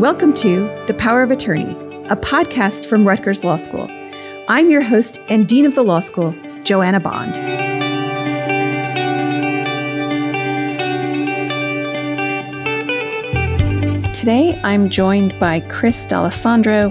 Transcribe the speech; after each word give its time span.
Welcome 0.00 0.32
to 0.36 0.64
The 0.86 0.94
Power 0.94 1.22
of 1.22 1.30
Attorney, 1.30 1.72
a 2.06 2.16
podcast 2.16 2.86
from 2.86 3.06
Rutgers 3.06 3.44
Law 3.44 3.58
School. 3.58 3.86
I'm 4.48 4.70
your 4.70 4.80
host 4.80 5.20
and 5.28 5.46
Dean 5.46 5.66
of 5.66 5.74
the 5.74 5.82
Law 5.82 6.00
School, 6.00 6.34
Joanna 6.62 7.00
Bond. 7.00 7.34
Today, 14.14 14.58
I'm 14.64 14.88
joined 14.88 15.38
by 15.38 15.60
Chris 15.68 16.06
D'Alessandro, 16.06 16.88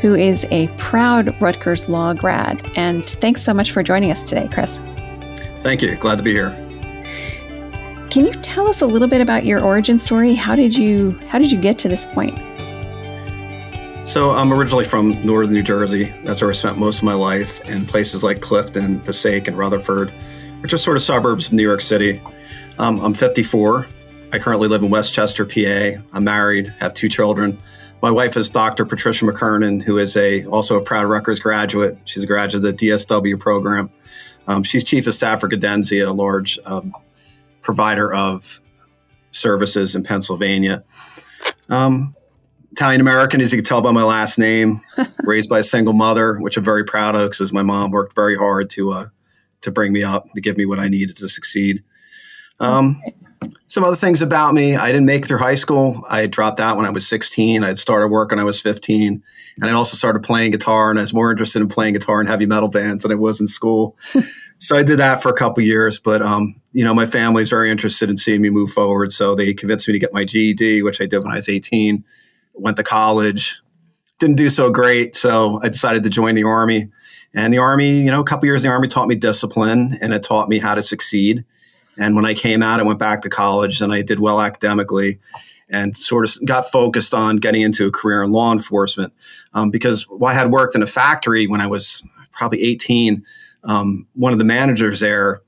who 0.00 0.14
is 0.14 0.46
a 0.52 0.68
proud 0.78 1.34
Rutgers 1.40 1.88
Law 1.88 2.14
grad. 2.14 2.64
And 2.76 3.10
thanks 3.10 3.42
so 3.42 3.52
much 3.52 3.72
for 3.72 3.82
joining 3.82 4.12
us 4.12 4.28
today, 4.28 4.48
Chris. 4.52 4.80
Thank 5.58 5.82
you. 5.82 5.96
Glad 5.96 6.18
to 6.18 6.22
be 6.22 6.30
here. 6.30 6.50
Can 8.08 8.26
you 8.26 8.34
tell 8.34 8.68
us 8.68 8.82
a 8.82 8.86
little 8.86 9.08
bit 9.08 9.20
about 9.20 9.46
your 9.46 9.64
origin 9.64 9.98
story? 9.98 10.34
How 10.34 10.54
did 10.54 10.76
you 10.76 11.18
how 11.26 11.38
did 11.38 11.50
you 11.50 11.60
get 11.60 11.76
to 11.78 11.88
this 11.88 12.06
point? 12.06 12.38
So 14.12 14.32
I'm 14.32 14.52
originally 14.52 14.84
from 14.84 15.24
northern 15.24 15.54
New 15.54 15.62
Jersey. 15.62 16.14
That's 16.22 16.42
where 16.42 16.50
I 16.50 16.52
spent 16.52 16.76
most 16.76 16.98
of 16.98 17.04
my 17.04 17.14
life 17.14 17.62
in 17.62 17.86
places 17.86 18.22
like 18.22 18.42
Clifton, 18.42 19.00
Passaic, 19.00 19.48
and 19.48 19.56
Rutherford, 19.56 20.10
which 20.60 20.74
are 20.74 20.76
sort 20.76 20.98
of 20.98 21.02
suburbs 21.02 21.46
of 21.46 21.54
New 21.54 21.62
York 21.62 21.80
City. 21.80 22.20
Um, 22.76 23.00
I'm 23.00 23.14
54. 23.14 23.88
I 24.30 24.38
currently 24.38 24.68
live 24.68 24.82
in 24.82 24.90
West 24.90 25.14
Chester, 25.14 25.46
PA. 25.46 26.02
I'm 26.12 26.24
married, 26.24 26.74
have 26.78 26.92
two 26.92 27.08
children. 27.08 27.58
My 28.02 28.10
wife 28.10 28.36
is 28.36 28.50
Dr. 28.50 28.84
Patricia 28.84 29.24
McKernan, 29.24 29.82
who 29.82 29.96
is 29.96 30.14
a 30.14 30.44
also 30.44 30.76
a 30.76 30.82
proud 30.82 31.06
Rutgers 31.06 31.40
graduate. 31.40 31.96
She's 32.04 32.24
a 32.24 32.26
graduate 32.26 32.62
of 32.66 32.78
the 32.78 32.88
DSW 32.88 33.40
program. 33.40 33.88
Um, 34.46 34.62
she's 34.62 34.84
chief 34.84 35.06
of 35.06 35.14
staff 35.14 35.40
for 35.40 35.48
Cadenza, 35.48 36.06
a 36.06 36.12
large 36.12 36.58
um, 36.66 36.94
provider 37.62 38.12
of 38.12 38.60
services 39.30 39.96
in 39.96 40.02
Pennsylvania. 40.02 40.84
Um, 41.70 42.14
Italian 42.72 43.02
American, 43.02 43.42
as 43.42 43.52
you 43.52 43.58
can 43.58 43.64
tell 43.66 43.82
by 43.82 43.92
my 43.92 44.02
last 44.02 44.38
name, 44.38 44.80
raised 45.24 45.50
by 45.50 45.58
a 45.58 45.64
single 45.64 45.92
mother, 45.92 46.38
which 46.38 46.56
I'm 46.56 46.64
very 46.64 46.84
proud 46.84 47.14
of 47.14 47.30
because 47.30 47.52
my 47.52 47.62
mom 47.62 47.90
worked 47.90 48.14
very 48.14 48.36
hard 48.36 48.70
to 48.70 48.92
uh, 48.92 49.06
to 49.60 49.70
bring 49.70 49.92
me 49.92 50.02
up, 50.02 50.32
to 50.34 50.40
give 50.40 50.56
me 50.56 50.64
what 50.64 50.80
I 50.80 50.88
needed 50.88 51.16
to 51.18 51.28
succeed. 51.28 51.84
Um, 52.60 53.02
some 53.66 53.84
other 53.84 53.96
things 53.96 54.22
about 54.22 54.54
me: 54.54 54.74
I 54.74 54.86
didn't 54.86 55.04
make 55.04 55.24
it 55.24 55.28
through 55.28 55.38
high 55.38 55.54
school. 55.54 56.02
I 56.08 56.26
dropped 56.26 56.60
out 56.60 56.78
when 56.78 56.86
I 56.86 56.90
was 56.90 57.06
16. 57.06 57.62
I 57.62 57.68
had 57.68 57.78
started 57.78 58.08
work 58.08 58.30
when 58.30 58.38
I 58.38 58.44
was 58.44 58.58
15, 58.62 59.22
and 59.56 59.70
I 59.70 59.72
also 59.72 59.98
started 59.98 60.22
playing 60.22 60.52
guitar. 60.52 60.88
And 60.88 60.98
I 60.98 61.02
was 61.02 61.12
more 61.12 61.30
interested 61.30 61.60
in 61.60 61.68
playing 61.68 61.92
guitar 61.92 62.22
in 62.22 62.26
heavy 62.26 62.46
metal 62.46 62.70
bands 62.70 63.02
than 63.02 63.12
I 63.12 63.16
was 63.16 63.38
in 63.38 63.48
school. 63.48 63.98
so 64.58 64.76
I 64.76 64.82
did 64.82 64.98
that 64.98 65.22
for 65.22 65.28
a 65.28 65.36
couple 65.36 65.62
years. 65.62 65.98
But 65.98 66.22
um, 66.22 66.58
you 66.72 66.84
know, 66.84 66.94
my 66.94 67.04
family's 67.04 67.50
very 67.50 67.70
interested 67.70 68.08
in 68.08 68.16
seeing 68.16 68.40
me 68.40 68.48
move 68.48 68.70
forward, 68.70 69.12
so 69.12 69.34
they 69.34 69.52
convinced 69.52 69.86
me 69.88 69.92
to 69.92 70.00
get 70.00 70.14
my 70.14 70.24
GED, 70.24 70.82
which 70.82 71.02
I 71.02 71.06
did 71.06 71.22
when 71.22 71.32
I 71.32 71.36
was 71.36 71.50
18 71.50 72.02
went 72.54 72.76
to 72.76 72.82
college, 72.82 73.60
didn't 74.18 74.36
do 74.36 74.50
so 74.50 74.70
great. 74.70 75.16
So 75.16 75.60
I 75.62 75.68
decided 75.68 76.04
to 76.04 76.10
join 76.10 76.34
the 76.34 76.44
Army. 76.44 76.90
And 77.34 77.52
the 77.52 77.58
Army, 77.58 77.98
you 77.98 78.10
know, 78.10 78.20
a 78.20 78.24
couple 78.24 78.46
years 78.46 78.62
in 78.62 78.68
the 78.68 78.74
Army 78.74 78.88
taught 78.88 79.08
me 79.08 79.14
discipline 79.14 79.98
and 80.00 80.12
it 80.12 80.22
taught 80.22 80.48
me 80.48 80.58
how 80.58 80.74
to 80.74 80.82
succeed. 80.82 81.44
And 81.98 82.14
when 82.14 82.24
I 82.24 82.34
came 82.34 82.62
out, 82.62 82.80
I 82.80 82.84
went 82.84 82.98
back 82.98 83.22
to 83.22 83.30
college 83.30 83.80
and 83.80 83.92
I 83.92 84.02
did 84.02 84.20
well 84.20 84.40
academically 84.40 85.18
and 85.68 85.96
sort 85.96 86.24
of 86.24 86.46
got 86.46 86.70
focused 86.70 87.14
on 87.14 87.36
getting 87.36 87.62
into 87.62 87.86
a 87.86 87.90
career 87.90 88.22
in 88.22 88.30
law 88.30 88.52
enforcement. 88.52 89.12
Um, 89.54 89.70
because 89.70 90.06
I 90.24 90.34
had 90.34 90.50
worked 90.50 90.74
in 90.74 90.82
a 90.82 90.86
factory 90.86 91.46
when 91.46 91.60
I 91.60 91.66
was 91.66 92.02
probably 92.30 92.62
18, 92.62 93.24
um, 93.64 94.06
one 94.14 94.32
of 94.32 94.38
the 94.38 94.44
managers 94.44 95.00
there 95.00 95.42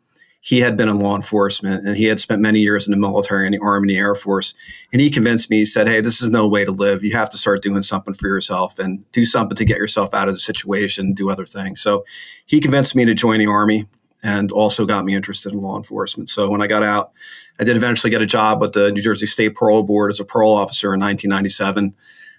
he 0.44 0.60
had 0.60 0.76
been 0.76 0.90
in 0.90 0.98
law 0.98 1.16
enforcement 1.16 1.86
and 1.86 1.96
he 1.96 2.04
had 2.04 2.20
spent 2.20 2.42
many 2.42 2.60
years 2.60 2.86
in 2.86 2.90
the 2.90 2.98
military 2.98 3.46
and 3.46 3.54
the 3.54 3.58
army 3.60 3.84
and 3.84 3.90
the 3.90 3.96
air 3.96 4.14
force 4.14 4.52
and 4.92 5.00
he 5.00 5.08
convinced 5.08 5.48
me 5.48 5.60
he 5.60 5.66
said 5.66 5.88
hey 5.88 6.02
this 6.02 6.20
is 6.20 6.28
no 6.28 6.46
way 6.46 6.66
to 6.66 6.70
live. 6.70 7.02
You 7.02 7.16
have 7.16 7.30
to 7.30 7.38
start 7.38 7.62
doing 7.62 7.82
something 7.82 8.12
for 8.12 8.28
yourself 8.28 8.78
and 8.78 9.10
do 9.10 9.24
something 9.24 9.56
to 9.56 9.64
get 9.64 9.78
yourself 9.78 10.12
out 10.12 10.28
of 10.28 10.34
the 10.34 10.40
situation 10.40 11.14
do 11.14 11.30
other 11.30 11.46
things. 11.46 11.80
So 11.80 12.04
he 12.44 12.60
convinced 12.60 12.94
me 12.94 13.06
to 13.06 13.14
join 13.14 13.38
the 13.38 13.46
army 13.46 13.88
and 14.22 14.52
also 14.52 14.84
got 14.84 15.04
me 15.04 15.14
interested 15.14 15.52
in 15.52 15.60
law 15.60 15.78
enforcement. 15.78 16.28
So 16.28 16.50
when 16.50 16.60
i 16.60 16.66
got 16.66 16.82
out 16.82 17.12
i 17.58 17.64
did 17.64 17.76
eventually 17.76 18.10
get 18.10 18.20
a 18.20 18.26
job 18.26 18.60
with 18.60 18.74
the 18.74 18.92
new 18.92 19.02
jersey 19.02 19.26
state 19.26 19.54
parole 19.54 19.82
board 19.82 20.10
as 20.10 20.20
a 20.20 20.24
parole 20.24 20.54
officer 20.54 20.92
in 20.92 21.00
1997 21.00 21.94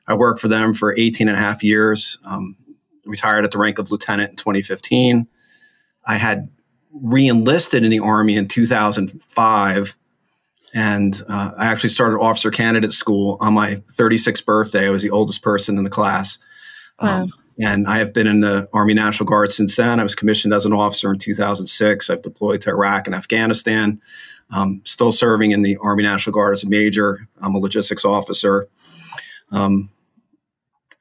i 0.08 0.14
worked 0.14 0.40
for 0.40 0.48
them 0.48 0.76
for 0.76 0.96
18 0.96 1.28
and 1.28 1.38
a 1.38 1.40
half 1.40 1.64
years 1.64 2.20
um, 2.26 2.56
retired 3.04 3.46
at 3.46 3.52
the 3.52 3.58
rank 3.58 3.80
of 3.80 3.90
lieutenant 3.90 4.30
in 4.32 4.36
2015 4.36 5.28
I 6.06 6.18
had 6.18 6.50
re-enlisted 7.02 7.84
in 7.84 7.92
the 7.92 8.00
army 8.00 8.36
in 8.36 8.48
2005 8.48 9.96
and 10.74 11.22
uh, 11.30 11.52
i 11.58 11.66
actually 11.66 11.90
started 11.90 12.18
officer 12.18 12.52
candidate 12.52 12.94
school 12.94 13.38
on 13.42 13.54
my 13.54 13.76
36th 13.98 14.46
birthday. 14.46 14.88
I 14.88 14.90
was 14.90 15.04
the 15.04 15.10
oldest 15.10 15.42
person 15.42 15.78
in 15.78 15.84
the 15.84 15.90
class. 15.90 16.40
Wow. 17.02 17.24
um, 17.24 17.34
and 17.60 17.88
i 17.88 17.98
have 17.98 18.14
been 18.14 18.28
in 18.28 18.42
the 18.42 18.70
army 18.74 18.94
national 18.94 19.28
guard 19.28 19.52
since 19.52 19.76
then. 19.76 20.00
I 20.00 20.04
was 20.04 20.16
commissioned 20.16 20.54
as 20.54 20.66
an 20.66 20.74
officer 20.74 21.12
in 21.12 21.20
2006 21.20 22.10
i've 22.10 22.22
deployed 22.22 22.62
to 22.62 22.70
iraq 22.70 23.08
and 23.08 23.16
afghanistan. 23.16 24.02
Um, 24.52 24.82
still 24.86 25.12
serving 25.12 25.52
in 25.52 25.64
the 25.64 25.78
army 25.82 26.04
national 26.04 26.34
guard 26.34 26.54
as 26.54 26.64
a 26.64 26.70
major. 26.70 27.28
I'm 27.42 27.56
a 27.56 27.58
logistics 27.58 28.06
officer. 28.06 28.68
Um, 29.52 29.90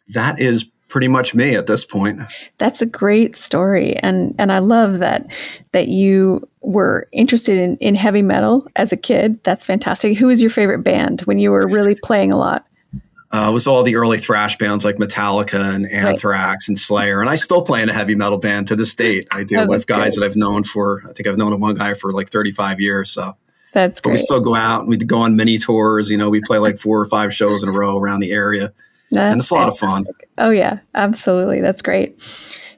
that 0.08 0.40
is 0.40 0.66
pretty 0.94 1.08
much 1.08 1.34
me 1.34 1.56
at 1.56 1.66
this 1.66 1.84
point. 1.84 2.20
That's 2.58 2.80
a 2.80 2.86
great 2.86 3.34
story, 3.34 3.96
and 3.96 4.32
and 4.38 4.52
I 4.52 4.60
love 4.60 5.00
that 5.00 5.26
that 5.72 5.88
you 5.88 6.48
were 6.60 7.08
interested 7.10 7.58
in 7.58 7.76
in 7.78 7.96
heavy 7.96 8.22
metal 8.22 8.64
as 8.76 8.92
a 8.92 8.96
kid. 8.96 9.42
That's 9.42 9.64
fantastic. 9.64 10.16
Who 10.16 10.28
was 10.28 10.40
your 10.40 10.52
favorite 10.52 10.84
band 10.84 11.22
when 11.22 11.40
you 11.40 11.50
were 11.50 11.66
really 11.66 11.96
playing 11.96 12.30
a 12.30 12.36
lot? 12.36 12.64
Uh, 13.32 13.48
it 13.48 13.52
was 13.52 13.66
all 13.66 13.82
the 13.82 13.96
early 13.96 14.18
thrash 14.18 14.56
bands 14.56 14.84
like 14.84 14.94
Metallica 14.94 15.74
and 15.74 15.90
Anthrax 15.90 16.68
right. 16.68 16.68
and 16.68 16.78
Slayer, 16.78 17.20
and 17.20 17.28
I 17.28 17.34
still 17.34 17.62
play 17.62 17.82
in 17.82 17.88
a 17.88 17.92
heavy 17.92 18.14
metal 18.14 18.38
band 18.38 18.68
to 18.68 18.76
this 18.76 18.94
date. 18.94 19.26
I 19.32 19.42
do 19.42 19.56
oh, 19.58 19.66
with 19.66 19.88
guys 19.88 20.14
that 20.14 20.24
I've 20.24 20.36
known 20.36 20.62
for. 20.62 21.02
I 21.10 21.12
think 21.12 21.26
I've 21.26 21.36
known 21.36 21.58
one 21.58 21.74
guy 21.74 21.94
for 21.94 22.12
like 22.12 22.30
thirty 22.30 22.52
five 22.52 22.78
years. 22.78 23.10
So 23.10 23.36
that's 23.72 24.00
great. 24.00 24.12
But 24.12 24.14
we 24.14 24.18
still 24.18 24.40
go 24.40 24.54
out. 24.54 24.82
And 24.82 24.90
we 24.90 24.96
go 24.96 25.18
on 25.18 25.34
mini 25.34 25.58
tours. 25.58 26.08
You 26.08 26.18
know, 26.18 26.30
we 26.30 26.40
play 26.40 26.58
like 26.58 26.78
four 26.78 27.00
or 27.00 27.06
five 27.06 27.34
shows 27.34 27.64
in 27.64 27.68
a 27.68 27.72
row 27.72 27.98
around 27.98 28.20
the 28.20 28.30
area. 28.30 28.72
That's 29.14 29.32
and 29.32 29.40
it's 29.40 29.50
a 29.50 29.54
lot 29.54 29.68
of 29.68 29.78
fun. 29.78 30.04
Oh 30.38 30.50
yeah, 30.50 30.80
absolutely. 30.94 31.60
That's 31.60 31.82
great. 31.82 32.20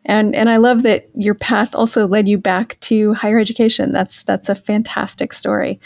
And 0.05 0.35
and 0.35 0.49
I 0.49 0.57
love 0.57 0.83
that 0.85 1.09
your 1.15 1.35
path 1.35 1.75
also 1.75 2.07
led 2.07 2.29
you 2.29 2.39
back 2.39 2.79
to 2.81 3.15
higher 3.15 3.39
education. 3.39 3.93
That's 3.93 4.23
that's 4.23 4.49
a 4.49 4.55
fantastic 4.55 5.33
story. 5.33 5.81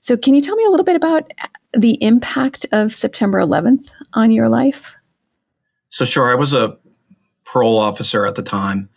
So 0.00 0.16
can 0.16 0.34
you 0.34 0.40
tell 0.40 0.56
me 0.56 0.64
a 0.64 0.70
little 0.70 0.84
bit 0.84 0.96
about 0.96 1.32
the 1.72 2.02
impact 2.02 2.66
of 2.72 2.92
September 2.92 3.38
11th 3.38 3.90
on 4.14 4.32
your 4.32 4.48
life? 4.48 4.96
So 5.90 6.04
sure, 6.04 6.30
I 6.30 6.34
was 6.34 6.54
a 6.54 6.76
parole 7.44 7.78
officer 7.78 8.26
at 8.26 8.34
the 8.34 8.42
time 8.42 8.88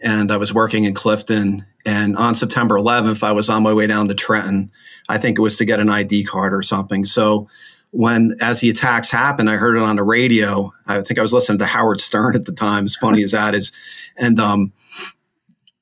and 0.00 0.30
I 0.30 0.36
was 0.36 0.54
working 0.54 0.84
in 0.84 0.94
Clifton 0.94 1.66
and 1.84 2.16
on 2.16 2.34
September 2.34 2.76
11th 2.76 3.22
I 3.22 3.32
was 3.32 3.50
on 3.50 3.62
my 3.62 3.74
way 3.74 3.86
down 3.86 4.08
to 4.08 4.14
Trenton. 4.14 4.70
I 5.08 5.18
think 5.18 5.38
it 5.38 5.42
was 5.42 5.58
to 5.58 5.64
get 5.64 5.80
an 5.80 5.90
ID 5.90 6.24
card 6.24 6.54
or 6.54 6.62
something. 6.62 7.04
So 7.04 7.48
when 7.94 8.36
as 8.40 8.60
the 8.60 8.70
attacks 8.70 9.10
happened, 9.10 9.48
I 9.48 9.54
heard 9.54 9.76
it 9.76 9.82
on 9.82 9.96
the 9.96 10.02
radio. 10.02 10.72
I 10.86 11.00
think 11.00 11.18
I 11.18 11.22
was 11.22 11.32
listening 11.32 11.60
to 11.60 11.66
Howard 11.66 12.00
Stern 12.00 12.34
at 12.34 12.44
the 12.44 12.52
time. 12.52 12.86
As 12.86 12.96
funny 12.96 13.22
as 13.22 13.30
that 13.30 13.54
is, 13.54 13.70
and 14.16 14.40
um, 14.40 14.72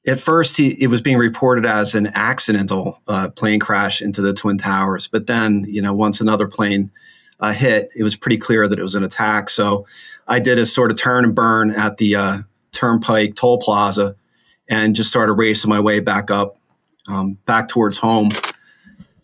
at 0.06 0.21
first 0.21 0.59
he, 0.59 0.71
it 0.83 0.89
was 0.89 1.01
being 1.01 1.17
reported 1.17 1.65
as 1.65 1.95
an 1.95 2.09
accidental 2.15 3.01
uh, 3.09 3.31
plane 3.31 3.61
crash 3.61 4.03
into 4.03 4.21
the 4.21 4.34
twin 4.34 4.59
towers. 4.59 5.09
But 5.09 5.27
then, 5.27 5.65
you 5.69 5.81
know, 5.81 5.95
once 5.95 6.21
another 6.21 6.49
plane 6.49 6.91
uh, 7.41 7.53
hit, 7.53 7.89
it 7.99 8.03
was 8.03 8.15
pretty 8.15 8.37
clear 8.37 8.69
that 8.69 8.78
it 8.78 8.83
was 8.83 8.95
an 8.95 9.05
attack. 9.05 9.49
So 9.49 9.87
I 10.28 10.39
did 10.39 10.59
a 10.59 10.67
sort 10.67 10.91
of 10.91 10.99
turn 10.99 11.25
and 11.25 11.34
burn 11.34 11.71
at 11.71 11.97
the 11.97 12.17
uh, 12.17 12.39
Turnpike 12.72 13.37
Toll 13.37 13.59
Plaza, 13.59 14.17
and 14.69 14.95
just 14.95 15.09
started 15.09 15.33
racing 15.33 15.71
my 15.71 15.81
way 15.81 16.01
back 16.01 16.31
up, 16.31 16.59
um, 17.09 17.39
back 17.47 17.69
towards 17.69 17.98
home 17.98 18.31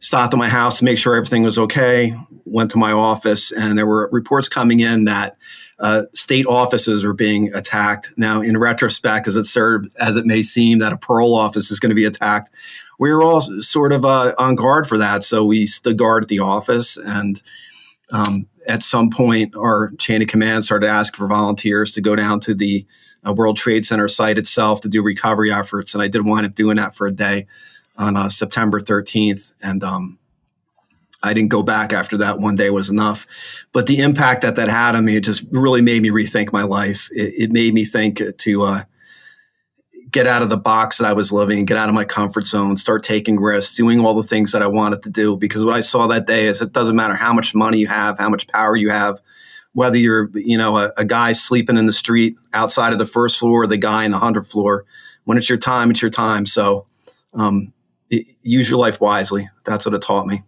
stopped 0.01 0.33
at 0.33 0.39
my 0.39 0.49
house 0.49 0.79
to 0.79 0.85
make 0.85 0.99
sure 0.99 1.15
everything 1.15 1.43
was 1.43 1.59
okay. 1.59 2.15
Went 2.45 2.71
to 2.71 2.79
my 2.79 2.93
office, 2.93 3.53
and 3.53 3.77
there 3.77 3.87
were 3.87 4.09
reports 4.13 4.49
coming 4.49 4.81
in 4.81 5.05
that 5.05 5.37
uh, 5.79 6.05
state 6.13 6.47
offices 6.47 7.05
were 7.05 7.13
being 7.13 7.53
attacked. 7.55 8.11
Now, 8.17 8.41
in 8.41 8.57
retrospect, 8.57 9.29
as 9.29 9.37
it 9.37 9.45
served 9.45 9.93
as 9.99 10.17
it 10.17 10.25
may 10.25 10.43
seem 10.43 10.79
that 10.79 10.93
a 10.93 10.97
parole 10.97 11.35
office 11.35 11.71
is 11.71 11.79
going 11.79 11.91
to 11.91 11.97
be 11.97 12.05
attacked, 12.05 12.51
we 12.99 13.13
were 13.13 13.23
all 13.23 13.41
sort 13.41 13.93
of 13.93 14.05
uh, 14.05 14.35
on 14.39 14.55
guard 14.55 14.89
for 14.89 14.99
that. 14.99 15.25
So 15.25 15.45
we 15.45 15.67
stood 15.67 15.99
guard 15.99 16.25
at 16.25 16.29
the 16.29 16.41
office, 16.41 16.97
and 16.97 17.43
um, 18.11 18.49
at 18.67 18.83
some 18.83 19.11
point, 19.11 19.55
our 19.57 19.91
chain 19.99 20.23
of 20.23 20.29
command 20.29 20.65
started 20.65 20.89
asking 20.89 21.19
for 21.19 21.27
volunteers 21.27 21.93
to 21.93 22.01
go 22.01 22.17
down 22.17 22.41
to 22.41 22.55
the 22.55 22.87
uh, 23.27 23.33
World 23.33 23.57
Trade 23.57 23.85
Center 23.85 24.09
site 24.09 24.39
itself 24.39 24.81
to 24.83 24.89
do 24.89 25.03
recovery 25.03 25.53
efforts, 25.53 25.93
and 25.93 26.03
I 26.03 26.09
did 26.09 26.25
wind 26.25 26.47
up 26.47 26.55
doing 26.55 26.77
that 26.77 26.95
for 26.95 27.07
a 27.07 27.13
day 27.13 27.47
on 27.99 28.17
uh, 28.17 28.29
September 28.29 28.81
13th. 28.81 29.55
And 29.63 29.83
um, 29.83 30.19
I 31.23 31.35
didn't 31.35 31.51
go 31.51 31.63
back 31.63 31.93
after 31.93 32.17
that. 32.19 32.39
One 32.39 32.57
day 32.57 32.71
was 32.71 32.91
enough. 32.91 33.27
But 33.73 33.87
the 33.87 33.99
impact 33.99 34.43
that 34.43 34.57
that 34.57 34.69
had 34.69 34.95
on 34.95 35.05
me, 35.05 35.17
it 35.17 35.25
just 35.25 35.45
really 35.51 35.83
made 35.83 36.03
me 36.03 36.11
rethink 36.11 36.53
my 36.53 36.63
life. 36.63 37.09
It, 37.13 37.35
it 37.37 37.53
made 37.53 37.75
me 37.75 37.85
think 37.85 38.23
to 38.39 38.63
uh, 38.63 38.81
get 40.11 40.27
out 40.27 40.43
of 40.43 40.49
the 40.49 40.57
box 40.57 40.99
that 40.99 41.07
I 41.07 41.13
was 41.13 41.33
living, 41.33 41.65
get 41.65 41.77
out 41.77 41.89
of 41.89 41.95
my 41.95 42.05
comfort 42.05 42.47
zone, 42.47 42.77
start 42.77 43.03
taking 43.03 43.41
risks, 43.41 43.75
doing 43.75 44.01
all 44.01 44.15
the 44.15 44.23
things 44.23 44.53
that 44.53 44.63
I 44.63 44.69
wanted 44.69 45.03
to 45.03 45.11
do. 45.11 45.37
Because 45.37 45.65
what 45.65 45.75
I 45.75 45.81
saw 45.81 46.07
that 46.07 46.27
day 46.27 46.47
is 46.47 46.63
it 46.63 46.73
doesn't 46.73 46.97
matter 46.97 47.17
how 47.17 47.33
much 47.33 47.55
money 47.55 47.79
you 47.79 47.89
have, 47.89 48.19
how 48.19 48.29
much 48.29 48.47
power 48.47 48.77
you 48.77 48.91
have, 48.91 49.21
whether 49.73 49.99
you're 49.99 50.31
you 50.35 50.57
know 50.57 50.79
a, 50.79 50.93
a 50.97 51.05
guy 51.05 51.33
sleeping 51.33 51.77
in 51.77 51.87
the 51.87 51.93
street 51.93 52.37
outside 52.55 52.93
of 52.93 52.99
the 52.99 53.07
first 53.07 53.39
floor 53.39 53.65
or 53.65 53.67
the 53.67 53.77
guy 53.77 54.05
in 54.05 54.13
the 54.13 54.19
hundredth 54.19 54.51
floor. 54.51 54.85
When 55.25 55.37
it's 55.37 55.49
your 55.49 55.59
time, 55.59 55.91
it's 55.91 56.01
your 56.01 56.11
time. 56.11 56.47
So 56.47 56.87
um, 57.35 57.73
use 58.11 58.71
your 58.71 58.79
life 58.79 59.01
wisely. 59.01 59.49
That's 59.65 59.85
what 59.85 59.95
it 59.95 60.03
taught 60.03 60.27
me. 60.27 60.43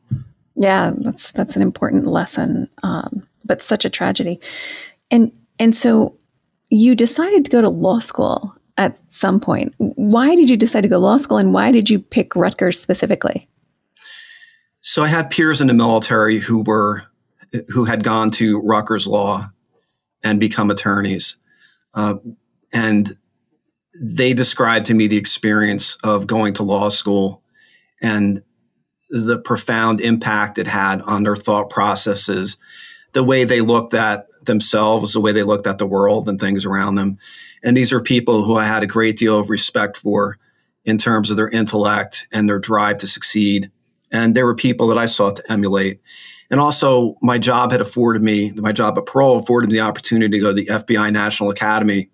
Yeah, 0.56 0.92
that's 0.98 1.30
that's 1.32 1.56
an 1.56 1.62
important 1.62 2.06
lesson, 2.06 2.68
um, 2.82 3.26
but 3.46 3.62
such 3.62 3.84
a 3.84 3.90
tragedy. 3.90 4.40
And 5.10 5.32
and 5.58 5.76
so 5.76 6.16
you 6.70 6.94
decided 6.94 7.44
to 7.44 7.50
go 7.50 7.60
to 7.60 7.68
law 7.68 7.98
school 7.98 8.54
at 8.76 8.98
some 9.10 9.40
point. 9.40 9.74
Why 9.78 10.34
did 10.34 10.48
you 10.48 10.56
decide 10.56 10.82
to 10.82 10.88
go 10.88 10.96
to 10.96 11.00
law 11.00 11.16
school, 11.18 11.38
and 11.38 11.54
why 11.54 11.70
did 11.70 11.90
you 11.90 11.98
pick 11.98 12.34
Rutgers 12.34 12.80
specifically? 12.80 13.48
So 14.80 15.02
I 15.02 15.08
had 15.08 15.30
peers 15.30 15.60
in 15.60 15.66
the 15.66 15.74
military 15.74 16.38
who 16.38 16.62
were 16.62 17.04
who 17.68 17.84
had 17.84 18.04
gone 18.04 18.30
to 18.32 18.60
Rutgers 18.60 19.06
Law 19.06 19.50
and 20.22 20.40
become 20.40 20.70
attorneys, 20.70 21.36
uh, 21.94 22.14
and 22.72 23.10
they 24.00 24.32
described 24.32 24.86
to 24.86 24.94
me 24.94 25.06
the 25.06 25.16
experience 25.16 25.96
of 26.02 26.26
going 26.26 26.54
to 26.54 26.62
law 26.62 26.88
school 26.88 27.42
and 28.00 28.42
the 29.10 29.38
profound 29.38 30.00
impact 30.00 30.58
it 30.58 30.68
had 30.68 31.02
on 31.02 31.24
their 31.24 31.36
thought 31.36 31.68
processes, 31.68 32.56
the 33.12 33.24
way 33.24 33.44
they 33.44 33.60
looked 33.60 33.94
at 33.94 34.26
themselves, 34.44 35.12
the 35.12 35.20
way 35.20 35.32
they 35.32 35.42
looked 35.42 35.66
at 35.66 35.78
the 35.78 35.86
world 35.86 36.28
and 36.28 36.40
things 36.40 36.64
around 36.64 36.94
them. 36.94 37.18
And 37.62 37.76
these 37.76 37.92
are 37.92 38.00
people 38.00 38.44
who 38.44 38.56
I 38.56 38.64
had 38.64 38.82
a 38.82 38.86
great 38.86 39.18
deal 39.18 39.38
of 39.38 39.50
respect 39.50 39.96
for 39.96 40.38
in 40.84 40.96
terms 40.96 41.30
of 41.30 41.36
their 41.36 41.48
intellect 41.48 42.28
and 42.32 42.48
their 42.48 42.58
drive 42.58 42.98
to 42.98 43.06
succeed. 43.06 43.70
And 44.10 44.34
they 44.34 44.42
were 44.42 44.54
people 44.54 44.86
that 44.88 44.98
I 44.98 45.06
sought 45.06 45.36
to 45.36 45.52
emulate. 45.52 46.00
And 46.50 46.58
also, 46.58 47.16
my 47.22 47.38
job 47.38 47.70
had 47.70 47.80
afforded 47.80 48.22
me, 48.22 48.52
my 48.52 48.72
job 48.72 48.98
at 48.98 49.06
Parole 49.06 49.38
afforded 49.38 49.70
me 49.70 49.74
the 49.74 49.82
opportunity 49.84 50.38
to 50.38 50.42
go 50.42 50.48
to 50.48 50.54
the 50.54 50.66
FBI 50.66 51.12
National 51.12 51.50
Academy, 51.50 52.08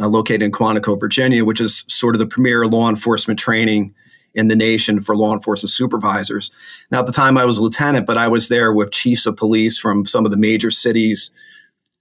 uh, 0.00 0.08
located 0.08 0.42
in 0.42 0.52
Quantico, 0.52 0.98
Virginia, 1.00 1.44
which 1.44 1.60
is 1.60 1.84
sort 1.88 2.14
of 2.14 2.20
the 2.20 2.26
premier 2.26 2.66
law 2.66 2.88
enforcement 2.88 3.40
training 3.40 3.94
in 4.34 4.48
the 4.48 4.56
nation 4.56 5.00
for 5.00 5.16
law 5.16 5.32
enforcement 5.32 5.70
supervisors. 5.70 6.50
Now, 6.90 7.00
at 7.00 7.06
the 7.06 7.12
time, 7.12 7.36
I 7.36 7.44
was 7.44 7.58
a 7.58 7.62
lieutenant, 7.62 8.06
but 8.06 8.18
I 8.18 8.28
was 8.28 8.48
there 8.48 8.72
with 8.72 8.92
chiefs 8.92 9.26
of 9.26 9.36
police 9.36 9.78
from 9.78 10.06
some 10.06 10.24
of 10.24 10.30
the 10.30 10.36
major 10.36 10.70
cities, 10.70 11.30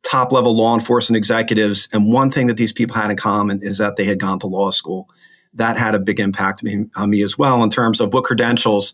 top 0.03 0.31
level 0.31 0.55
law 0.55 0.73
enforcement 0.73 1.17
executives. 1.17 1.87
And 1.91 2.11
one 2.11 2.31
thing 2.31 2.47
that 2.47 2.57
these 2.57 2.73
people 2.73 2.95
had 2.95 3.11
in 3.11 3.17
common 3.17 3.59
is 3.61 3.77
that 3.77 3.95
they 3.95 4.05
had 4.05 4.19
gone 4.19 4.39
to 4.39 4.47
law 4.47 4.71
school. 4.71 5.09
That 5.53 5.77
had 5.77 5.95
a 5.95 5.99
big 5.99 6.19
impact 6.19 6.63
on 6.63 6.69
me, 6.69 6.85
on 6.95 7.09
me 7.09 7.23
as 7.23 7.37
well 7.37 7.63
in 7.63 7.69
terms 7.69 7.99
of 7.99 8.13
what 8.13 8.23
credentials 8.23 8.93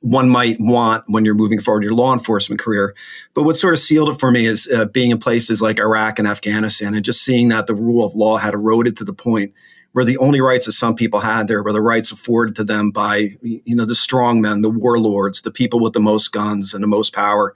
one 0.00 0.30
might 0.30 0.58
want 0.58 1.04
when 1.08 1.24
you're 1.24 1.34
moving 1.34 1.60
forward 1.60 1.84
in 1.84 1.88
your 1.88 1.94
law 1.94 2.12
enforcement 2.12 2.60
career. 2.60 2.94
But 3.34 3.42
what 3.42 3.56
sort 3.56 3.74
of 3.74 3.80
sealed 3.80 4.08
it 4.08 4.18
for 4.18 4.30
me 4.30 4.46
is 4.46 4.68
uh, 4.74 4.86
being 4.86 5.10
in 5.10 5.18
places 5.18 5.60
like 5.60 5.78
Iraq 5.78 6.18
and 6.18 6.26
Afghanistan 6.26 6.94
and 6.94 7.04
just 7.04 7.22
seeing 7.22 7.48
that 7.50 7.66
the 7.66 7.74
rule 7.74 8.04
of 8.04 8.14
law 8.14 8.38
had 8.38 8.54
eroded 8.54 8.96
to 8.96 9.04
the 9.04 9.12
point 9.12 9.52
where 9.92 10.04
the 10.04 10.18
only 10.18 10.40
rights 10.40 10.66
that 10.66 10.72
some 10.72 10.94
people 10.94 11.20
had 11.20 11.48
there 11.48 11.62
were 11.62 11.72
the 11.72 11.82
rights 11.82 12.12
afforded 12.12 12.54
to 12.56 12.64
them 12.64 12.90
by 12.90 13.30
you 13.42 13.74
know 13.74 13.84
the 13.84 13.94
strong 13.94 14.40
men, 14.40 14.62
the 14.62 14.70
warlords, 14.70 15.42
the 15.42 15.50
people 15.50 15.80
with 15.80 15.92
the 15.92 16.00
most 16.00 16.28
guns 16.32 16.74
and 16.74 16.82
the 16.82 16.88
most 16.88 17.12
power. 17.12 17.54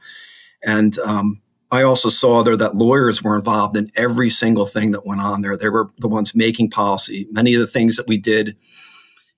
And 0.65 0.99
um, 1.01 1.41
I 1.71 1.83
also 1.83 2.09
saw 2.09 2.43
there 2.43 2.57
that 2.57 2.77
lawyers 2.77 3.23
were 3.23 3.37
involved 3.37 3.77
in 3.77 3.91
every 3.97 4.31
single 4.31 4.67
thing 4.67 4.93
that 4.93 5.07
went 5.07 5.21
on 5.21 5.43
there. 5.43 5.57
They 5.57 5.69
were 5.69 5.89
the 5.99 6.09
ones 6.09 6.35
making 6.35 6.71
policy. 6.71 7.27
Many 7.31 7.55
of 7.55 7.61
the 7.61 7.67
things 7.67 7.97
that 7.97 8.07
we 8.09 8.19
did 8.19 8.57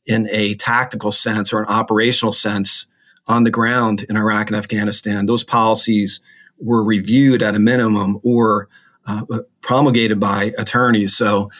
in 0.06 0.28
a 0.30 0.54
tactical 0.54 1.12
sense 1.12 1.52
or 1.52 1.60
an 1.60 1.68
operational 1.68 2.32
sense 2.32 2.86
on 3.26 3.44
the 3.44 3.50
ground 3.50 4.06
in 4.08 4.16
Iraq 4.16 4.48
and 4.48 4.56
Afghanistan, 4.56 5.26
those 5.26 5.44
policies 5.44 6.20
were 6.58 6.84
reviewed 6.84 7.42
at 7.42 7.56
a 7.56 7.58
minimum 7.58 8.18
or 8.22 8.68
uh, 9.06 9.22
promulgated 9.60 10.20
by 10.20 10.52
attorneys. 10.58 11.16
So 11.16 11.50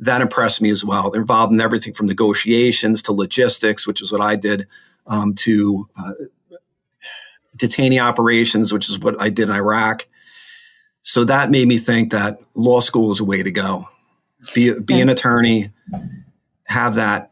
that 0.00 0.22
impressed 0.22 0.60
me 0.60 0.70
as 0.70 0.84
well. 0.84 1.10
They're 1.10 1.20
involved 1.20 1.52
in 1.52 1.60
everything 1.60 1.92
from 1.92 2.06
negotiations 2.06 3.02
to 3.02 3.12
logistics, 3.12 3.86
which 3.86 4.02
is 4.02 4.10
what 4.10 4.20
I 4.22 4.34
did, 4.34 4.66
um, 5.06 5.34
to 5.34 5.86
uh, 5.98 6.56
detainee 7.56 8.02
operations, 8.02 8.72
which 8.72 8.88
is 8.88 8.98
what 8.98 9.20
I 9.20 9.28
did 9.28 9.48
in 9.48 9.54
Iraq. 9.54 10.06
So 11.02 11.24
that 11.24 11.50
made 11.50 11.68
me 11.68 11.78
think 11.78 12.12
that 12.12 12.40
law 12.56 12.80
school 12.80 13.12
is 13.12 13.20
a 13.20 13.24
way 13.24 13.42
to 13.42 13.50
go. 13.50 13.88
Be, 14.54 14.78
be 14.80 15.00
an 15.00 15.10
attorney, 15.10 15.70
have 16.66 16.94
that 16.94 17.30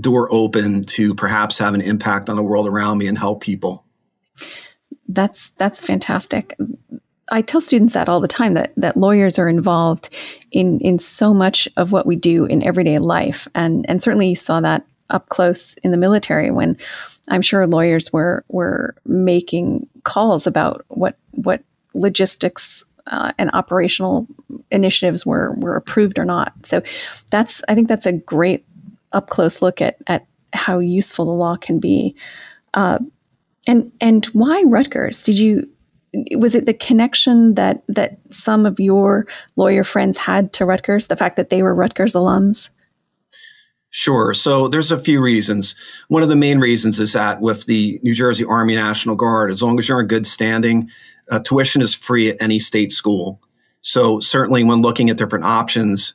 door 0.00 0.32
open 0.32 0.84
to 0.84 1.14
perhaps 1.14 1.58
have 1.58 1.74
an 1.74 1.80
impact 1.80 2.28
on 2.28 2.36
the 2.36 2.42
world 2.42 2.68
around 2.68 2.98
me 2.98 3.08
and 3.08 3.18
help 3.18 3.42
people. 3.42 3.84
That's 5.08 5.50
that's 5.50 5.84
fantastic. 5.84 6.56
I 7.32 7.40
tell 7.40 7.62
students 7.62 7.94
that 7.94 8.08
all 8.08 8.20
the 8.20 8.28
time 8.28 8.54
that 8.54 8.72
that 8.76 8.96
lawyers 8.96 9.38
are 9.38 9.48
involved 9.48 10.10
in 10.52 10.78
in 10.80 10.98
so 10.98 11.32
much 11.32 11.66
of 11.76 11.90
what 11.90 12.06
we 12.06 12.14
do 12.14 12.44
in 12.44 12.62
everyday 12.62 12.98
life, 12.98 13.48
and 13.54 13.84
and 13.88 14.02
certainly 14.02 14.28
you 14.28 14.36
saw 14.36 14.60
that 14.60 14.86
up 15.10 15.28
close 15.30 15.74
in 15.78 15.90
the 15.90 15.96
military 15.96 16.50
when 16.50 16.76
I'm 17.28 17.42
sure 17.42 17.66
lawyers 17.66 18.12
were 18.12 18.44
were 18.48 18.94
making 19.06 19.88
calls 20.04 20.46
about 20.46 20.84
what 20.88 21.16
what 21.30 21.62
logistics 21.94 22.84
uh, 23.06 23.32
and 23.38 23.50
operational 23.52 24.26
initiatives 24.70 25.24
were 25.24 25.54
were 25.54 25.74
approved 25.74 26.18
or 26.18 26.26
not. 26.26 26.52
So 26.64 26.82
that's 27.30 27.62
I 27.66 27.74
think 27.74 27.88
that's 27.88 28.06
a 28.06 28.12
great 28.12 28.66
up 29.12 29.30
close 29.30 29.62
look 29.62 29.80
at 29.80 29.96
at 30.06 30.26
how 30.52 30.80
useful 30.80 31.24
the 31.24 31.30
law 31.30 31.56
can 31.56 31.80
be. 31.80 32.14
Uh, 32.74 32.98
and 33.66 33.90
and 34.00 34.26
why 34.26 34.62
Rutgers? 34.66 35.22
Did 35.22 35.38
you 35.38 35.68
was 36.36 36.54
it 36.54 36.66
the 36.66 36.74
connection 36.74 37.54
that 37.54 37.82
that 37.88 38.18
some 38.30 38.66
of 38.66 38.78
your 38.78 39.26
lawyer 39.56 39.84
friends 39.84 40.18
had 40.18 40.52
to 40.54 40.64
Rutgers, 40.64 41.06
the 41.06 41.16
fact 41.16 41.36
that 41.36 41.50
they 41.50 41.62
were 41.62 41.74
Rutgers 41.74 42.14
alums? 42.14 42.68
Sure. 43.94 44.32
So 44.32 44.68
there's 44.68 44.90
a 44.90 44.98
few 44.98 45.20
reasons. 45.20 45.74
One 46.08 46.22
of 46.22 46.30
the 46.30 46.36
main 46.36 46.60
reasons 46.60 46.98
is 46.98 47.12
that 47.12 47.42
with 47.42 47.66
the 47.66 48.00
New 48.02 48.14
Jersey 48.14 48.44
Army 48.44 48.74
National 48.74 49.16
Guard, 49.16 49.50
as 49.50 49.62
long 49.62 49.78
as 49.78 49.86
you're 49.86 50.00
in 50.00 50.06
good 50.06 50.26
standing, 50.26 50.88
uh, 51.30 51.40
tuition 51.40 51.82
is 51.82 51.94
free 51.94 52.30
at 52.30 52.40
any 52.40 52.58
state 52.58 52.90
school. 52.90 53.38
So 53.82 54.18
certainly 54.20 54.64
when 54.64 54.80
looking 54.80 55.10
at 55.10 55.18
different 55.18 55.44
options, 55.44 56.14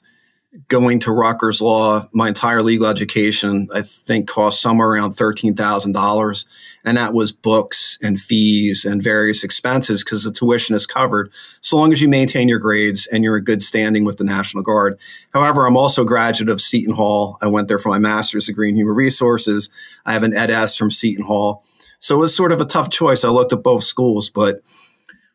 going 0.68 1.00
to 1.00 1.12
Rutgers 1.12 1.62
Law, 1.62 2.08
my 2.12 2.30
entire 2.30 2.62
legal 2.62 2.88
education, 2.88 3.68
I 3.74 3.82
think 3.82 4.28
cost 4.28 4.62
somewhere 4.62 4.90
around 4.90 5.16
$13,000. 5.16 6.46
And 6.84 6.98
that 6.98 7.14
was 7.14 7.32
books 7.32 7.98
and 8.02 8.20
fees 8.20 8.86
and 8.86 9.04
various 9.04 9.44
expenses 9.44 10.04
because 10.04 10.24
the 10.24 10.32
tuition 10.32 10.76
is 10.76 10.88
covered 10.88 11.32
so 11.62 11.78
long 11.78 11.92
as 11.92 12.02
you 12.02 12.08
maintain 12.08 12.48
your 12.48 12.60
grades 12.60 13.08
and 13.08 13.24
you're 13.24 13.38
in 13.38 13.44
good 13.44 13.62
standing 13.62 14.06
with 14.06 14.18
the 14.18 14.24
National 14.24 14.64
Guard. 14.64 14.98
However, 15.34 15.66
I'm 15.66 15.78
also 15.78 16.04
a 16.04 16.06
graduate 16.06 16.50
of 16.50 16.62
Seton 16.62 16.96
Hall. 16.96 17.38
I 17.42 17.48
went 17.48 17.68
there 17.68 17.80
for 17.80 17.90
my 17.90 18.00
master's 18.00 18.48
degree 18.48 18.70
in 18.70 18.76
human 18.76 18.96
resources. 18.96 19.70
I 20.06 20.14
have 20.14 20.24
an 20.24 20.36
Ed.S. 20.36 20.76
from 20.76 20.92
Seton 20.92 21.26
Hall. 21.26 21.64
So 22.00 22.16
it 22.16 22.20
was 22.20 22.36
sort 22.36 22.52
of 22.52 22.62
a 22.62 22.66
tough 22.66 22.90
choice. 22.90 23.24
I 23.24 23.30
looked 23.30 23.54
at 23.54 23.64
both 23.64 23.84
schools, 23.84 24.30
but 24.30 24.62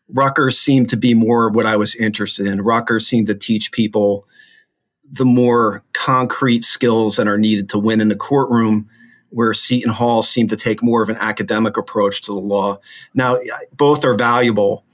Rutgers 0.09 0.59
seemed 0.59 0.89
to 0.91 0.97
be 0.97 1.15
more 1.15 1.51
what 1.51 1.67
I 1.67 1.77
was 1.77 1.95
interested 1.97 2.47
in. 2.47 2.63
Rutgers 2.63 3.07
seemed 3.07 3.27
to 3.29 3.35
teach 3.35 3.73
people 3.73 4.27
the 5.13 5.25
more 5.27 5.85
concrete 5.93 6.65
skills 6.65 7.17
that 7.17 7.29
are 7.29 7.39
needed 7.39 7.69
to 7.69 7.79
win 7.79 8.01
in 8.01 8.09
the 8.09 8.17
courtroom, 8.17 8.89
where 9.29 9.53
Seton 9.53 9.93
Hall 9.93 10.23
seemed 10.23 10.51
to 10.51 10.57
take 10.57 10.83
more 10.83 11.03
of 11.03 11.09
an 11.09 11.17
academic 11.17 11.77
approach 11.77 12.23
to 12.23 12.33
the 12.33 12.39
law. 12.39 12.79
Now, 13.15 13.39
both 13.73 14.05
are 14.05 14.17
valuable. 14.17 14.85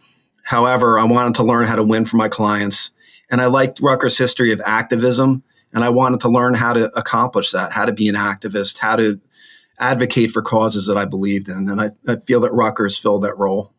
However, 0.44 0.98
I 0.98 1.04
wanted 1.04 1.34
to 1.36 1.44
learn 1.44 1.66
how 1.66 1.76
to 1.76 1.84
win 1.84 2.04
for 2.04 2.16
my 2.16 2.28
clients. 2.28 2.90
And 3.30 3.40
I 3.40 3.46
liked 3.46 3.80
Rutgers' 3.80 4.18
history 4.18 4.52
of 4.52 4.60
activism. 4.64 5.42
And 5.72 5.84
I 5.84 5.90
wanted 5.90 6.20
to 6.20 6.28
learn 6.28 6.54
how 6.54 6.72
to 6.72 6.90
accomplish 6.98 7.52
that, 7.52 7.72
how 7.72 7.84
to 7.84 7.92
be 7.92 8.08
an 8.08 8.14
activist, 8.14 8.78
how 8.78 8.96
to 8.96 9.20
advocate 9.78 10.30
for 10.30 10.42
causes 10.42 10.86
that 10.86 10.96
I 10.96 11.04
believed 11.04 11.48
in. 11.48 11.68
And 11.68 11.80
I, 11.80 11.90
I 12.06 12.16
feel 12.16 12.40
that 12.40 12.52
Rutgers 12.52 12.98
filled 12.98 13.22
that 13.22 13.38
role. 13.38 13.72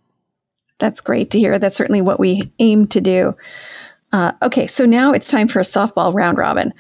That's 0.78 1.02
great 1.02 1.32
to 1.32 1.40
hear. 1.40 1.60
That's 1.60 1.76
certainly 1.76 2.02
what 2.02 2.20
we 2.20 2.52
aim 2.60 2.88
to 2.88 3.02
do. 3.02 3.36
Uh, 4.12 4.32
okay, 4.42 4.68
so 4.68 4.86
now 4.86 5.12
it's 5.12 5.30
time 5.30 5.48
for 5.48 5.60
a 5.60 5.64
softball 5.64 6.14
round 6.14 6.38
robin. 6.38 6.74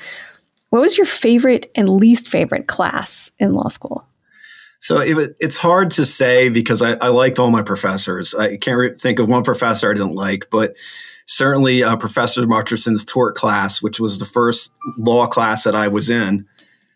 What 0.69 0.81
was 0.81 0.98
your 0.98 1.05
favorite 1.05 1.71
and 1.75 1.89
least 1.89 2.29
favorite 2.29 2.67
class 2.67 3.31
in 3.39 3.53
law 3.53 3.69
school? 3.69 4.07
So 4.81 5.00
it, 5.00 5.36
it's 5.39 5.57
hard 5.57 5.91
to 5.91 6.05
say 6.05 6.50
because 6.50 6.81
I, 6.81 6.93
I, 7.01 7.09
liked 7.09 7.38
all 7.38 7.51
my 7.51 7.63
professors. 7.63 8.33
I 8.33 8.55
can't 8.55 8.77
re- 8.77 8.93
think 8.93 9.19
of 9.19 9.27
one 9.27 9.43
professor 9.43 9.89
I 9.89 9.93
didn't 9.93 10.15
like, 10.15 10.48
but 10.50 10.77
certainly 11.25 11.83
uh, 11.83 11.98
Professor 11.98 12.41
Mutcherson's 12.48 13.03
tort 13.03 13.36
class, 13.36 13.81
which 13.81 14.00
was 14.00 14.19
the 14.19 14.25
first 14.25 14.71
law 14.98 15.27
class 15.27 15.63
that 15.63 15.75
I 15.75 15.89
was 15.89 16.09
in, 16.09 16.45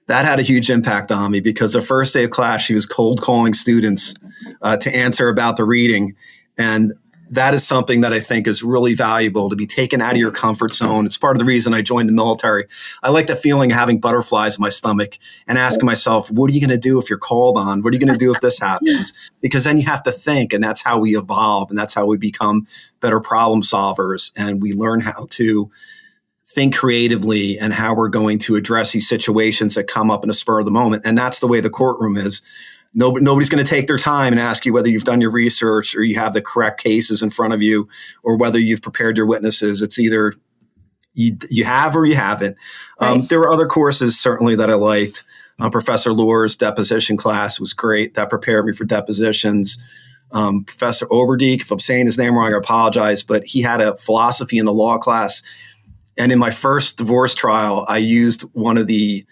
that 0.08 0.26
had 0.26 0.40
a 0.40 0.44
huge 0.44 0.70
impact 0.70 1.12
on 1.12 1.32
me 1.32 1.42
because 1.42 1.74
the 1.74 1.82
first 1.82 2.14
day 2.14 2.24
of 2.24 2.30
class, 2.30 2.62
she 2.62 2.74
was 2.74 2.86
cold 2.86 3.22
calling 3.22 3.54
students 3.54 4.16
uh, 4.62 4.78
to 4.78 4.96
answer 4.96 5.28
about 5.28 5.58
the 5.58 5.66
reading. 5.66 6.16
And 6.58 6.94
that 7.30 7.54
is 7.54 7.66
something 7.66 8.02
that 8.02 8.14
I 8.14 8.20
think 8.20 8.48
is 8.48 8.64
really 8.64 8.94
valuable 8.94 9.50
to 9.50 9.56
be 9.56 9.66
taken 9.66 10.02
out 10.02 10.12
of 10.12 10.18
your 10.18 10.32
comfort 10.32 10.76
zone. 10.76 11.06
It's 11.06 11.18
part 11.18 11.36
of 11.36 11.40
the 11.40 11.46
reason 11.46 11.74
I 11.74 11.82
joined 11.82 12.08
the 12.08 12.14
military. 12.14 12.66
I 13.02 13.10
like 13.10 13.28
the 13.28 13.36
feeling 13.36 13.72
of 13.72 13.78
having 13.78 14.00
butterflies 14.00 14.58
in 14.58 14.62
my 14.62 14.70
stomach 14.70 15.18
and 15.48 15.58
asking 15.58 15.86
myself, 15.86 16.30
what 16.30 16.50
are 16.52 16.54
you 16.54 16.60
going 16.60 16.70
to 16.70 16.78
do 16.78 17.00
if 17.00 17.10
you're 17.10 17.18
called 17.18 17.58
on? 17.58 17.82
What 17.82 17.92
are 17.92 17.96
you 17.96 18.06
going 18.06 18.14
to 18.14 18.24
do 18.24 18.34
if 18.34 18.42
this 18.42 18.60
happens? 18.60 19.14
Because 19.42 19.64
then 19.64 19.78
you 19.78 19.86
have 19.86 20.04
to 20.04 20.12
think, 20.12 20.54
and 20.54 20.64
that's 20.64 20.82
how 20.82 21.00
we 21.00 21.18
evolve, 21.18 21.70
and 21.70 21.78
that's 21.78 21.94
how 21.94 22.06
we 22.06 22.18
become 22.18 22.68
better 23.00 23.20
problem 23.20 23.62
solvers, 23.62 24.32
and 24.36 24.62
we 24.62 24.74
learn 24.74 25.00
how 25.00 25.28
to 25.32 25.72
think 26.46 26.76
creatively 26.76 27.58
and 27.58 27.74
how 27.74 27.96
we're 27.96 28.10
going 28.10 28.38
to 28.38 28.56
address 28.56 28.92
these 28.92 29.08
situations 29.08 29.76
that 29.76 29.88
come 29.88 30.12
up 30.12 30.24
in 30.24 30.30
a 30.30 30.34
spur 30.34 30.60
of 30.60 30.66
the 30.66 30.72
moment. 30.72 31.04
And 31.06 31.18
that's 31.18 31.40
the 31.40 31.48
way 31.48 31.62
the 31.62 31.70
courtroom 31.70 32.18
is 32.18 32.42
Nobody, 32.94 33.24
nobody's 33.24 33.50
going 33.50 33.64
to 33.64 33.70
take 33.70 33.88
their 33.88 33.98
time 33.98 34.34
and 34.34 34.40
ask 34.40 34.66
you 34.66 34.74
whether 34.74 34.90
you've 34.90 35.04
done 35.04 35.22
your 35.22 35.32
research 35.32 35.96
or 35.96 36.04
you 36.04 36.16
have 36.16 36.34
the 36.34 36.42
correct 36.42 36.82
cases 36.82 37.24
in 37.24 37.32
front 37.32 37.54
of 37.54 37.62
you 37.62 37.88
or 38.22 38.38
whether 38.38 38.60
you've 38.60 38.82
prepared 38.82 39.18
your 39.18 39.26
witnesses. 39.26 39.82
It's 39.82 39.98
either 39.98 40.34
you, 41.14 41.38
you 41.50 41.64
have 41.64 41.96
or 41.96 42.06
you 42.06 42.16
haven't. 42.16 42.56
Um, 43.00 43.20
right. 43.20 43.30
There 43.30 43.40
were 43.40 43.52
other 43.52 43.68
courses 43.68 44.20
certainly 44.20 44.56
that 44.56 44.70
I 44.70 44.76
liked. 44.76 45.24
Uh, 45.60 45.70
Professor 45.70 46.12
Lohr's 46.12 46.56
deposition 46.56 47.18
class 47.18 47.60
was 47.60 47.74
great. 47.74 48.16
That 48.16 48.30
prepared 48.30 48.66
me 48.66 48.74
for 48.74 48.86
depositions. 48.86 49.78
Um, 50.32 50.64
Professor 50.64 51.06
Oberdiek, 51.08 51.62
if 51.62 51.72
I'm 51.72 51.80
saying 51.80 52.08
his 52.08 52.18
name 52.18 52.36
wrong, 52.36 52.54
I 52.54 52.58
apologize, 52.58 53.24
but 53.24 53.46
he 53.46 53.62
had 53.62 53.82
a 53.82 53.98
philosophy 53.98 54.58
in 54.58 54.66
the 54.66 54.74
law 54.74 54.98
class. 54.98 55.44
And 56.18 56.32
in 56.32 56.40
my 56.40 56.50
first 56.50 56.98
divorce 56.98 57.36
trial, 57.36 57.86
I 57.88 57.98
used 58.00 58.42
one 58.54 58.78
of 58.78 58.88
the 58.88 59.26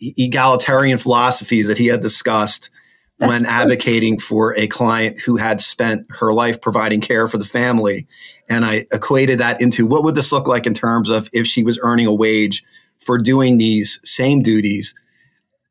egalitarian 0.00 0.98
philosophies 0.98 1.68
that 1.68 1.78
he 1.78 1.86
had 1.86 2.00
discussed 2.00 2.70
That's 3.18 3.30
when 3.30 3.46
advocating 3.46 4.18
for 4.18 4.56
a 4.56 4.66
client 4.66 5.20
who 5.20 5.36
had 5.36 5.60
spent 5.60 6.06
her 6.10 6.32
life 6.32 6.60
providing 6.60 7.00
care 7.00 7.28
for 7.28 7.38
the 7.38 7.44
family. 7.44 8.06
And 8.48 8.64
I 8.64 8.86
equated 8.92 9.40
that 9.40 9.60
into 9.60 9.86
what 9.86 10.04
would 10.04 10.14
this 10.14 10.32
look 10.32 10.46
like 10.46 10.66
in 10.66 10.74
terms 10.74 11.10
of 11.10 11.28
if 11.32 11.46
she 11.46 11.62
was 11.62 11.78
earning 11.82 12.06
a 12.06 12.14
wage 12.14 12.62
for 12.98 13.18
doing 13.18 13.58
these 13.58 14.00
same 14.04 14.42
duties 14.42 14.94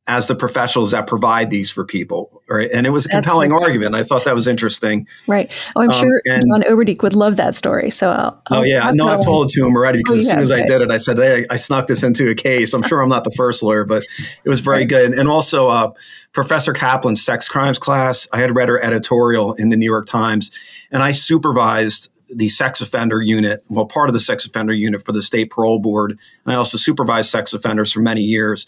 as 0.08 0.28
the 0.28 0.36
professionals 0.36 0.92
that 0.92 1.08
provide 1.08 1.50
these 1.50 1.72
for 1.72 1.84
people. 1.84 2.44
Right. 2.48 2.70
And 2.72 2.86
it 2.86 2.92
was 2.92 3.08
a 3.08 3.10
compelling 3.10 3.52
argument. 3.52 3.96
I 3.96 4.04
thought 4.04 4.26
that 4.26 4.36
was 4.36 4.48
interesting. 4.48 5.08
Right. 5.28 5.52
Oh, 5.76 5.82
I'm 5.82 5.90
um, 5.90 6.00
sure 6.00 6.22
and, 6.26 6.44
John 6.54 6.62
Oberdiek 6.62 7.02
would 7.02 7.16
love 7.16 7.38
that 7.38 7.56
story. 7.56 7.90
So 7.90 8.12
I'll, 8.12 8.42
I'll 8.52 8.60
oh 8.60 8.64
yeah, 8.64 8.92
no, 8.94 9.08
I've 9.08 9.24
told 9.24 9.50
it 9.50 9.54
to 9.56 9.66
him 9.66 9.76
already 9.76 10.00
because 10.00 10.18
oh, 10.18 10.20
as 10.20 10.30
soon 10.30 10.40
as 10.40 10.52
I 10.52 10.62
did 10.62 10.82
it, 10.82 10.92
I 10.92 10.98
said, 10.98 11.18
Hey, 11.18 11.46
I 11.50 11.56
snuck 11.56 11.88
this 11.88 12.04
into 12.04 12.30
a 12.30 12.36
case. 12.36 12.74
I'm 12.76 12.84
sure 12.84 13.02
I'm 13.02 13.10
not 13.10 13.24
the 13.24 13.32
first 13.32 13.64
lawyer, 13.64 13.84
but 13.84 14.04
it 14.44 14.50
was 14.50 14.60
very 14.60 14.80
right. 14.80 14.90
good. 14.90 15.14
And 15.14 15.28
also 15.28 15.70
uh, 15.70 15.92
Professor 16.34 16.72
Kaplan's 16.72 17.26
sex 17.26 17.50
crimes 17.50 17.80
class, 17.80 18.28
I 18.32 18.42
had 18.42 18.56
read 18.56 18.70
her 18.70 18.84
editorial 18.84 19.54
in 19.54 19.70
the 19.70 19.78
New 19.78 19.90
York 19.90 20.06
Times 20.06 20.52
and 20.92 21.02
I 21.02 21.14
supervised 21.14 22.12
the 22.30 22.50
sex 22.50 22.82
offender 22.82 23.22
unit, 23.22 23.64
well, 23.70 23.86
part 23.86 24.10
of 24.10 24.14
the 24.14 24.20
sex 24.20 24.46
offender 24.46 24.74
unit 24.74 25.04
for 25.04 25.12
the 25.12 25.22
state 25.22 25.50
parole 25.50 25.80
board. 25.80 26.12
And 26.12 26.54
I 26.54 26.56
also 26.56 26.78
supervised 26.78 27.30
sex 27.30 27.54
offenders 27.54 27.92
for 27.92 28.02
many 28.02 28.22
years. 28.22 28.68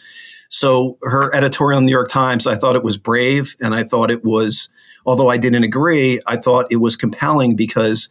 So 0.50 0.98
her 1.04 1.34
editorial 1.36 1.77
in 1.77 1.86
the 1.86 1.88
New 1.88 1.96
York 1.96 2.10
Times, 2.10 2.48
I 2.48 2.56
thought 2.56 2.75
it 2.75 2.84
was 2.84 2.98
brave 2.98 3.56
and 3.62 3.75
I 3.75 3.84
thought 3.84 4.12
it 4.12 4.24
was, 4.24 4.70
although 5.06 5.30
I 5.30 5.38
didn't 5.38 5.63
agree, 5.63 6.22
I 6.27 6.38
thought 6.38 6.72
it 6.72 6.77
was 6.77 6.96
compelling 6.96 7.56
because 7.56 8.10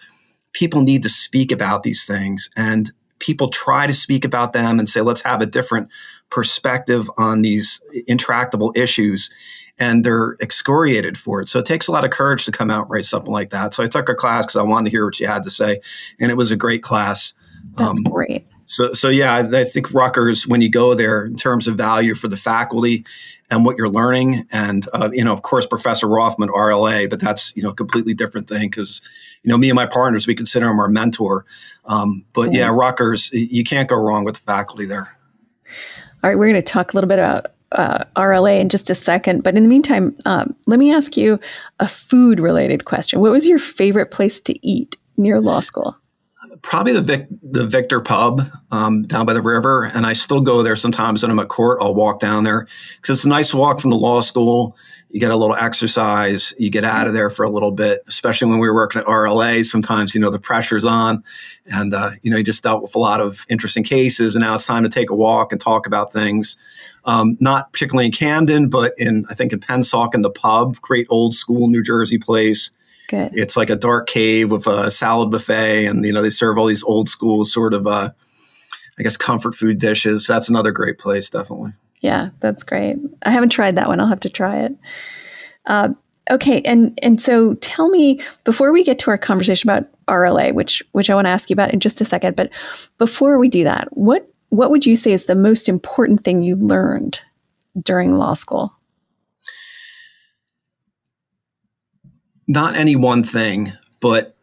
people 0.53 0.83
need 0.83 1.03
to 1.03 1.09
speak 1.09 1.53
about 1.53 1.83
these 1.83 2.05
things 2.05 2.51
and 2.57 2.93
people 3.19 3.49
try 3.49 3.87
to 3.87 3.93
speak 3.93 4.25
about 4.25 4.53
them 4.53 4.79
and 4.79 4.89
say, 4.89 5.01
let's 5.01 5.23
have 5.23 5.41
a 5.41 5.47
different 5.47 5.89
perspective 6.31 7.11
on 7.17 7.43
these 7.43 7.81
intractable 8.07 8.73
issues. 8.77 9.31
And 9.79 10.05
they're 10.05 10.37
excoriated 10.41 11.19
for 11.19 11.43
it. 11.43 11.51
So 11.51 11.59
it 11.59 11.67
takes 11.67 11.87
a 11.87 11.93
lot 11.93 12.05
of 12.05 12.11
courage 12.11 12.47
to 12.47 12.53
come 12.53 12.71
out 12.71 12.83
and 12.83 12.91
write 12.91 13.05
something 13.05 13.33
like 13.33 13.51
that. 13.51 13.75
So 13.75 13.85
I 13.85 13.87
took 13.87 14.09
a 14.09 14.15
class 14.15 14.47
because 14.47 14.57
I 14.57 14.63
wanted 14.63 14.87
to 14.87 14.91
hear 14.91 15.05
what 15.05 15.15
she 15.15 15.25
had 15.25 15.45
to 15.45 15.51
say. 15.51 15.81
And 16.19 16.31
it 16.31 16.37
was 16.37 16.51
a 16.51 16.57
great 16.57 16.83
class. 16.83 17.35
That's 17.77 18.01
um, 18.07 18.13
great. 18.13 18.47
So, 18.67 18.93
so 18.93 19.09
yeah, 19.09 19.35
I, 19.35 19.61
I 19.61 19.65
think 19.65 19.93
Rutgers, 19.95 20.47
when 20.47 20.61
you 20.61 20.69
go 20.69 20.95
there 20.95 21.25
in 21.25 21.37
terms 21.37 21.67
of 21.67 21.77
value 21.77 22.15
for 22.15 22.29
the 22.29 22.37
faculty 22.37 23.05
and 23.49 23.65
what 23.65 23.79
you're 23.79 23.89
learning, 23.89 24.47
and 24.51 24.87
uh, 24.93 25.11
you 25.13 25.25
know, 25.25 25.33
of 25.33 25.43
course, 25.43 25.67
Professor 25.67 26.09
Rothman, 26.09 26.49
RLA, 26.49 27.09
but 27.09 27.21
that's 27.21 27.55
you 27.57 27.63
know 27.63 27.71
a 27.71 27.75
completely 27.75 28.13
different 28.13 28.49
thing 28.49 28.69
because 28.69 29.01
you 29.43 29.49
know 29.49 29.57
me 29.57 29.71
and 29.71 29.77
my 29.77 29.87
partners, 29.87 30.27
we 30.27 30.35
consider 30.35 30.69
him 30.69 30.81
our 30.81 30.89
mentor. 30.89 31.47
Um, 31.85 32.25
but 32.33 32.53
yeah, 32.53 32.69
Rutgers, 32.69 33.31
you 33.33 33.65
can't 33.65 33.89
go 33.89 33.97
wrong 33.97 34.25
with 34.25 34.35
the 34.35 34.43
faculty 34.43 34.85
there. 34.85 35.17
All 36.25 36.31
right, 36.31 36.39
we're 36.39 36.49
going 36.49 36.55
to 36.55 36.63
talk 36.63 36.93
a 36.93 36.97
little 36.97 37.09
bit 37.09 37.21
about 37.21 37.47
uh, 37.73 38.05
RLA 38.17 38.61
in 38.61 38.69
just 38.69 38.91
a 38.91 38.95
second. 38.95 39.43
But 39.43 39.57
in 39.57 39.63
the 39.63 39.69
meantime, 39.69 40.17
um, 40.25 40.57
let 40.67 40.79
me 40.79 40.93
ask 40.93 41.17
you 41.17 41.39
a 41.79 41.87
food 41.87 42.41
related 42.41 42.85
question. 42.85 43.21
What 43.21 43.33
was 43.33 43.47
your 43.47 43.59
favorite 43.59 44.11
place 44.11 44.41
to 44.41 44.67
eat 44.67 44.97
near 45.17 45.41
law 45.41 45.61
school? 45.61 45.97
Probably 46.63 46.93
the 46.93 47.03
Vic, 47.03 47.27
the 47.43 47.67
Victor 47.67 48.01
Pub 48.01 48.43
um, 48.71 49.03
down 49.03 49.27
by 49.27 49.33
the 49.33 49.43
river, 49.43 49.85
and 49.95 50.07
I 50.07 50.13
still 50.13 50.41
go 50.41 50.63
there 50.63 50.77
sometimes 50.77 51.23
when 51.23 51.31
I'm 51.31 51.39
at 51.39 51.49
court. 51.49 51.79
I'll 51.81 51.95
walk 51.95 52.21
down 52.21 52.45
there 52.45 52.67
because 52.97 53.19
it's 53.19 53.25
a 53.25 53.29
nice 53.29 53.55
walk 53.55 53.81
from 53.81 53.91
the 53.91 53.97
law 53.97 54.21
school. 54.21 54.77
You 55.11 55.21
get 55.21 55.31
a 55.31 55.37
little 55.37 55.57
exercise. 55.57 56.53
You 56.59 56.69
get 56.69 56.85
out 56.85 57.07
of 57.07 57.15
there 57.15 57.31
for 57.31 57.45
a 57.45 57.51
little 57.51 57.71
bit, 57.71 58.01
especially 58.09 58.51
when 58.51 58.59
we 58.59 58.69
were 58.69 58.75
working 58.75 59.01
at 59.01 59.07
RLA. 59.07 59.65
Sometimes 59.65 60.15
you 60.15 60.21
know 60.21 60.31
the 60.31 60.39
pressure's 60.39 60.85
on, 60.85 61.23
and 61.67 61.95
uh, 61.95 62.11
you 62.23 62.31
know 62.31 62.37
you 62.37 62.45
just 62.45 62.63
dealt 62.63 62.83
with 62.83 62.95
a 62.95 62.99
lot 62.99 63.21
of 63.21 63.47
interesting 63.49 63.85
cases, 63.85 64.35
and 64.35 64.43
now 64.43 64.57
it's 64.57 64.67
time 64.67 64.83
to 64.83 64.89
take 64.89 65.11
a 65.11 65.15
walk 65.15 65.53
and 65.53 65.61
talk 65.61 65.87
about 65.87 66.13
things. 66.13 66.57
Um, 67.05 67.37
not 67.41 67.73
particularly 67.73 68.07
in 68.07 68.13
Camden, 68.13 68.69
but 68.69 68.93
in 68.99 69.25
I 69.31 69.35
think 69.35 69.53
in 69.53 69.61
Pennsauken, 69.61 70.23
the 70.23 70.31
pub, 70.31 70.81
great 70.81 71.07
old 71.09 71.35
school 71.35 71.69
New 71.69 71.83
Jersey 71.83 72.19
place. 72.19 72.73
Good. 73.09 73.33
It's 73.35 73.57
like 73.57 73.71
a 73.71 73.77
dark 73.77 74.09
cave 74.09 74.51
with 74.51 74.67
a 74.67 74.91
salad 74.91 75.31
buffet, 75.31 75.87
and 75.87 76.05
you 76.05 76.13
know 76.13 76.23
they 76.23 76.31
serve 76.31 76.59
all 76.59 76.67
these 76.67 76.83
old 76.83 77.09
school 77.09 77.45
sort 77.45 77.75
of, 77.75 77.87
uh, 77.87 78.11
I 78.99 79.03
guess, 79.03 79.17
comfort 79.17 79.55
food 79.55 79.79
dishes. 79.79 80.27
That's 80.27 80.49
another 80.49 80.73
great 80.73 80.99
place, 80.99 81.31
definitely. 81.31 81.73
Yeah, 82.01 82.31
that's 82.41 82.63
great. 82.63 82.97
I 83.25 83.31
haven't 83.31 83.51
tried 83.51 83.77
that 83.77 83.89
one. 83.89 84.01
I'll 84.01 84.07
have 84.07 84.21
to 84.21 84.31
try 84.31 84.61
it. 84.61 84.73
Uh, 85.67 85.91
okay, 86.31 86.61
and 86.63 86.99
and 87.03 87.23
so 87.23 87.55
tell 87.55 87.89
me 87.89 88.21
before 88.45 88.73
we 88.73 88.85
get 88.85 88.99
to 89.01 89.11
our 89.11 89.19
conversation 89.19 89.71
about 89.71 89.89
RLA, 90.09 90.53
which 90.53 90.83
which 90.93 91.11
I 91.11 91.15
want 91.15 91.27
to 91.27 91.31
ask 91.31 91.49
you 91.49 91.55
about 91.55 91.73
in 91.73 91.81
just 91.81 92.01
a 92.01 92.05
second, 92.05 92.37
but 92.37 92.53
before 92.99 93.39
we 93.39 93.49
do 93.49 93.65
that, 93.65 93.89
what 93.97 94.29
what 94.51 94.71
would 94.71 94.87
you 94.87 94.97
say 94.97 95.13
is 95.13 95.27
the 95.27 95.35
most 95.35 95.69
important 95.69 96.23
thing 96.23 96.43
you 96.43 96.57
learned 96.57 97.21
during 97.83 98.17
law 98.17 98.35
school? 98.35 98.76
Not 102.47 102.77
any 102.77 102.97
one 102.97 103.23
thing, 103.23 103.73
but 104.01 104.37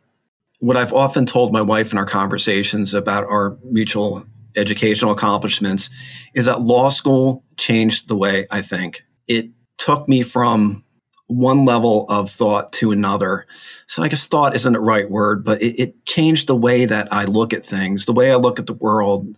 what 0.59 0.77
I've 0.77 0.93
often 0.93 1.25
told 1.25 1.51
my 1.51 1.61
wife 1.61 1.91
in 1.91 1.97
our 1.97 2.05
conversations 2.05 2.93
about 2.93 3.25
our 3.25 3.57
mutual 3.63 4.23
educational 4.55 5.11
accomplishments 5.11 5.89
is 6.33 6.45
that 6.45 6.61
law 6.61 6.89
school 6.89 7.43
changed 7.57 8.07
the 8.07 8.15
way 8.15 8.47
I 8.51 8.61
think. 8.61 9.03
It 9.27 9.49
took 9.77 10.07
me 10.07 10.21
from 10.21 10.83
one 11.27 11.65
level 11.65 12.05
of 12.09 12.29
thought 12.29 12.71
to 12.73 12.91
another. 12.91 13.45
So 13.87 14.03
I 14.03 14.07
guess 14.07 14.27
thought 14.27 14.55
isn't 14.55 14.73
the 14.73 14.79
right 14.79 15.09
word, 15.09 15.43
but 15.43 15.61
it, 15.61 15.79
it, 15.79 16.05
changed 16.05 16.47
the 16.47 16.55
way 16.55 16.85
that 16.85 17.11
I 17.11 17.25
look 17.25 17.53
at 17.53 17.65
things, 17.65 18.05
the 18.05 18.13
way 18.13 18.31
I 18.31 18.35
look 18.35 18.59
at 18.59 18.67
the 18.67 18.73
world. 18.73 19.35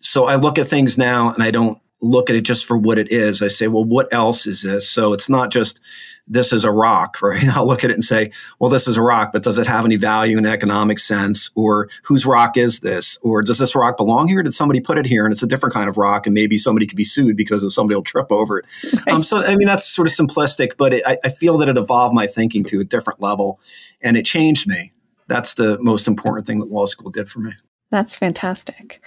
So 0.00 0.24
I 0.24 0.36
look 0.36 0.58
at 0.58 0.68
things 0.68 0.96
now 0.96 1.32
and 1.32 1.42
I 1.42 1.50
don't 1.50 1.78
look 2.00 2.30
at 2.30 2.36
it 2.36 2.42
just 2.42 2.66
for 2.66 2.78
what 2.78 2.98
it 2.98 3.10
is. 3.10 3.42
I 3.42 3.48
say, 3.48 3.68
well, 3.68 3.84
what 3.84 4.12
else 4.12 4.46
is 4.46 4.62
this? 4.62 4.88
So 4.88 5.12
it's 5.12 5.28
not 5.28 5.50
just 5.50 5.80
this 6.30 6.52
is 6.52 6.64
a 6.64 6.70
rock, 6.70 7.18
right? 7.22 7.48
I'll 7.48 7.66
look 7.66 7.84
at 7.84 7.90
it 7.90 7.94
and 7.94 8.04
say, 8.04 8.30
well, 8.58 8.70
this 8.70 8.86
is 8.86 8.96
a 8.96 9.02
rock, 9.02 9.32
but 9.32 9.42
does 9.42 9.58
it 9.58 9.66
have 9.66 9.84
any 9.84 9.96
value 9.96 10.38
in 10.38 10.46
economic 10.46 10.98
sense? 10.98 11.50
Or 11.54 11.88
whose 12.04 12.26
rock 12.26 12.56
is 12.56 12.80
this? 12.80 13.18
Or 13.22 13.42
does 13.42 13.58
this 13.58 13.74
rock 13.74 13.96
belong 13.96 14.28
here? 14.28 14.42
Did 14.42 14.54
somebody 14.54 14.80
put 14.80 14.98
it 14.98 15.06
here? 15.06 15.24
And 15.24 15.32
it's 15.32 15.42
a 15.42 15.46
different 15.46 15.74
kind 15.74 15.88
of 15.88 15.96
rock, 15.96 16.26
and 16.26 16.34
maybe 16.34 16.58
somebody 16.58 16.86
could 16.86 16.96
be 16.96 17.04
sued 17.04 17.36
because 17.36 17.64
of 17.64 17.72
somebody 17.72 17.96
will 17.96 18.02
trip 18.02 18.30
over 18.30 18.58
it. 18.58 18.66
Um, 19.08 19.22
so, 19.22 19.38
I 19.38 19.56
mean, 19.56 19.66
that's 19.66 19.88
sort 19.88 20.06
of 20.06 20.14
simplistic, 20.14 20.72
but 20.76 20.92
it, 20.92 21.02
I, 21.06 21.18
I 21.24 21.28
feel 21.30 21.58
that 21.58 21.68
it 21.68 21.78
evolved 21.78 22.14
my 22.14 22.26
thinking 22.26 22.64
to 22.64 22.80
a 22.80 22.84
different 22.84 23.20
level, 23.20 23.60
and 24.00 24.16
it 24.16 24.24
changed 24.24 24.66
me. 24.68 24.92
That's 25.26 25.54
the 25.54 25.78
most 25.80 26.08
important 26.08 26.46
thing 26.46 26.60
that 26.60 26.70
law 26.70 26.86
school 26.86 27.10
did 27.10 27.28
for 27.28 27.40
me. 27.40 27.52
That's 27.90 28.14
fantastic. 28.14 29.00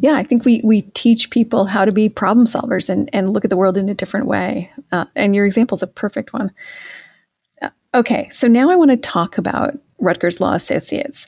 Yeah, 0.00 0.14
I 0.14 0.22
think 0.22 0.44
we 0.44 0.62
we 0.64 0.82
teach 0.82 1.30
people 1.30 1.66
how 1.66 1.84
to 1.84 1.92
be 1.92 2.08
problem 2.08 2.46
solvers 2.46 2.88
and 2.88 3.10
and 3.12 3.32
look 3.32 3.44
at 3.44 3.50
the 3.50 3.56
world 3.56 3.76
in 3.76 3.88
a 3.88 3.94
different 3.94 4.26
way. 4.26 4.70
Uh, 4.92 5.04
and 5.14 5.34
your 5.34 5.44
example 5.44 5.76
is 5.76 5.82
a 5.82 5.88
perfect 5.88 6.32
one. 6.32 6.50
Uh, 7.60 7.68
okay, 7.94 8.28
so 8.30 8.48
now 8.48 8.70
I 8.70 8.76
want 8.76 8.90
to 8.92 8.96
talk 8.96 9.36
about 9.36 9.78
Rutgers 9.98 10.40
Law 10.40 10.54
Associates. 10.54 11.26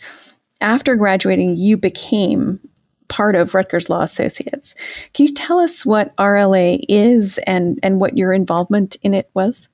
After 0.63 0.97
graduating, 0.97 1.57
you 1.57 1.77
became 1.77 2.61
part 3.09 3.37
of 3.37 3.55
Rutgers 3.55 3.91
Law 3.91 4.01
Associates. 4.01 4.75
Can 5.13 5.27
you 5.27 5.35
tell 5.35 5.59
us 5.59 5.85
what 5.85 6.17
RLA 6.17 6.83
is 6.89 7.39
and 7.47 7.79
and 7.83 8.01
what 8.01 8.17
your 8.17 8.33
involvement 8.33 8.97
in 9.03 9.13
it 9.13 9.29
was? 9.35 9.69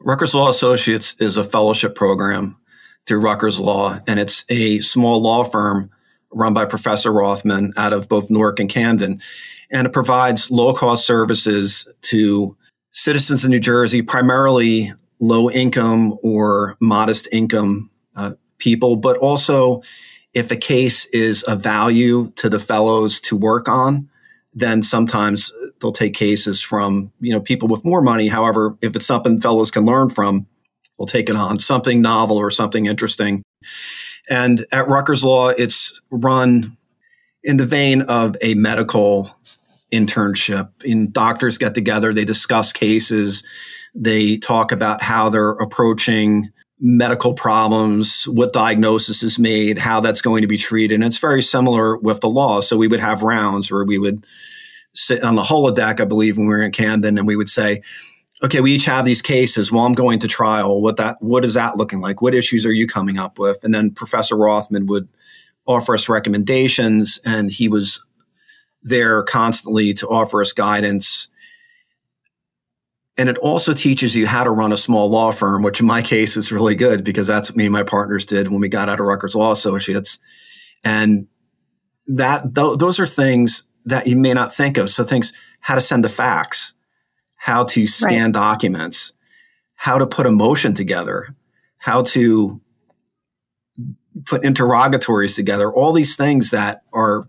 Rutgers 0.00 0.32
Law 0.32 0.48
Associates 0.48 1.16
is 1.18 1.36
a 1.36 1.42
fellowship 1.42 1.96
program 1.96 2.56
through 3.08 3.20
Rutgers 3.20 3.58
Law, 3.58 3.98
and 4.06 4.20
it's 4.20 4.44
a 4.50 4.80
small 4.80 5.20
law 5.20 5.42
firm 5.42 5.90
run 6.30 6.52
by 6.52 6.66
Professor 6.66 7.10
Rothman 7.10 7.72
out 7.78 7.94
of 7.94 8.06
both 8.08 8.30
Newark 8.30 8.60
and 8.60 8.68
Camden. 8.68 9.20
And 9.70 9.86
it 9.86 9.92
provides 9.92 10.50
low 10.50 10.74
cost 10.74 11.06
services 11.06 11.90
to 12.02 12.56
citizens 12.92 13.44
in 13.44 13.50
New 13.50 13.60
Jersey, 13.60 14.02
primarily 14.02 14.92
low 15.20 15.50
income 15.50 16.18
or 16.22 16.76
modest 16.80 17.28
income 17.32 17.90
uh, 18.14 18.34
people, 18.58 18.96
but 18.96 19.16
also 19.16 19.82
if 20.34 20.50
a 20.50 20.56
case 20.56 21.06
is 21.06 21.42
of 21.44 21.62
value 21.62 22.30
to 22.36 22.50
the 22.50 22.58
fellows 22.58 23.20
to 23.20 23.36
work 23.36 23.68
on, 23.68 24.08
then 24.52 24.82
sometimes 24.82 25.52
they'll 25.80 25.92
take 25.92 26.14
cases 26.14 26.62
from 26.62 27.10
you 27.20 27.32
know 27.32 27.40
people 27.40 27.68
with 27.68 27.84
more 27.84 28.02
money. 28.02 28.28
However, 28.28 28.76
if 28.82 28.94
it's 28.96 29.06
something 29.06 29.40
fellows 29.40 29.70
can 29.70 29.84
learn 29.84 30.10
from, 30.10 30.46
we'll 30.98 31.06
take 31.06 31.28
it 31.28 31.36
on 31.36 31.60
something 31.60 32.02
novel 32.02 32.36
or 32.36 32.50
something 32.50 32.86
interesting. 32.86 33.42
And 34.28 34.66
at 34.72 34.88
Rutgers 34.88 35.24
Law, 35.24 35.48
it's 35.48 36.00
run 36.10 36.76
in 37.42 37.56
the 37.56 37.66
vein 37.66 38.02
of 38.02 38.36
a 38.42 38.54
medical 38.54 39.34
internship. 39.92 40.70
In 40.84 41.10
doctors 41.10 41.56
get 41.56 41.74
together, 41.74 42.12
they 42.12 42.24
discuss 42.24 42.72
cases, 42.72 43.42
they 43.94 44.36
talk 44.36 44.70
about 44.70 45.02
how 45.02 45.30
they're 45.30 45.50
approaching 45.50 46.50
medical 46.80 47.34
problems, 47.34 48.24
what 48.28 48.52
diagnosis 48.52 49.22
is 49.22 49.38
made, 49.38 49.78
how 49.78 50.00
that's 50.00 50.22
going 50.22 50.42
to 50.42 50.46
be 50.46 50.58
treated. 50.58 50.96
And 50.96 51.04
it's 51.04 51.18
very 51.18 51.42
similar 51.42 51.96
with 51.96 52.20
the 52.20 52.28
law. 52.28 52.60
So 52.60 52.76
we 52.76 52.86
would 52.86 53.00
have 53.00 53.22
rounds 53.22 53.72
where 53.72 53.84
we 53.84 53.98
would 53.98 54.24
sit 54.94 55.24
on 55.24 55.34
the 55.34 55.42
holodeck, 55.42 56.00
I 56.00 56.04
believe, 56.04 56.36
when 56.36 56.46
we 56.46 56.54
were 56.54 56.62
in 56.62 56.70
Camden, 56.70 57.18
and 57.18 57.26
we 57.26 57.36
would 57.36 57.48
say, 57.48 57.82
okay, 58.42 58.60
we 58.60 58.72
each 58.72 58.84
have 58.84 59.04
these 59.04 59.22
cases. 59.22 59.72
Well, 59.72 59.84
I'm 59.84 59.94
going 59.94 60.18
to 60.20 60.28
trial. 60.28 60.80
What 60.80 60.96
that 60.96 61.20
what 61.20 61.44
is 61.44 61.54
that 61.54 61.76
looking 61.76 62.00
like? 62.00 62.22
What 62.22 62.34
issues 62.34 62.64
are 62.64 62.72
you 62.72 62.86
coming 62.86 63.18
up 63.18 63.38
with? 63.38 63.62
And 63.64 63.74
then 63.74 63.90
Professor 63.90 64.36
Rothman 64.36 64.86
would 64.86 65.08
offer 65.66 65.94
us 65.94 66.08
recommendations, 66.08 67.20
and 67.24 67.50
he 67.50 67.68
was 67.68 68.04
there 68.82 69.22
constantly 69.22 69.92
to 69.94 70.06
offer 70.06 70.40
us 70.40 70.52
guidance. 70.52 71.28
And 73.16 73.28
it 73.28 73.36
also 73.38 73.74
teaches 73.74 74.14
you 74.14 74.28
how 74.28 74.44
to 74.44 74.50
run 74.50 74.72
a 74.72 74.76
small 74.76 75.10
law 75.10 75.32
firm, 75.32 75.62
which 75.62 75.80
in 75.80 75.86
my 75.86 76.02
case 76.02 76.36
is 76.36 76.52
really 76.52 76.76
good 76.76 77.02
because 77.02 77.26
that's 77.26 77.50
what 77.50 77.56
me 77.56 77.64
and 77.64 77.72
my 77.72 77.82
partners 77.82 78.24
did 78.24 78.48
when 78.48 78.60
we 78.60 78.68
got 78.68 78.88
out 78.88 79.00
of 79.00 79.06
Rutgers 79.06 79.34
Law 79.34 79.50
Associates. 79.50 80.20
And 80.84 81.26
that 82.06 82.54
th- 82.54 82.78
those 82.78 83.00
are 83.00 83.06
things 83.08 83.64
that 83.84 84.06
you 84.06 84.16
may 84.16 84.34
not 84.34 84.54
think 84.54 84.78
of. 84.78 84.88
So 84.88 85.02
things 85.02 85.32
how 85.60 85.74
to 85.74 85.80
send 85.80 86.04
a 86.04 86.08
fax, 86.08 86.74
how 87.38 87.64
to 87.64 87.86
scan 87.86 88.26
right. 88.26 88.32
documents, 88.32 89.14
how 89.74 89.96
to 89.96 90.06
put 90.06 90.26
a 90.26 90.30
motion 90.30 90.74
together, 90.74 91.34
how 91.78 92.02
to 92.02 92.60
put 94.26 94.44
interrogatories 94.44 95.34
together, 95.34 95.72
all 95.72 95.92
these 95.92 96.16
things 96.16 96.50
that 96.50 96.82
are 96.92 97.28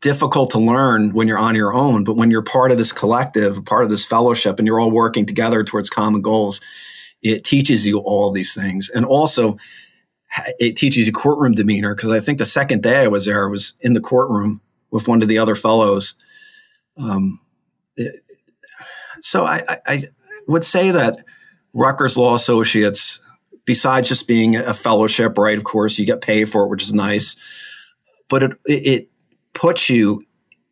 difficult 0.00 0.50
to 0.50 0.58
learn 0.58 1.12
when 1.12 1.28
you're 1.28 1.38
on 1.38 1.54
your 1.54 1.74
own, 1.74 2.04
but 2.04 2.16
when 2.16 2.30
you're 2.30 2.42
part 2.42 2.72
of 2.72 2.78
this 2.78 2.92
collective, 2.92 3.64
part 3.64 3.84
of 3.84 3.90
this 3.90 4.06
fellowship, 4.06 4.58
and 4.58 4.66
you're 4.66 4.80
all 4.80 4.90
working 4.90 5.26
together 5.26 5.62
towards 5.62 5.90
common 5.90 6.22
goals, 6.22 6.60
it 7.22 7.44
teaches 7.44 7.86
you 7.86 7.98
all 7.98 8.30
these 8.30 8.54
things. 8.54 8.88
And 8.90 9.04
also, 9.04 9.58
it 10.58 10.76
teaches 10.76 11.06
you 11.06 11.12
courtroom 11.12 11.52
demeanor 11.52 11.94
because 11.94 12.10
I 12.10 12.20
think 12.20 12.38
the 12.38 12.44
second 12.44 12.82
day 12.82 12.98
I 13.04 13.08
was 13.08 13.26
there, 13.26 13.46
I 13.46 13.50
was 13.50 13.74
in 13.80 13.94
the 13.94 14.00
courtroom 14.00 14.60
with 14.90 15.08
one 15.08 15.22
of 15.22 15.28
the 15.28 15.38
other 15.38 15.56
fellows. 15.56 16.14
Um, 16.96 17.40
it, 17.96 18.22
so 19.28 19.44
I, 19.44 19.62
I, 19.68 19.78
I 19.86 20.02
would 20.46 20.64
say 20.64 20.90
that 20.90 21.22
Rutgers 21.74 22.16
Law 22.16 22.34
Associates, 22.34 23.30
besides 23.66 24.08
just 24.08 24.26
being 24.26 24.56
a 24.56 24.72
fellowship, 24.72 25.36
right? 25.36 25.58
Of 25.58 25.64
course, 25.64 25.98
you 25.98 26.06
get 26.06 26.22
paid 26.22 26.48
for 26.48 26.64
it, 26.64 26.68
which 26.68 26.82
is 26.82 26.94
nice, 26.94 27.36
but 28.28 28.42
it 28.42 28.52
it 28.64 29.10
puts 29.52 29.90
you 29.90 30.22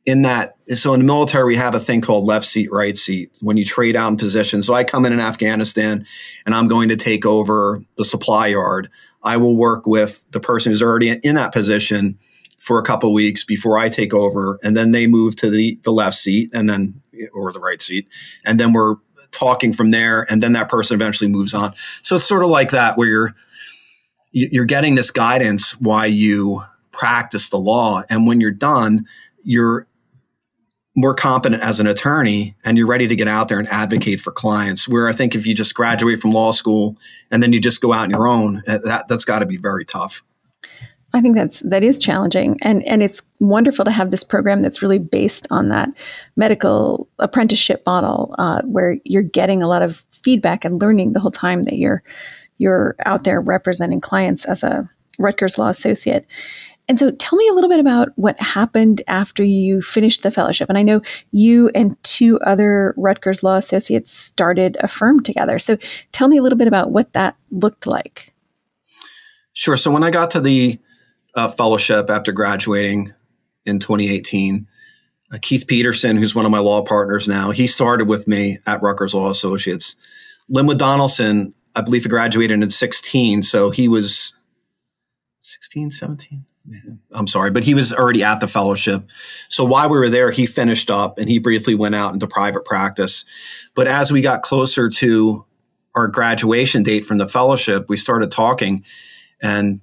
in 0.07 0.23
that. 0.23 0.57
So 0.75 0.95
in 0.95 1.01
the 1.01 1.07
military, 1.07 1.45
we 1.45 1.57
have 1.57 1.75
a 1.75 1.81
thing 1.81 2.01
called 2.01 2.25
left 2.25 2.47
seat, 2.47 2.73
right 2.73 2.97
seat 2.97 3.37
when 3.43 3.59
you 3.59 3.65
trade 3.65 3.95
out 3.95 4.09
in 4.09 4.17
position. 4.17 4.63
So 4.63 4.73
I 4.73 4.85
come 4.85 5.05
in 5.05 5.13
in 5.13 5.21
Afghanistan 5.21 6.07
and 6.47 6.55
I'm 6.55 6.67
going 6.67 6.89
to 6.89 6.97
take 6.97 7.27
over 7.27 7.83
the 7.99 8.05
supply 8.05 8.47
yard. 8.47 8.89
I 9.23 9.37
will 9.37 9.57
work 9.57 9.87
with 9.87 10.25
the 10.31 10.41
person 10.41 10.73
who's 10.73 10.83
already 10.83 11.11
in 11.11 11.35
that 11.35 11.53
position 11.53 12.19
for 12.59 12.79
a 12.79 12.83
couple 12.83 13.13
weeks 13.13 13.45
before 13.45 13.79
I 13.79 13.89
take 13.89 14.15
over, 14.15 14.59
and 14.63 14.77
then 14.77 14.93
they 14.93 15.07
move 15.07 15.37
to 15.37 15.51
the 15.51 15.79
the 15.85 15.93
left 15.93 16.17
seat, 16.17 16.51
and 16.55 16.69
then 16.69 17.01
or 17.33 17.53
the 17.53 17.61
right 17.61 17.81
seat, 17.83 18.09
and 18.45 18.59
then 18.61 18.73
we're 18.73 18.97
talking 19.31 19.73
from 19.73 19.91
there, 19.91 20.27
and 20.31 20.43
then 20.43 20.53
that 20.53 20.69
person 20.69 20.95
eventually 20.95 21.31
moves 21.31 21.55
on. 21.55 21.75
So 22.03 22.17
it's 22.17 22.25
sort 22.25 22.43
of 22.43 22.51
like 22.51 22.71
that 22.71 22.97
where 22.97 23.09
you're 23.09 23.35
you're 24.33 24.65
getting 24.65 24.97
this 24.97 25.11
guidance 25.11 25.81
why 25.81 26.07
you 26.07 26.63
practice 26.93 27.49
the 27.49 27.59
law, 27.59 28.03
and 28.11 28.27
when 28.27 28.41
you're 28.41 28.51
done, 28.51 29.07
you're 29.43 29.87
more 30.99 31.15
competent 31.15 31.63
as 31.63 31.79
an 31.79 31.87
attorney 31.87 32.57
and 32.65 32.79
you're 32.79 32.87
ready 32.87 33.07
to 33.07 33.15
get 33.15 33.29
out 33.29 33.49
there 33.49 33.59
and 33.59 33.69
advocate 33.69 34.19
for 34.19 34.33
clients. 34.33 34.89
Where 34.89 35.09
i 35.09 35.13
think 35.13 35.35
if 35.35 35.47
you 35.47 35.55
just 35.55 35.75
graduate 35.75 36.21
from 36.21 36.33
law 36.33 36.53
school 36.53 36.97
and 37.31 37.43
then 37.43 37.53
you 37.53 37.61
just 37.61 37.83
go 37.83 37.93
out 37.93 38.05
on 38.05 38.11
your 38.11 38.27
own 38.27 38.63
that, 38.67 39.07
that's 39.07 39.25
got 39.25 39.41
to 39.41 39.47
be 39.47 39.59
very 39.59 39.85
tough 39.85 40.23
I 41.17 41.23
think 41.23 41.35
that's 41.35 41.61
that 41.61 41.83
is 41.83 41.99
challenging, 41.99 42.59
and 42.61 42.87
and 42.87 43.03
it's 43.03 43.23
wonderful 43.41 43.87
to 43.87 43.91
have 43.91 44.11
this 44.11 44.23
program 44.23 44.63
that's 44.63 44.83
really 44.83 44.99
based 44.99 45.47
on 45.51 45.71
that 45.71 45.89
medical 46.37 47.09
apprenticeship 47.19 47.83
model, 47.87 48.35
uh, 48.39 48.61
where 48.63 48.99
you're 49.05 49.23
getting 49.23 49.63
a 49.63 49.69
lot 49.69 49.81
of 49.81 50.05
feedback 50.13 50.65
and 50.65 50.81
learning 50.81 51.15
the 51.15 51.21
whole 51.21 51.31
time 51.31 51.63
that 51.63 51.79
you're 51.79 52.03
you're 52.59 52.97
out 53.07 53.25
there 53.25 53.41
representing 53.41 54.01
clients 54.01 54.45
as 54.45 54.63
a 54.63 54.89
Rutgers 55.19 55.57
Law 55.57 55.69
Associate. 55.69 56.27
And 56.89 56.99
so, 56.99 57.11
tell 57.13 57.37
me 57.37 57.49
a 57.49 57.55
little 57.55 57.71
bit 57.71 57.81
about 57.81 58.11
what 58.17 58.39
happened 58.41 59.01
after 59.09 59.43
you 59.43 59.81
finished 59.81 60.23
the 60.23 60.31
fellowship. 60.31 60.69
And 60.69 60.77
I 60.77 60.83
know 60.83 61.01
you 61.33 61.71
and 61.75 62.01
two 62.05 62.39
other 62.41 62.95
Rutgers 62.97 63.43
Law 63.43 63.57
Associates 63.57 64.13
started 64.13 64.77
a 64.81 64.87
firm 64.87 65.23
together. 65.23 65.59
So, 65.59 65.79
tell 66.13 66.29
me 66.29 66.37
a 66.37 66.43
little 66.43 66.59
bit 66.59 66.69
about 66.69 66.91
what 66.91 67.15
that 67.15 67.37
looked 67.51 67.87
like. 67.87 68.35
Sure. 69.55 69.77
So, 69.77 69.91
when 69.91 70.05
I 70.05 70.11
got 70.11 70.31
to 70.33 70.41
the 70.41 70.79
uh, 71.37 71.49
fellowship 71.49 72.11
after 72.11 72.33
graduating 72.33 73.13
in 73.65 73.79
2018. 73.79 74.67
Uh, 75.33 75.39
Keith 75.41 75.67
Peterson, 75.67 76.17
who's 76.17 76.35
one 76.35 76.47
of 76.47 76.51
my 76.51 76.59
law 76.59 76.83
partners 76.83 77.29
now, 77.29 77.51
he 77.51 77.67
started 77.67 78.09
with 78.09 78.27
me 78.27 78.59
at 78.67 78.83
Rutgers 78.83 79.15
Law 79.15 79.31
Associates. 79.31 79.97
Linwood 80.49 80.79
Donaldson, 80.79 81.53
I 81.75 81.83
believe 81.83 82.05
he 82.05 82.09
graduated 82.09 82.63
in 82.63 82.71
16, 82.71 83.43
so 83.43 83.71
he 83.71 83.89
was 83.89 84.35
16, 85.43 85.91
17. 85.91 86.47
I'm 87.13 87.29
sorry, 87.29 87.51
but 87.53 87.65
he 87.65 87.75
was 87.75 87.93
already 87.93 88.25
at 88.25 88.41
the 88.41 88.49
fellowship. 88.49 89.05
So 89.49 89.65
while 89.65 89.89
we 89.89 89.99
were 89.99 90.09
there, 90.09 90.33
he 90.33 90.47
finished 90.47 90.91
up 90.91 91.19
and 91.19 91.29
he 91.29 91.39
briefly 91.39 91.77
went 91.77 91.95
out 91.95 92.13
into 92.13 92.27
private 92.27 92.65
practice. 92.65 93.25
But 93.75 93.87
as 93.87 94.11
we 94.11 94.21
got 94.21 94.43
closer 94.43 94.89
to 94.89 95.47
our 95.95 96.09
graduation 96.09 96.83
date 96.83 97.05
from 97.05 97.19
the 97.19 97.29
fellowship, 97.29 97.89
we 97.89 97.97
started 97.97 98.33
talking 98.33 98.85
and 99.41 99.81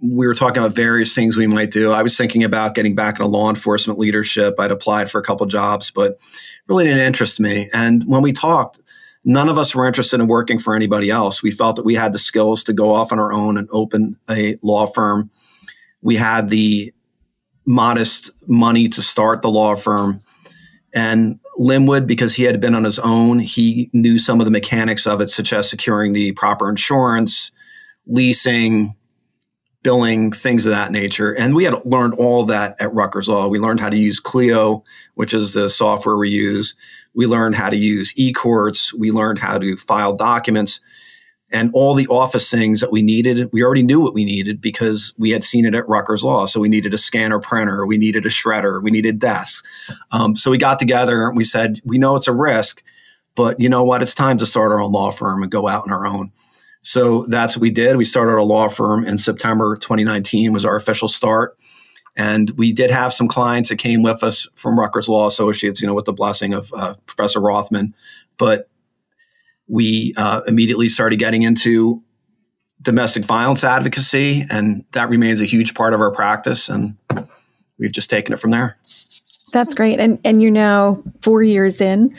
we 0.00 0.26
were 0.26 0.34
talking 0.34 0.62
about 0.62 0.76
various 0.76 1.14
things 1.14 1.36
we 1.36 1.46
might 1.46 1.70
do. 1.70 1.90
I 1.90 2.02
was 2.02 2.16
thinking 2.16 2.44
about 2.44 2.74
getting 2.74 2.94
back 2.94 3.18
into 3.18 3.28
law 3.28 3.48
enforcement 3.48 3.98
leadership. 3.98 4.54
I'd 4.58 4.70
applied 4.70 5.10
for 5.10 5.20
a 5.20 5.24
couple 5.24 5.44
jobs, 5.46 5.90
but 5.90 6.18
really 6.68 6.84
didn't 6.84 7.00
interest 7.00 7.40
me. 7.40 7.68
And 7.72 8.04
when 8.04 8.22
we 8.22 8.32
talked, 8.32 8.78
none 9.24 9.48
of 9.48 9.58
us 9.58 9.74
were 9.74 9.86
interested 9.86 10.20
in 10.20 10.28
working 10.28 10.60
for 10.60 10.76
anybody 10.76 11.10
else. 11.10 11.42
We 11.42 11.50
felt 11.50 11.76
that 11.76 11.84
we 11.84 11.94
had 11.94 12.12
the 12.12 12.18
skills 12.18 12.62
to 12.64 12.72
go 12.72 12.94
off 12.94 13.10
on 13.10 13.18
our 13.18 13.32
own 13.32 13.58
and 13.58 13.68
open 13.72 14.16
a 14.30 14.56
law 14.62 14.86
firm. 14.86 15.30
We 16.00 16.14
had 16.16 16.48
the 16.48 16.92
modest 17.66 18.48
money 18.48 18.88
to 18.88 19.02
start 19.02 19.42
the 19.42 19.50
law 19.50 19.74
firm. 19.74 20.22
And 20.94 21.40
Linwood, 21.56 22.06
because 22.06 22.36
he 22.36 22.44
had 22.44 22.60
been 22.60 22.74
on 22.74 22.84
his 22.84 23.00
own, 23.00 23.40
he 23.40 23.90
knew 23.92 24.18
some 24.18 24.40
of 24.40 24.46
the 24.46 24.50
mechanics 24.52 25.06
of 25.06 25.20
it, 25.20 25.28
such 25.28 25.52
as 25.52 25.68
securing 25.68 26.12
the 26.12 26.32
proper 26.32 26.68
insurance, 26.68 27.50
leasing, 28.06 28.94
billing, 29.88 30.30
things 30.30 30.66
of 30.66 30.72
that 30.72 30.92
nature. 30.92 31.32
And 31.32 31.54
we 31.54 31.64
had 31.64 31.74
learned 31.86 32.12
all 32.12 32.44
that 32.44 32.76
at 32.78 32.92
Rutgers 32.92 33.26
Law. 33.26 33.48
We 33.48 33.58
learned 33.58 33.80
how 33.80 33.88
to 33.88 33.96
use 33.96 34.20
Clio, 34.20 34.84
which 35.14 35.32
is 35.32 35.54
the 35.54 35.70
software 35.70 36.18
we 36.18 36.28
use. 36.28 36.74
We 37.14 37.24
learned 37.24 37.54
how 37.54 37.70
to 37.70 37.76
use 37.76 38.12
eCourts. 38.12 38.92
We 38.92 39.10
learned 39.10 39.38
how 39.38 39.56
to 39.56 39.78
file 39.78 40.14
documents 40.14 40.82
and 41.50 41.70
all 41.72 41.94
the 41.94 42.06
office 42.08 42.50
things 42.50 42.82
that 42.82 42.92
we 42.92 43.00
needed. 43.00 43.48
We 43.50 43.62
already 43.62 43.82
knew 43.82 43.98
what 43.98 44.12
we 44.12 44.26
needed 44.26 44.60
because 44.60 45.14
we 45.16 45.30
had 45.30 45.42
seen 45.42 45.64
it 45.64 45.74
at 45.74 45.88
Rutgers 45.88 46.22
Law. 46.22 46.44
So 46.44 46.60
we 46.60 46.68
needed 46.68 46.92
a 46.92 46.98
scanner 46.98 47.40
printer, 47.40 47.86
we 47.86 47.96
needed 47.96 48.26
a 48.26 48.28
shredder, 48.28 48.82
we 48.82 48.90
needed 48.90 49.18
desks. 49.18 49.62
Um, 50.10 50.36
so 50.36 50.50
we 50.50 50.58
got 50.58 50.78
together 50.78 51.26
and 51.26 51.34
we 51.34 51.44
said, 51.44 51.80
we 51.82 51.96
know 51.96 52.14
it's 52.14 52.28
a 52.28 52.34
risk, 52.34 52.82
but 53.34 53.58
you 53.58 53.70
know 53.70 53.84
what? 53.84 54.02
It's 54.02 54.14
time 54.14 54.36
to 54.36 54.44
start 54.44 54.70
our 54.70 54.82
own 54.82 54.92
law 54.92 55.12
firm 55.12 55.42
and 55.42 55.50
go 55.50 55.66
out 55.66 55.84
on 55.84 55.92
our 55.92 56.06
own. 56.06 56.30
So 56.88 57.26
that's 57.28 57.54
what 57.54 57.60
we 57.60 57.70
did. 57.70 57.98
We 57.98 58.06
started 58.06 58.40
a 58.40 58.42
law 58.42 58.70
firm 58.70 59.04
in 59.04 59.18
September 59.18 59.76
2019 59.76 60.54
was 60.54 60.64
our 60.64 60.74
official 60.74 61.06
start. 61.06 61.58
And 62.16 62.48
we 62.52 62.72
did 62.72 62.90
have 62.90 63.12
some 63.12 63.28
clients 63.28 63.68
that 63.68 63.76
came 63.76 64.02
with 64.02 64.22
us 64.22 64.48
from 64.54 64.80
Rutgers 64.80 65.06
Law 65.06 65.26
Associates, 65.26 65.82
you 65.82 65.86
know, 65.86 65.92
with 65.92 66.06
the 66.06 66.14
blessing 66.14 66.54
of 66.54 66.72
uh, 66.72 66.94
Professor 67.04 67.42
Rothman. 67.42 67.94
But 68.38 68.70
we 69.66 70.14
uh, 70.16 70.40
immediately 70.46 70.88
started 70.88 71.18
getting 71.18 71.42
into 71.42 72.02
domestic 72.80 73.22
violence 73.22 73.64
advocacy, 73.64 74.46
and 74.50 74.86
that 74.92 75.10
remains 75.10 75.42
a 75.42 75.44
huge 75.44 75.74
part 75.74 75.92
of 75.92 76.00
our 76.00 76.10
practice. 76.10 76.70
And 76.70 76.96
we've 77.78 77.92
just 77.92 78.08
taken 78.08 78.32
it 78.32 78.40
from 78.40 78.50
there. 78.50 78.78
That's 79.52 79.74
great. 79.74 80.00
And 80.00 80.18
and 80.24 80.42
you're 80.42 80.50
now 80.50 81.02
four 81.20 81.42
years 81.42 81.82
in 81.82 82.16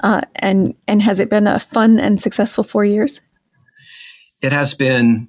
Uh, 0.00 0.22
and 0.36 0.74
and 0.88 1.02
has 1.02 1.20
it 1.20 1.30
been 1.30 1.46
a 1.46 1.60
fun 1.60 2.00
and 2.00 2.20
successful 2.20 2.64
four 2.64 2.84
years? 2.84 3.20
It 4.40 4.52
has 4.52 4.74
been 4.74 5.28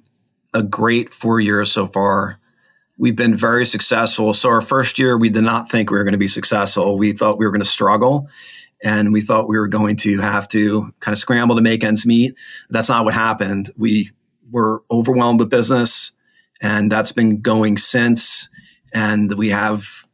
a 0.54 0.62
great 0.62 1.12
four 1.12 1.40
years 1.40 1.72
so 1.72 1.86
far. 1.86 2.38
We've 2.96 3.16
been 3.16 3.36
very 3.36 3.64
successful. 3.64 4.34
So 4.34 4.50
our 4.50 4.60
first 4.60 4.98
year, 4.98 5.16
we 5.16 5.30
did 5.30 5.42
not 5.42 5.70
think 5.70 5.90
we 5.90 5.96
were 5.96 6.04
going 6.04 6.12
to 6.12 6.18
be 6.18 6.28
successful. 6.28 6.98
We 6.98 7.12
thought 7.12 7.38
we 7.38 7.44
were 7.44 7.50
going 7.50 7.62
to 7.62 7.66
struggle, 7.66 8.28
and 8.84 9.12
we 9.12 9.20
thought 9.20 9.48
we 9.48 9.58
were 9.58 9.68
going 9.68 9.96
to 9.96 10.20
have 10.20 10.46
to 10.48 10.92
kind 11.00 11.12
of 11.12 11.18
scramble 11.18 11.56
to 11.56 11.62
make 11.62 11.82
ends 11.82 12.04
meet. 12.04 12.34
That's 12.68 12.88
not 12.88 13.04
what 13.04 13.14
happened. 13.14 13.70
We 13.76 14.10
were 14.50 14.82
overwhelmed 14.90 15.40
with 15.40 15.50
business, 15.50 16.12
and 16.60 16.92
that's 16.92 17.12
been 17.12 17.40
going 17.40 17.78
since. 17.78 18.48
And 18.92 19.32
we 19.34 19.48
have 19.48 20.06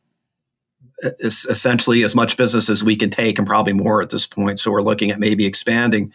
essentially 1.20 2.02
as 2.04 2.14
much 2.14 2.36
business 2.36 2.70
as 2.70 2.82
we 2.84 2.96
can 2.96 3.10
take 3.10 3.38
and 3.38 3.46
probably 3.46 3.72
more 3.72 4.00
at 4.00 4.10
this 4.10 4.26
point. 4.26 4.60
So 4.60 4.70
we're 4.70 4.80
looking 4.80 5.10
at 5.10 5.20
maybe 5.20 5.44
expanding. 5.44 6.12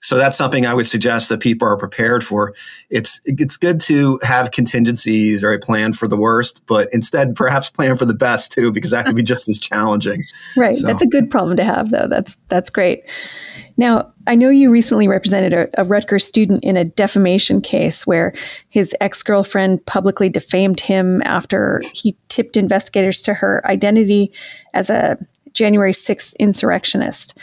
So 0.00 0.16
that's 0.16 0.38
something 0.38 0.64
I 0.64 0.74
would 0.74 0.86
suggest 0.86 1.28
that 1.28 1.40
people 1.40 1.66
are 1.66 1.76
prepared 1.76 2.22
for. 2.24 2.54
It's 2.88 3.20
it's 3.24 3.56
good 3.56 3.80
to 3.82 4.20
have 4.22 4.52
contingencies 4.52 5.42
or 5.42 5.52
a 5.52 5.58
plan 5.58 5.92
for 5.92 6.06
the 6.06 6.16
worst, 6.16 6.64
but 6.66 6.88
instead 6.92 7.34
perhaps 7.34 7.68
plan 7.68 7.96
for 7.96 8.04
the 8.04 8.14
best 8.14 8.52
too, 8.52 8.70
because 8.70 8.92
that 8.92 9.06
can 9.06 9.16
be 9.16 9.22
just 9.22 9.48
as 9.48 9.58
challenging. 9.58 10.22
Right. 10.56 10.74
So. 10.74 10.86
That's 10.86 11.02
a 11.02 11.06
good 11.06 11.30
problem 11.30 11.56
to 11.56 11.64
have 11.64 11.90
though. 11.90 12.06
That's 12.08 12.36
that's 12.48 12.70
great. 12.70 13.04
Now, 13.76 14.12
I 14.26 14.34
know 14.34 14.50
you 14.50 14.70
recently 14.70 15.06
represented 15.06 15.52
a, 15.52 15.80
a 15.80 15.84
Rutgers 15.84 16.24
student 16.24 16.64
in 16.64 16.76
a 16.76 16.84
defamation 16.84 17.60
case 17.60 18.06
where 18.06 18.34
his 18.68 18.94
ex 19.00 19.22
girlfriend 19.22 19.84
publicly 19.86 20.28
defamed 20.28 20.80
him 20.80 21.22
after 21.24 21.80
he 21.94 22.16
tipped 22.28 22.56
investigators 22.56 23.22
to 23.22 23.34
her 23.34 23.64
identity 23.66 24.32
as 24.74 24.90
a 24.90 25.16
January 25.52 25.92
6th 25.92 26.36
insurrectionist. 26.38 27.38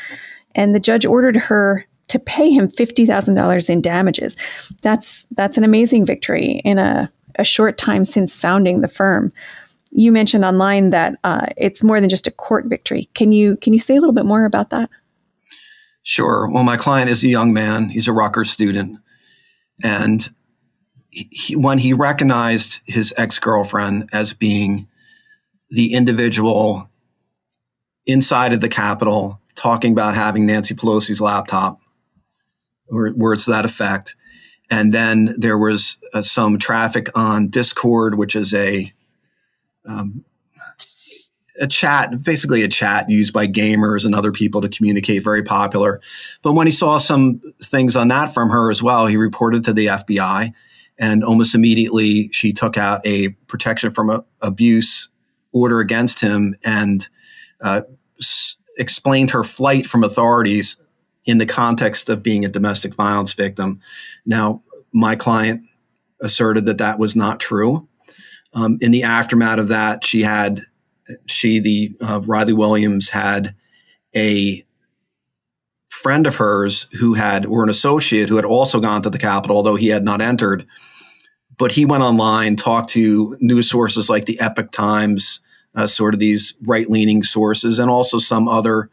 And 0.55 0.75
the 0.75 0.79
judge 0.79 1.05
ordered 1.05 1.37
her 1.37 1.85
to 2.07 2.19
pay 2.19 2.51
him 2.51 2.67
$50,000 2.67 3.69
in 3.69 3.81
damages. 3.81 4.37
That's, 4.81 5.25
that's 5.31 5.57
an 5.57 5.63
amazing 5.63 6.05
victory 6.05 6.61
in 6.63 6.77
a, 6.77 7.11
a 7.35 7.43
short 7.43 7.77
time 7.77 8.05
since 8.05 8.35
founding 8.35 8.81
the 8.81 8.87
firm 8.87 9.31
you 9.97 10.11
mentioned 10.11 10.43
online 10.43 10.89
that 10.89 11.17
uh, 11.23 11.45
it's 11.55 11.81
more 11.81 12.01
than 12.01 12.09
just 12.09 12.27
a 12.27 12.31
court 12.31 12.65
victory. 12.65 13.07
Can 13.13 13.31
you 13.31 13.55
can 13.57 13.71
you 13.71 13.79
say 13.79 13.95
a 13.95 13.99
little 13.99 14.13
bit 14.13 14.25
more 14.25 14.43
about 14.43 14.69
that? 14.71 14.89
Sure. 16.03 16.49
Well, 16.51 16.63
my 16.63 16.75
client 16.75 17.09
is 17.09 17.23
a 17.23 17.29
young 17.29 17.53
man. 17.53 17.89
He's 17.89 18.07
a 18.07 18.13
Rutgers 18.13 18.51
student. 18.51 18.99
And 19.81 20.29
he, 21.09 21.55
when 21.55 21.79
he 21.79 21.93
recognized 21.93 22.81
his 22.85 23.13
ex 23.17 23.39
girlfriend 23.39 24.09
as 24.11 24.33
being 24.33 24.87
the 25.69 25.93
individual 25.93 26.91
inside 28.05 28.51
of 28.51 28.59
the 28.59 28.69
Capitol 28.69 29.39
talking 29.55 29.93
about 29.93 30.13
having 30.13 30.45
Nancy 30.45 30.75
Pelosi's 30.75 31.21
laptop, 31.21 31.79
or 32.89 33.11
words 33.13 33.45
to 33.45 33.51
that 33.51 33.65
effect. 33.65 34.15
And 34.69 34.91
then 34.91 35.35
there 35.37 35.57
was 35.57 35.97
uh, 36.13 36.21
some 36.21 36.57
traffic 36.57 37.07
on 37.15 37.49
Discord, 37.49 38.15
which 38.15 38.35
is 38.35 38.53
a 38.53 38.91
um, 39.87 40.25
a 41.61 41.67
chat, 41.67 42.23
basically 42.23 42.63
a 42.63 42.67
chat 42.67 43.09
used 43.09 43.33
by 43.33 43.47
gamers 43.47 44.05
and 44.05 44.13
other 44.13 44.31
people 44.31 44.61
to 44.61 44.69
communicate, 44.69 45.23
very 45.23 45.43
popular. 45.43 46.01
But 46.41 46.53
when 46.53 46.67
he 46.67 46.71
saw 46.71 46.97
some 46.97 47.41
things 47.63 47.95
on 47.95 48.09
that 48.09 48.33
from 48.33 48.49
her 48.49 48.71
as 48.71 48.83
well, 48.83 49.07
he 49.07 49.17
reported 49.17 49.63
to 49.65 49.73
the 49.73 49.87
FBI. 49.87 50.51
And 50.97 51.23
almost 51.23 51.55
immediately, 51.55 52.29
she 52.31 52.53
took 52.53 52.77
out 52.77 53.05
a 53.05 53.29
protection 53.47 53.91
from 53.91 54.09
a, 54.09 54.23
abuse 54.41 55.09
order 55.51 55.79
against 55.79 56.21
him 56.21 56.55
and 56.65 57.07
uh, 57.61 57.81
s- 58.19 58.57
explained 58.77 59.31
her 59.31 59.43
flight 59.43 59.85
from 59.85 60.03
authorities 60.03 60.77
in 61.25 61.37
the 61.37 61.45
context 61.45 62.09
of 62.09 62.23
being 62.23 62.45
a 62.45 62.49
domestic 62.49 62.93
violence 62.95 63.33
victim. 63.33 63.79
Now, 64.25 64.61
my 64.91 65.15
client 65.15 65.63
asserted 66.21 66.65
that 66.65 66.77
that 66.77 66.99
was 66.99 67.15
not 67.15 67.39
true. 67.39 67.87
Um, 68.53 68.77
in 68.79 68.91
the 68.91 69.03
aftermath 69.03 69.59
of 69.59 69.67
that, 69.67 70.05
she 70.05 70.21
had 70.21 70.61
she, 71.25 71.59
the 71.59 71.95
uh, 72.01 72.21
Riley 72.21 72.53
Williams, 72.53 73.09
had 73.09 73.55
a 74.15 74.63
friend 75.89 76.27
of 76.27 76.35
hers 76.35 76.87
who 76.99 77.13
had, 77.13 77.45
or 77.45 77.63
an 77.63 77.69
associate 77.69 78.29
who 78.29 78.35
had 78.35 78.45
also 78.45 78.79
gone 78.79 79.01
to 79.01 79.09
the 79.09 79.17
Capitol, 79.17 79.57
although 79.57 79.75
he 79.75 79.89
had 79.89 80.03
not 80.03 80.21
entered. 80.21 80.65
But 81.57 81.73
he 81.73 81.85
went 81.85 82.03
online, 82.03 82.55
talked 82.55 82.89
to 82.89 83.37
news 83.39 83.69
sources 83.69 84.09
like 84.09 84.25
the 84.25 84.39
Epoch 84.39 84.71
Times, 84.71 85.39
uh, 85.73 85.87
sort 85.87 86.13
of 86.13 86.19
these 86.19 86.53
right 86.63 86.89
leaning 86.89 87.23
sources, 87.23 87.79
and 87.79 87.89
also 87.89 88.17
some 88.17 88.47
other 88.47 88.89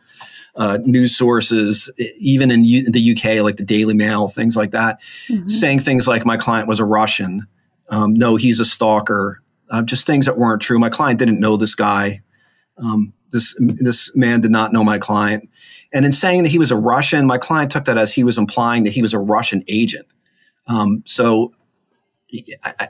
uh, 0.55 0.79
news 0.85 1.17
sources, 1.17 1.91
even 2.19 2.51
in 2.51 2.65
U- 2.65 2.91
the 2.91 3.13
UK, 3.13 3.43
like 3.43 3.57
the 3.57 3.65
Daily 3.65 3.95
Mail, 3.95 4.29
things 4.29 4.57
like 4.57 4.73
that, 4.73 5.01
mm-hmm. 5.29 5.49
saying 5.49 5.79
things 5.81 6.07
like, 6.07 6.27
My 6.27 6.37
client 6.37 6.69
was 6.69 6.81
a 6.81 6.85
Russian. 6.85 7.47
Um, 7.89 8.15
no, 8.15 8.37
he's 8.37 8.61
a 8.61 8.65
stalker 8.65 9.43
uh, 9.73 9.83
just 9.83 10.07
things 10.07 10.27
that 10.27 10.39
weren't 10.39 10.63
true. 10.63 10.79
My 10.79 10.91
client 10.91 11.19
didn't 11.19 11.41
know 11.41 11.57
this 11.57 11.75
guy. 11.75 12.21
Um, 12.77 13.13
this 13.31 13.57
this 13.59 14.15
man 14.15 14.43
did 14.43 14.51
not 14.51 14.73
know 14.73 14.85
my 14.85 14.99
client, 14.99 15.49
and 15.93 16.05
in 16.05 16.13
saying 16.13 16.43
that 16.43 16.51
he 16.51 16.59
was 16.59 16.71
a 16.71 16.77
Russian, 16.77 17.27
my 17.27 17.39
client 17.39 17.73
took 17.73 17.87
that 17.87 17.97
as 17.97 18.13
he 18.13 18.23
was 18.23 18.37
implying 18.37 18.85
that 18.85 18.91
he 18.91 19.01
was 19.01 19.15
a 19.15 19.19
Russian 19.19 19.65
agent. 19.69 20.07
Um, 20.69 21.03
so, 21.07 21.55
I, 22.63 22.73
I, 22.79 22.89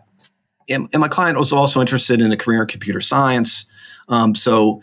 and, 0.68 0.88
and, 0.92 1.00
my 1.00 1.08
client 1.08 1.38
was 1.38 1.52
also 1.52 1.80
interested 1.80 2.20
in 2.20 2.32
a 2.32 2.36
career 2.36 2.62
in 2.62 2.68
computer 2.68 3.00
science. 3.00 3.64
Um, 4.08 4.34
so, 4.34 4.82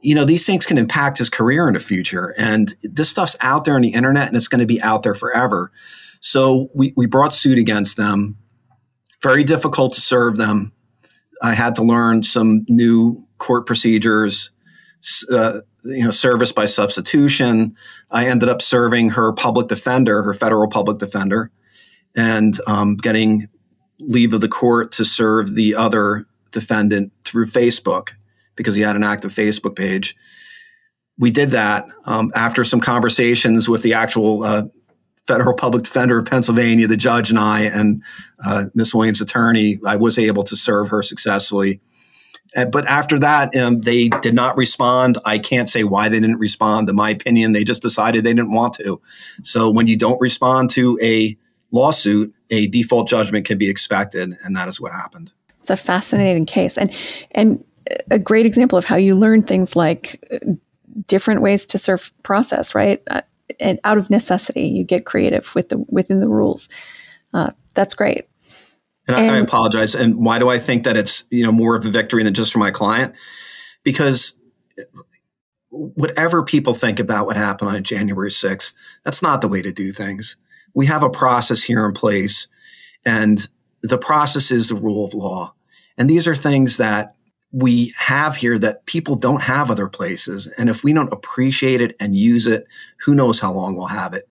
you 0.00 0.14
know, 0.14 0.24
these 0.24 0.46
things 0.46 0.66
can 0.66 0.78
impact 0.78 1.18
his 1.18 1.28
career 1.28 1.68
in 1.68 1.74
the 1.74 1.80
future, 1.80 2.34
and 2.38 2.74
this 2.82 3.10
stuff's 3.10 3.36
out 3.40 3.64
there 3.64 3.74
on 3.74 3.82
the 3.82 3.90
internet, 3.90 4.28
and 4.28 4.36
it's 4.36 4.48
going 4.48 4.60
to 4.60 4.66
be 4.66 4.80
out 4.82 5.02
there 5.02 5.14
forever. 5.14 5.70
So, 6.20 6.70
we 6.74 6.92
we 6.96 7.06
brought 7.06 7.34
suit 7.34 7.58
against 7.58 7.96
them. 7.96 8.36
Very 9.22 9.44
difficult 9.44 9.92
to 9.94 10.00
serve 10.00 10.36
them. 10.36 10.72
I 11.42 11.54
had 11.54 11.74
to 11.76 11.82
learn 11.82 12.22
some 12.22 12.64
new 12.68 13.24
court 13.38 13.66
procedures, 13.66 14.50
uh, 15.32 15.60
you 15.84 16.04
know, 16.04 16.10
service 16.10 16.52
by 16.52 16.66
substitution. 16.66 17.74
I 18.10 18.26
ended 18.26 18.48
up 18.48 18.62
serving 18.62 19.10
her 19.10 19.32
public 19.32 19.68
defender, 19.68 20.22
her 20.22 20.34
federal 20.34 20.68
public 20.68 20.98
defender, 20.98 21.50
and 22.14 22.58
um, 22.66 22.96
getting 22.96 23.48
leave 23.98 24.32
of 24.32 24.40
the 24.40 24.48
court 24.48 24.92
to 24.92 25.04
serve 25.04 25.54
the 25.54 25.74
other 25.74 26.26
defendant 26.52 27.12
through 27.24 27.46
Facebook 27.46 28.10
because 28.60 28.76
he 28.76 28.82
had 28.82 28.94
an 28.94 29.02
active 29.02 29.32
Facebook 29.32 29.74
page. 29.74 30.14
We 31.18 31.30
did 31.30 31.52
that 31.52 31.86
um, 32.04 32.30
after 32.34 32.62
some 32.62 32.80
conversations 32.80 33.70
with 33.70 33.82
the 33.82 33.94
actual 33.94 34.42
uh, 34.42 34.64
federal 35.26 35.54
public 35.54 35.84
defender 35.84 36.18
of 36.18 36.26
Pennsylvania, 36.26 36.86
the 36.86 36.96
judge 36.98 37.30
and 37.30 37.38
I, 37.38 37.62
and 37.62 38.02
uh, 38.44 38.66
Miss 38.74 38.94
Williams' 38.94 39.22
attorney, 39.22 39.78
I 39.86 39.96
was 39.96 40.18
able 40.18 40.44
to 40.44 40.56
serve 40.56 40.88
her 40.88 41.02
successfully. 41.02 41.80
Uh, 42.54 42.66
but 42.66 42.86
after 42.86 43.18
that, 43.18 43.56
um, 43.56 43.80
they 43.80 44.08
did 44.08 44.34
not 44.34 44.58
respond. 44.58 45.16
I 45.24 45.38
can't 45.38 45.70
say 45.70 45.84
why 45.84 46.10
they 46.10 46.20
didn't 46.20 46.38
respond. 46.38 46.90
In 46.90 46.96
my 46.96 47.10
opinion, 47.10 47.52
they 47.52 47.64
just 47.64 47.80
decided 47.80 48.24
they 48.24 48.34
didn't 48.34 48.52
want 48.52 48.74
to. 48.74 49.00
So 49.42 49.70
when 49.70 49.86
you 49.86 49.96
don't 49.96 50.20
respond 50.20 50.68
to 50.70 50.98
a 51.00 51.38
lawsuit, 51.70 52.34
a 52.50 52.66
default 52.66 53.08
judgment 53.08 53.46
can 53.46 53.56
be 53.56 53.70
expected, 53.70 54.36
and 54.44 54.54
that 54.56 54.68
is 54.68 54.80
what 54.80 54.92
happened. 54.92 55.32
It's 55.60 55.70
a 55.70 55.76
fascinating 55.76 56.46
case, 56.46 56.76
and 56.78 56.92
and 57.32 57.64
a 58.10 58.18
great 58.18 58.46
example 58.46 58.78
of 58.78 58.84
how 58.84 58.96
you 58.96 59.14
learn 59.16 59.42
things 59.42 59.76
like 59.76 60.24
uh, 60.32 60.52
different 61.06 61.42
ways 61.42 61.66
to 61.66 61.78
serve 61.78 62.12
process. 62.22 62.74
Right, 62.74 63.02
uh, 63.10 63.22
and 63.58 63.78
out 63.84 63.98
of 63.98 64.10
necessity, 64.10 64.68
you 64.68 64.84
get 64.84 65.06
creative 65.06 65.54
with 65.54 65.68
the 65.70 65.78
within 65.88 66.20
the 66.20 66.28
rules. 66.28 66.68
Uh, 67.32 67.50
that's 67.74 67.94
great. 67.94 68.26
And, 69.08 69.16
and 69.16 69.30
I, 69.30 69.36
I 69.36 69.38
apologize. 69.38 69.94
And 69.94 70.24
why 70.24 70.38
do 70.38 70.48
I 70.48 70.58
think 70.58 70.84
that 70.84 70.96
it's 70.96 71.24
you 71.30 71.44
know 71.44 71.52
more 71.52 71.76
of 71.76 71.84
a 71.84 71.90
victory 71.90 72.22
than 72.22 72.34
just 72.34 72.52
for 72.52 72.58
my 72.58 72.70
client? 72.70 73.14
Because 73.82 74.34
whatever 75.70 76.42
people 76.42 76.74
think 76.74 76.98
about 76.98 77.26
what 77.26 77.36
happened 77.36 77.70
on 77.70 77.82
January 77.82 78.30
6th, 78.30 78.74
that's 79.04 79.22
not 79.22 79.40
the 79.40 79.48
way 79.48 79.62
to 79.62 79.72
do 79.72 79.92
things. 79.92 80.36
We 80.74 80.86
have 80.86 81.02
a 81.02 81.10
process 81.10 81.62
here 81.62 81.84
in 81.86 81.92
place, 81.92 82.48
and 83.04 83.48
the 83.82 83.98
process 83.98 84.50
is 84.50 84.68
the 84.68 84.74
rule 84.74 85.04
of 85.04 85.14
law. 85.14 85.54
And 85.96 86.08
these 86.08 86.26
are 86.28 86.34
things 86.34 86.76
that 86.76 87.14
we 87.52 87.92
have 87.98 88.36
here 88.36 88.58
that 88.58 88.86
people 88.86 89.16
don't 89.16 89.42
have 89.42 89.70
other 89.70 89.88
places. 89.88 90.46
And 90.58 90.68
if 90.68 90.84
we 90.84 90.92
don't 90.92 91.12
appreciate 91.12 91.80
it 91.80 91.96
and 91.98 92.14
use 92.14 92.46
it, 92.46 92.66
who 93.00 93.14
knows 93.14 93.40
how 93.40 93.52
long 93.52 93.74
we'll 93.74 93.86
have 93.86 94.14
it. 94.14 94.28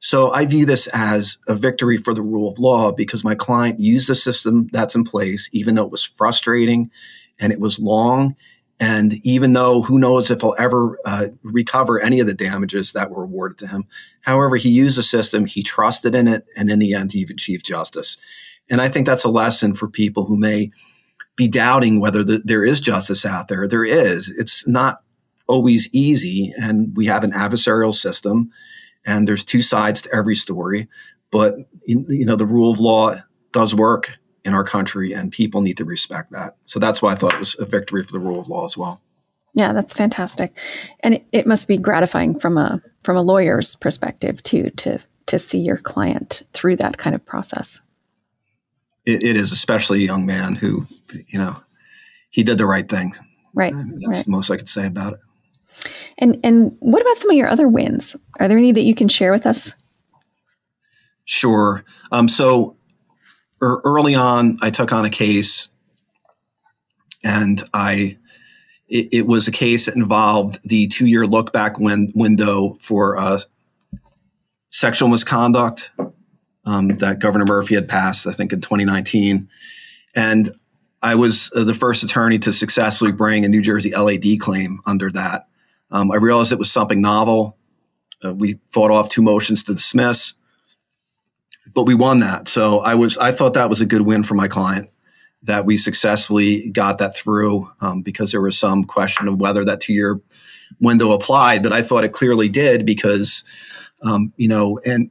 So 0.00 0.32
I 0.32 0.44
view 0.44 0.66
this 0.66 0.86
as 0.88 1.38
a 1.48 1.54
victory 1.54 1.96
for 1.96 2.14
the 2.14 2.22
rule 2.22 2.50
of 2.50 2.58
law 2.58 2.92
because 2.92 3.24
my 3.24 3.34
client 3.34 3.80
used 3.80 4.08
the 4.08 4.14
system 4.14 4.68
that's 4.72 4.94
in 4.94 5.04
place, 5.04 5.48
even 5.52 5.74
though 5.74 5.84
it 5.84 5.90
was 5.90 6.04
frustrating 6.04 6.90
and 7.38 7.52
it 7.52 7.60
was 7.60 7.78
long. 7.78 8.36
And 8.80 9.14
even 9.24 9.52
though 9.52 9.82
who 9.82 9.98
knows 9.98 10.30
if 10.30 10.40
he'll 10.40 10.56
ever 10.58 10.98
uh, 11.04 11.28
recover 11.42 12.00
any 12.00 12.20
of 12.20 12.26
the 12.26 12.34
damages 12.34 12.92
that 12.92 13.10
were 13.10 13.24
awarded 13.24 13.58
to 13.58 13.66
him. 13.68 13.84
However, 14.22 14.56
he 14.56 14.68
used 14.68 14.98
the 14.98 15.02
system, 15.02 15.46
he 15.46 15.62
trusted 15.62 16.14
in 16.14 16.26
it, 16.26 16.44
and 16.56 16.70
in 16.70 16.80
the 16.80 16.92
end, 16.92 17.12
he 17.12 17.22
achieved 17.22 17.64
justice. 17.64 18.16
And 18.68 18.80
I 18.80 18.88
think 18.88 19.06
that's 19.06 19.24
a 19.24 19.30
lesson 19.30 19.74
for 19.74 19.88
people 19.88 20.24
who 20.24 20.36
may 20.36 20.70
be 21.36 21.48
doubting 21.48 22.00
whether 22.00 22.22
the, 22.22 22.42
there 22.44 22.64
is 22.64 22.80
justice 22.80 23.26
out 23.26 23.48
there. 23.48 23.66
There 23.66 23.84
is. 23.84 24.30
It's 24.38 24.66
not 24.66 25.02
always 25.46 25.88
easy. 25.92 26.52
And 26.60 26.96
we 26.96 27.06
have 27.06 27.24
an 27.24 27.32
adversarial 27.32 27.92
system, 27.92 28.50
and 29.04 29.28
there's 29.28 29.44
two 29.44 29.62
sides 29.62 30.02
to 30.02 30.14
every 30.14 30.36
story. 30.36 30.88
But 31.30 31.54
you 31.86 32.24
know, 32.24 32.36
the 32.36 32.46
rule 32.46 32.70
of 32.70 32.80
law 32.80 33.14
does 33.52 33.74
work 33.74 34.18
in 34.44 34.54
our 34.54 34.64
country, 34.64 35.12
and 35.12 35.32
people 35.32 35.62
need 35.62 35.76
to 35.78 35.84
respect 35.84 36.30
that. 36.32 36.56
So 36.64 36.78
that's 36.78 37.02
why 37.02 37.12
I 37.12 37.14
thought 37.14 37.34
it 37.34 37.40
was 37.40 37.56
a 37.58 37.64
victory 37.64 38.04
for 38.04 38.12
the 38.12 38.20
rule 38.20 38.38
of 38.38 38.48
law 38.48 38.66
as 38.66 38.76
well. 38.76 39.00
Yeah, 39.54 39.72
that's 39.72 39.92
fantastic, 39.92 40.56
and 41.00 41.14
it, 41.14 41.26
it 41.32 41.46
must 41.46 41.68
be 41.68 41.76
gratifying 41.76 42.38
from 42.38 42.58
a 42.58 42.80
from 43.02 43.16
a 43.16 43.22
lawyer's 43.22 43.76
perspective 43.76 44.42
too 44.42 44.70
to 44.70 44.98
to 45.26 45.38
see 45.38 45.58
your 45.58 45.78
client 45.78 46.42
through 46.52 46.76
that 46.76 46.98
kind 46.98 47.14
of 47.14 47.24
process. 47.24 47.80
It, 49.06 49.22
it 49.22 49.36
is, 49.36 49.52
especially 49.52 50.02
a 50.02 50.06
young 50.06 50.26
man 50.26 50.54
who, 50.54 50.86
you 51.28 51.38
know, 51.38 51.56
he 52.30 52.42
did 52.42 52.58
the 52.58 52.66
right 52.66 52.88
thing. 52.88 53.14
Right. 53.52 53.72
I 53.72 53.84
mean, 53.84 54.00
that's 54.00 54.18
right. 54.18 54.24
the 54.24 54.30
most 54.30 54.50
I 54.50 54.56
could 54.56 54.68
say 54.68 54.86
about 54.86 55.14
it. 55.14 55.20
And 56.18 56.38
and 56.44 56.76
what 56.80 57.02
about 57.02 57.16
some 57.16 57.30
of 57.30 57.36
your 57.36 57.48
other 57.48 57.68
wins? 57.68 58.16
Are 58.38 58.48
there 58.48 58.58
any 58.58 58.72
that 58.72 58.82
you 58.82 58.94
can 58.94 59.08
share 59.08 59.32
with 59.32 59.46
us? 59.46 59.74
Sure. 61.24 61.84
Um, 62.12 62.28
so 62.28 62.76
er, 63.62 63.80
early 63.84 64.14
on, 64.14 64.56
I 64.62 64.70
took 64.70 64.92
on 64.92 65.04
a 65.04 65.10
case, 65.10 65.68
and 67.24 67.62
I 67.72 68.18
it, 68.88 69.08
it 69.12 69.26
was 69.26 69.48
a 69.48 69.52
case 69.52 69.86
that 69.86 69.96
involved 69.96 70.60
the 70.68 70.86
two 70.88 71.06
year 71.06 71.26
look 71.26 71.52
back 71.52 71.78
win, 71.78 72.12
window 72.14 72.76
for 72.80 73.16
uh, 73.16 73.40
sexual 74.70 75.08
misconduct 75.08 75.90
um, 76.66 76.88
that 76.98 77.18
Governor 77.18 77.44
Murphy 77.44 77.74
had 77.74 77.88
passed, 77.88 78.26
I 78.26 78.32
think, 78.32 78.52
in 78.52 78.60
2019, 78.60 79.48
and 80.14 80.50
I 81.04 81.16
was 81.16 81.50
uh, 81.54 81.64
the 81.64 81.74
first 81.74 82.02
attorney 82.02 82.38
to 82.40 82.52
successfully 82.52 83.12
bring 83.12 83.44
a 83.44 83.48
New 83.48 83.60
Jersey 83.60 83.90
LAD 83.94 84.40
claim 84.40 84.80
under 84.86 85.10
that. 85.10 85.46
Um, 85.90 86.10
I 86.10 86.16
realized 86.16 86.50
it 86.50 86.58
was 86.58 86.72
something 86.72 87.02
novel. 87.02 87.58
Uh, 88.24 88.32
we 88.32 88.58
fought 88.70 88.90
off 88.90 89.10
two 89.10 89.20
motions 89.20 89.62
to 89.64 89.74
dismiss, 89.74 90.32
but 91.74 91.84
we 91.84 91.94
won 91.94 92.20
that. 92.20 92.48
So 92.48 92.78
I 92.78 92.94
was 92.94 93.18
I 93.18 93.32
thought 93.32 93.54
that 93.54 93.68
was 93.68 93.82
a 93.82 93.86
good 93.86 94.00
win 94.02 94.22
for 94.22 94.34
my 94.34 94.48
client 94.48 94.88
that 95.42 95.66
we 95.66 95.76
successfully 95.76 96.70
got 96.70 96.96
that 96.98 97.14
through 97.14 97.70
um, 97.82 98.00
because 98.00 98.32
there 98.32 98.40
was 98.40 98.58
some 98.58 98.84
question 98.84 99.28
of 99.28 99.38
whether 99.38 99.62
that 99.64 99.80
two 99.80 99.92
year 99.92 100.20
window 100.80 101.12
applied, 101.12 101.62
but 101.62 101.72
I 101.72 101.82
thought 101.82 102.04
it 102.04 102.12
clearly 102.12 102.48
did 102.48 102.86
because 102.86 103.44
um, 104.02 104.32
you 104.38 104.48
know 104.48 104.80
and 104.86 105.10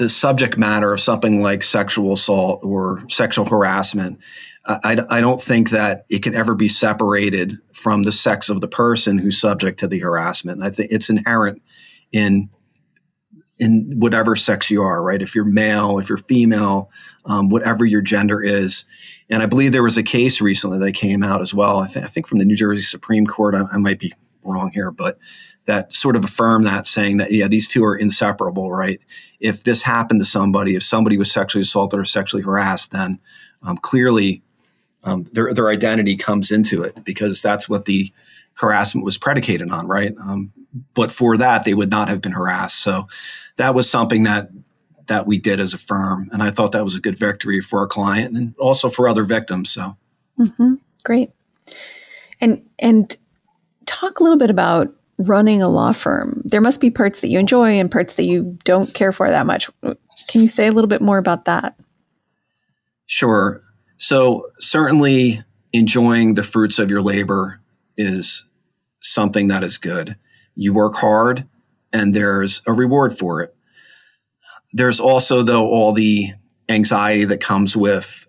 the 0.00 0.08
subject 0.08 0.56
matter 0.56 0.92
of 0.92 1.00
something 1.00 1.42
like 1.42 1.62
sexual 1.62 2.14
assault 2.14 2.60
or 2.64 3.04
sexual 3.08 3.44
harassment, 3.44 4.18
I, 4.64 5.04
I, 5.10 5.20
don't 5.20 5.40
think 5.40 5.70
that 5.70 6.06
it 6.08 6.22
can 6.22 6.34
ever 6.34 6.54
be 6.54 6.68
separated 6.68 7.58
from 7.72 8.04
the 8.04 8.12
sex 8.12 8.48
of 8.48 8.60
the 8.60 8.68
person 8.68 9.18
who's 9.18 9.38
subject 9.38 9.78
to 9.80 9.88
the 9.88 9.98
harassment. 9.98 10.62
I 10.62 10.70
think 10.70 10.90
it's 10.90 11.10
inherent 11.10 11.62
in 12.12 12.48
in 13.58 13.92
whatever 13.98 14.36
sex 14.36 14.70
you 14.70 14.80
are, 14.80 15.02
right? 15.02 15.20
If 15.20 15.34
you're 15.34 15.44
male, 15.44 15.98
if 15.98 16.08
you're 16.08 16.16
female, 16.16 16.90
um, 17.26 17.50
whatever 17.50 17.84
your 17.84 18.00
gender 18.00 18.42
is. 18.42 18.86
And 19.28 19.42
I 19.42 19.46
believe 19.46 19.72
there 19.72 19.82
was 19.82 19.98
a 19.98 20.02
case 20.02 20.40
recently 20.40 20.78
that 20.78 20.92
came 20.92 21.22
out 21.22 21.42
as 21.42 21.52
well. 21.52 21.80
I, 21.80 21.86
th- 21.86 22.02
I 22.02 22.08
think 22.08 22.26
from 22.26 22.38
the 22.38 22.46
New 22.46 22.56
Jersey 22.56 22.80
Supreme 22.80 23.26
Court. 23.26 23.54
I, 23.54 23.64
I 23.70 23.76
might 23.76 23.98
be 23.98 24.14
wrong 24.42 24.70
here, 24.72 24.90
but 24.90 25.18
that 25.70 25.94
sort 25.94 26.16
of 26.16 26.24
affirm 26.24 26.64
that, 26.64 26.88
saying 26.88 27.18
that 27.18 27.30
yeah, 27.30 27.46
these 27.46 27.68
two 27.68 27.84
are 27.84 27.94
inseparable, 27.94 28.72
right? 28.72 29.00
If 29.38 29.62
this 29.62 29.82
happened 29.82 30.20
to 30.20 30.24
somebody, 30.24 30.74
if 30.74 30.82
somebody 30.82 31.16
was 31.16 31.30
sexually 31.30 31.62
assaulted 31.62 32.00
or 32.00 32.04
sexually 32.04 32.42
harassed, 32.42 32.90
then 32.90 33.20
um, 33.62 33.76
clearly 33.76 34.42
um, 35.04 35.28
their 35.32 35.54
their 35.54 35.68
identity 35.68 36.16
comes 36.16 36.50
into 36.50 36.82
it 36.82 37.04
because 37.04 37.40
that's 37.40 37.68
what 37.68 37.84
the 37.84 38.12
harassment 38.54 39.04
was 39.04 39.16
predicated 39.16 39.70
on, 39.70 39.86
right? 39.86 40.12
Um, 40.20 40.52
but 40.92 41.12
for 41.12 41.36
that, 41.36 41.62
they 41.62 41.74
would 41.74 41.90
not 41.90 42.08
have 42.08 42.20
been 42.20 42.32
harassed. 42.32 42.82
So 42.82 43.06
that 43.54 43.72
was 43.72 43.88
something 43.88 44.24
that 44.24 44.48
that 45.06 45.24
we 45.24 45.38
did 45.38 45.60
as 45.60 45.72
a 45.72 45.78
firm, 45.78 46.28
and 46.32 46.42
I 46.42 46.50
thought 46.50 46.72
that 46.72 46.82
was 46.82 46.96
a 46.96 47.00
good 47.00 47.16
victory 47.16 47.60
for 47.60 47.78
our 47.78 47.86
client 47.86 48.36
and 48.36 48.56
also 48.58 48.88
for 48.90 49.08
other 49.08 49.22
victims. 49.22 49.70
So 49.70 49.96
mm-hmm. 50.36 50.74
great, 51.04 51.30
and 52.40 52.68
and 52.80 53.16
talk 53.86 54.18
a 54.18 54.24
little 54.24 54.38
bit 54.38 54.50
about 54.50 54.96
running 55.20 55.60
a 55.60 55.68
law 55.68 55.92
firm. 55.92 56.42
There 56.44 56.60
must 56.60 56.80
be 56.80 56.90
parts 56.90 57.20
that 57.20 57.28
you 57.28 57.38
enjoy 57.38 57.72
and 57.72 57.90
parts 57.90 58.14
that 58.14 58.26
you 58.26 58.58
don't 58.64 58.92
care 58.94 59.12
for 59.12 59.30
that 59.30 59.46
much. 59.46 59.68
Can 59.82 60.42
you 60.42 60.48
say 60.48 60.66
a 60.66 60.72
little 60.72 60.88
bit 60.88 61.02
more 61.02 61.18
about 61.18 61.44
that? 61.44 61.76
Sure. 63.06 63.60
So, 63.98 64.46
certainly 64.60 65.42
enjoying 65.72 66.34
the 66.34 66.42
fruits 66.42 66.78
of 66.78 66.90
your 66.90 67.02
labor 67.02 67.60
is 67.96 68.44
something 69.02 69.48
that 69.48 69.62
is 69.62 69.78
good. 69.78 70.16
You 70.54 70.72
work 70.72 70.94
hard 70.94 71.46
and 71.92 72.14
there's 72.14 72.62
a 72.66 72.72
reward 72.72 73.18
for 73.18 73.42
it. 73.42 73.54
There's 74.72 75.00
also, 75.00 75.42
though, 75.42 75.66
all 75.66 75.92
the 75.92 76.30
anxiety 76.68 77.24
that 77.24 77.40
comes 77.40 77.76
with 77.76 78.26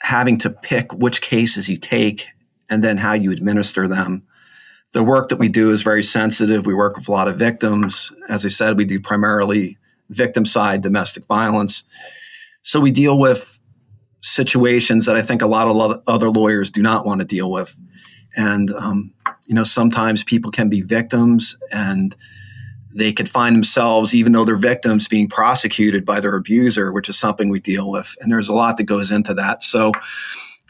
having 0.00 0.38
to 0.38 0.50
pick 0.50 0.92
which 0.92 1.20
cases 1.20 1.68
you 1.68 1.76
take 1.76 2.26
and 2.68 2.84
then 2.84 2.98
how 2.98 3.14
you 3.14 3.32
administer 3.32 3.88
them 3.88 4.27
the 4.92 5.04
work 5.04 5.28
that 5.28 5.38
we 5.38 5.48
do 5.48 5.70
is 5.70 5.82
very 5.82 6.02
sensitive. 6.02 6.66
We 6.66 6.74
work 6.74 6.96
with 6.96 7.08
a 7.08 7.12
lot 7.12 7.28
of 7.28 7.36
victims. 7.36 8.10
As 8.28 8.44
I 8.44 8.48
said, 8.48 8.76
we 8.76 8.84
do 8.84 9.00
primarily 9.00 9.78
victim 10.08 10.46
side 10.46 10.82
domestic 10.82 11.26
violence. 11.26 11.84
So 12.62 12.80
we 12.80 12.90
deal 12.90 13.18
with 13.18 13.58
situations 14.22 15.06
that 15.06 15.16
I 15.16 15.22
think 15.22 15.42
a 15.42 15.46
lot 15.46 15.68
of 15.68 16.02
other 16.06 16.30
lawyers 16.30 16.70
do 16.70 16.82
not 16.82 17.04
want 17.04 17.20
to 17.20 17.26
deal 17.26 17.50
with. 17.50 17.78
And, 18.36 18.70
um, 18.70 19.12
you 19.46 19.54
know, 19.54 19.64
sometimes 19.64 20.24
people 20.24 20.50
can 20.50 20.68
be 20.68 20.80
victims 20.80 21.56
and 21.72 22.16
they 22.94 23.12
could 23.12 23.28
find 23.28 23.54
themselves, 23.54 24.14
even 24.14 24.32
though 24.32 24.44
they're 24.44 24.56
victims, 24.56 25.08
being 25.08 25.28
prosecuted 25.28 26.04
by 26.04 26.20
their 26.20 26.34
abuser, 26.34 26.90
which 26.90 27.08
is 27.08 27.18
something 27.18 27.48
we 27.48 27.60
deal 27.60 27.90
with. 27.90 28.16
And 28.20 28.32
there's 28.32 28.48
a 28.48 28.54
lot 28.54 28.76
that 28.78 28.84
goes 28.84 29.10
into 29.10 29.34
that. 29.34 29.62
So, 29.62 29.92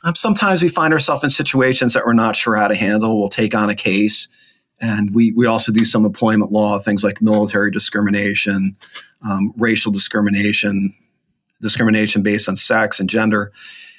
um, 0.05 0.15
sometimes 0.15 0.63
we 0.63 0.69
find 0.69 0.93
ourselves 0.93 1.25
in 1.25 1.31
situations 1.31 1.95
that 1.95 2.05
we're 2.07 2.13
not 2.13 2.37
sure 2.37 2.55
how 2.57 2.69
to 2.69 2.75
handle. 2.75 3.19
We'll 3.19 3.29
take 3.29 3.55
on 3.55 3.71
a 3.71 3.75
case, 3.75 4.29
and 4.81 5.15
we 5.15 5.33
we 5.33 5.47
also 5.47 5.73
do 5.73 5.85
some 5.85 6.05
employment 6.05 6.53
law 6.53 6.79
things 6.79 7.03
like 7.03 7.21
military 7.21 7.71
discrimination, 7.71 8.77
um, 9.29 9.53
racial 9.57 9.91
discrimination, 9.91 10.95
discrimination 11.61 12.23
based 12.23 12.49
on 12.49 12.57
sex 12.57 13.01
and 13.01 13.09
gender. 13.09 13.53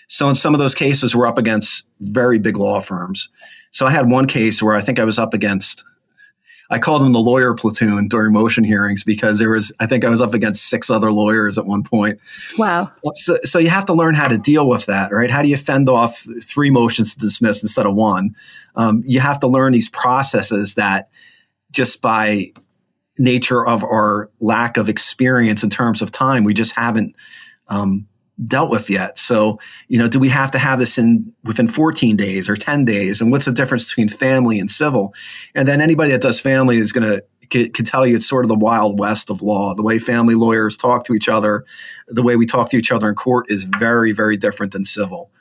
So 0.07 0.27
in 0.29 0.35
some 0.35 0.55
of 0.55 0.59
those 0.59 0.73
cases, 0.73 1.15
we're 1.15 1.27
up 1.27 1.37
against 1.37 1.85
very 1.99 2.39
big 2.39 2.57
law 2.57 2.79
firms. 2.79 3.29
So 3.71 3.85
I 3.85 3.91
had 3.91 4.09
one 4.09 4.25
case 4.25 4.63
where 4.63 4.75
I 4.75 4.81
think 4.81 4.99
I 4.99 5.03
was 5.03 5.19
up 5.19 5.33
against 5.33 5.83
I 6.71 6.77
called 6.77 7.01
them 7.01 7.13
the 7.13 7.19
lawyer 7.19 7.53
platoon 7.53 8.07
during 8.07 8.31
motion 8.31 8.63
hearings 8.63 9.03
because 9.03 9.39
there 9.39 9.49
was, 9.49 9.71
I 9.79 9.87
think 9.87 10.05
I 10.05 10.09
was 10.09 10.21
up 10.21 10.33
against 10.33 10.69
six 10.69 10.89
other 10.89 11.11
lawyers 11.11 11.57
at 11.57 11.65
one 11.65 11.83
point. 11.83 12.19
Wow. 12.57 12.91
So, 13.15 13.37
so 13.43 13.57
you 13.57 13.69
have 13.69 13.85
to 13.85 13.93
learn 13.93 14.13
how 14.13 14.27
to 14.27 14.37
deal 14.37 14.69
with 14.69 14.85
that, 14.85 15.11
right? 15.11 15.31
How 15.31 15.41
do 15.41 15.47
you 15.49 15.57
fend 15.57 15.89
off 15.89 16.27
three 16.43 16.69
motions 16.69 17.13
to 17.13 17.19
dismiss 17.19 17.63
instead 17.63 17.87
of 17.87 17.95
one? 17.95 18.35
Um, 18.75 19.03
you 19.05 19.19
have 19.19 19.39
to 19.39 19.47
learn 19.47 19.73
these 19.73 19.89
processes 19.89 20.75
that 20.75 21.09
just 21.71 22.01
by 22.01 22.51
nature 23.17 23.67
of 23.67 23.83
our 23.83 24.29
lack 24.39 24.77
of 24.77 24.89
experience 24.89 25.63
in 25.63 25.69
terms 25.69 26.01
of 26.01 26.11
time, 26.11 26.43
we 26.43 26.53
just 26.53 26.75
haven't 26.75 27.15
um, 27.67 28.07
dealt 28.45 28.71
with 28.71 28.89
yet. 28.89 29.17
So, 29.17 29.59
you 29.87 29.97
know, 29.97 30.07
do 30.07 30.19
we 30.19 30.29
have 30.29 30.51
to 30.51 30.59
have 30.59 30.79
this 30.79 30.97
in 30.97 31.33
within 31.43 31.67
14 31.67 32.15
days 32.15 32.49
or 32.49 32.55
10 32.55 32.85
days? 32.85 33.21
And 33.21 33.31
what's 33.31 33.45
the 33.45 33.51
difference 33.51 33.87
between 33.87 34.09
family 34.09 34.59
and 34.59 34.69
civil? 34.69 35.13
And 35.55 35.67
then 35.67 35.81
anybody 35.81 36.11
that 36.11 36.21
does 36.21 36.39
family 36.39 36.77
is 36.77 36.91
going 36.91 37.07
to 37.07 37.23
can 37.49 37.83
tell 37.83 38.05
you 38.05 38.15
it's 38.15 38.29
sort 38.29 38.45
of 38.45 38.49
the 38.49 38.55
wild 38.55 38.99
west 38.99 39.29
of 39.31 39.41
law. 39.41 39.73
The 39.73 39.81
way 39.81 39.97
family 39.97 40.35
lawyers 40.35 40.77
talk 40.77 41.03
to 41.05 41.13
each 41.13 41.27
other, 41.27 41.65
the 42.07 42.21
way 42.21 42.35
we 42.35 42.45
talk 42.45 42.69
to 42.69 42.77
each 42.77 42.91
other 42.91 43.09
in 43.09 43.15
court 43.15 43.49
is 43.49 43.63
very, 43.63 44.11
very 44.11 44.37
different 44.37 44.71
than 44.71 44.85
civil. 44.85 45.31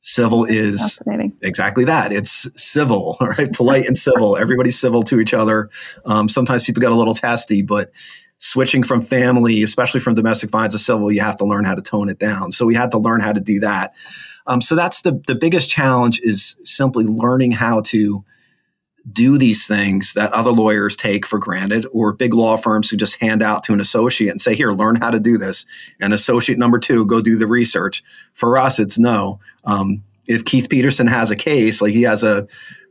Civil 0.00 0.44
is 0.44 1.00
exactly 1.42 1.84
that. 1.84 2.12
It's 2.12 2.48
civil, 2.60 3.16
right? 3.20 3.52
Polite 3.52 3.86
and 3.86 3.98
civil. 3.98 4.36
Everybody's 4.36 4.78
civil 4.78 5.02
to 5.04 5.18
each 5.18 5.34
other. 5.34 5.68
Um, 6.04 6.28
sometimes 6.28 6.64
people 6.64 6.80
get 6.80 6.92
a 6.92 6.96
little 6.96 7.14
testy, 7.14 7.62
but 7.62 7.90
switching 8.38 8.82
from 8.82 9.00
family, 9.00 9.62
especially 9.62 10.00
from 10.00 10.14
domestic 10.14 10.50
violence 10.50 10.74
to 10.74 10.78
civil, 10.78 11.10
you 11.10 11.20
have 11.20 11.38
to 11.38 11.44
learn 11.44 11.64
how 11.64 11.74
to 11.74 11.82
tone 11.82 12.08
it 12.08 12.18
down. 12.18 12.52
So 12.52 12.66
we 12.66 12.74
had 12.74 12.90
to 12.90 12.98
learn 12.98 13.20
how 13.20 13.32
to 13.32 13.40
do 13.40 13.60
that. 13.60 13.94
Um, 14.46 14.60
so 14.60 14.74
that's 14.74 15.02
the 15.02 15.20
the 15.26 15.34
biggest 15.34 15.68
challenge 15.68 16.20
is 16.22 16.56
simply 16.64 17.04
learning 17.04 17.52
how 17.52 17.80
to 17.82 18.24
do 19.12 19.38
these 19.38 19.66
things 19.66 20.14
that 20.14 20.32
other 20.32 20.50
lawyers 20.50 20.96
take 20.96 21.24
for 21.24 21.38
granted 21.38 21.86
or 21.92 22.12
big 22.12 22.34
law 22.34 22.56
firms 22.56 22.90
who 22.90 22.96
just 22.96 23.20
hand 23.20 23.40
out 23.40 23.62
to 23.62 23.72
an 23.72 23.80
associate 23.80 24.30
and 24.30 24.40
say 24.40 24.54
here 24.54 24.72
learn 24.72 24.96
how 24.96 25.10
to 25.10 25.20
do 25.20 25.38
this 25.38 25.64
and 26.00 26.12
associate 26.12 26.58
number 26.58 26.78
two 26.78 27.06
go 27.06 27.20
do 27.20 27.36
the 27.36 27.46
research 27.46 28.02
for 28.34 28.58
us 28.58 28.80
it's 28.80 28.98
no 28.98 29.38
um, 29.64 30.02
if 30.28 30.44
keith 30.44 30.68
peterson 30.68 31.06
has 31.06 31.30
a 31.30 31.36
case 31.36 31.80
like 31.80 31.92
he 31.92 32.02
has 32.02 32.22
a 32.22 32.46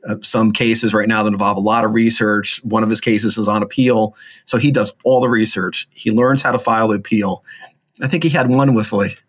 uh, 0.08 0.18
some 0.22 0.52
cases 0.52 0.94
right 0.94 1.08
now 1.08 1.24
that 1.24 1.34
involve 1.34 1.58
a 1.58 1.62
lot 1.62 1.84
of 1.84 1.94
research. 1.94 2.64
One 2.64 2.84
of 2.84 2.90
his 2.90 3.02
cases 3.02 3.38
is 3.38 3.48
on 3.48 3.64
appeal. 3.64 4.16
So 4.46 4.58
he 4.58 4.72
does 4.72 4.94
all 5.04 5.20
the 5.20 5.30
research. 5.30 5.88
He 5.92 6.12
learns 6.12 6.42
how 6.42 6.52
to 6.52 6.60
file 6.60 6.90
the 6.90 6.96
appeal. 6.96 7.44
I 8.02 8.08
think 8.08 8.24
he 8.24 8.30
had 8.30 8.50
one 8.50 8.76
with 8.76 8.92
like, 8.92 9.22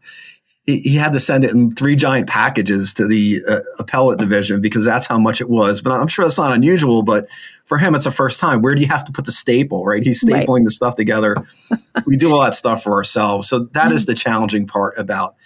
he, 0.66 0.80
he 0.80 0.96
had 0.96 1.12
to 1.12 1.20
send 1.20 1.44
it 1.44 1.52
in 1.52 1.74
three 1.74 1.96
giant 1.96 2.28
packages 2.28 2.92
to 2.94 3.06
the 3.06 3.40
uh, 3.48 3.60
appellate 3.78 4.18
division 4.18 4.60
because 4.60 4.84
that's 4.84 5.06
how 5.06 5.18
much 5.18 5.40
it 5.40 5.48
was. 5.48 5.80
But 5.80 5.92
I'm 5.92 6.08
sure 6.08 6.24
that's 6.24 6.38
not 6.38 6.52
unusual. 6.52 7.02
But 7.02 7.28
for 7.64 7.78
him, 7.78 7.94
it's 7.94 8.04
the 8.04 8.10
first 8.10 8.38
time. 8.38 8.60
Where 8.60 8.74
do 8.74 8.82
you 8.82 8.88
have 8.88 9.04
to 9.06 9.12
put 9.12 9.24
the 9.24 9.32
staple, 9.32 9.84
right? 9.84 10.02
He's 10.02 10.22
stapling 10.22 10.58
right. 10.58 10.64
the 10.64 10.70
stuff 10.70 10.96
together. 10.96 11.36
we 12.06 12.16
do 12.16 12.32
all 12.32 12.42
that 12.42 12.54
stuff 12.54 12.82
for 12.82 12.94
ourselves. 12.94 13.48
So 13.48 13.60
that 13.60 13.86
mm-hmm. 13.86 13.94
is 13.94 14.06
the 14.06 14.14
challenging 14.14 14.66
part 14.66 14.98
about 14.98 15.36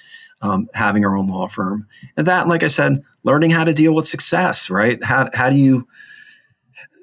um, 0.43 0.69
having 0.75 1.05
our 1.05 1.17
own 1.17 1.27
law 1.27 1.49
firm. 1.49 1.87
And 2.17 2.27
that, 2.27 2.49
like 2.49 2.63
I 2.63 2.69
said, 2.69 3.03
learning 3.25 3.51
how 3.51 3.65
to 3.65 3.75
deal 3.75 3.95
with 3.95 4.09
success, 4.09 4.71
right? 4.71 5.03
How, 5.03 5.29
how 5.35 5.51
do 5.51 5.57
you 5.57 5.87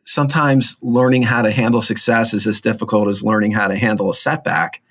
sometimes 0.07 0.77
learning 0.81 1.21
how 1.21 1.41
to 1.41 1.51
handle 1.51 1.81
success 1.81 2.33
is 2.33 2.47
as 2.47 2.61
difficult 2.61 3.09
as 3.09 3.23
learning 3.23 3.51
how 3.51 3.67
to 3.67 3.75
handle 3.75 4.09
a 4.09 4.13
setback. 4.13 4.81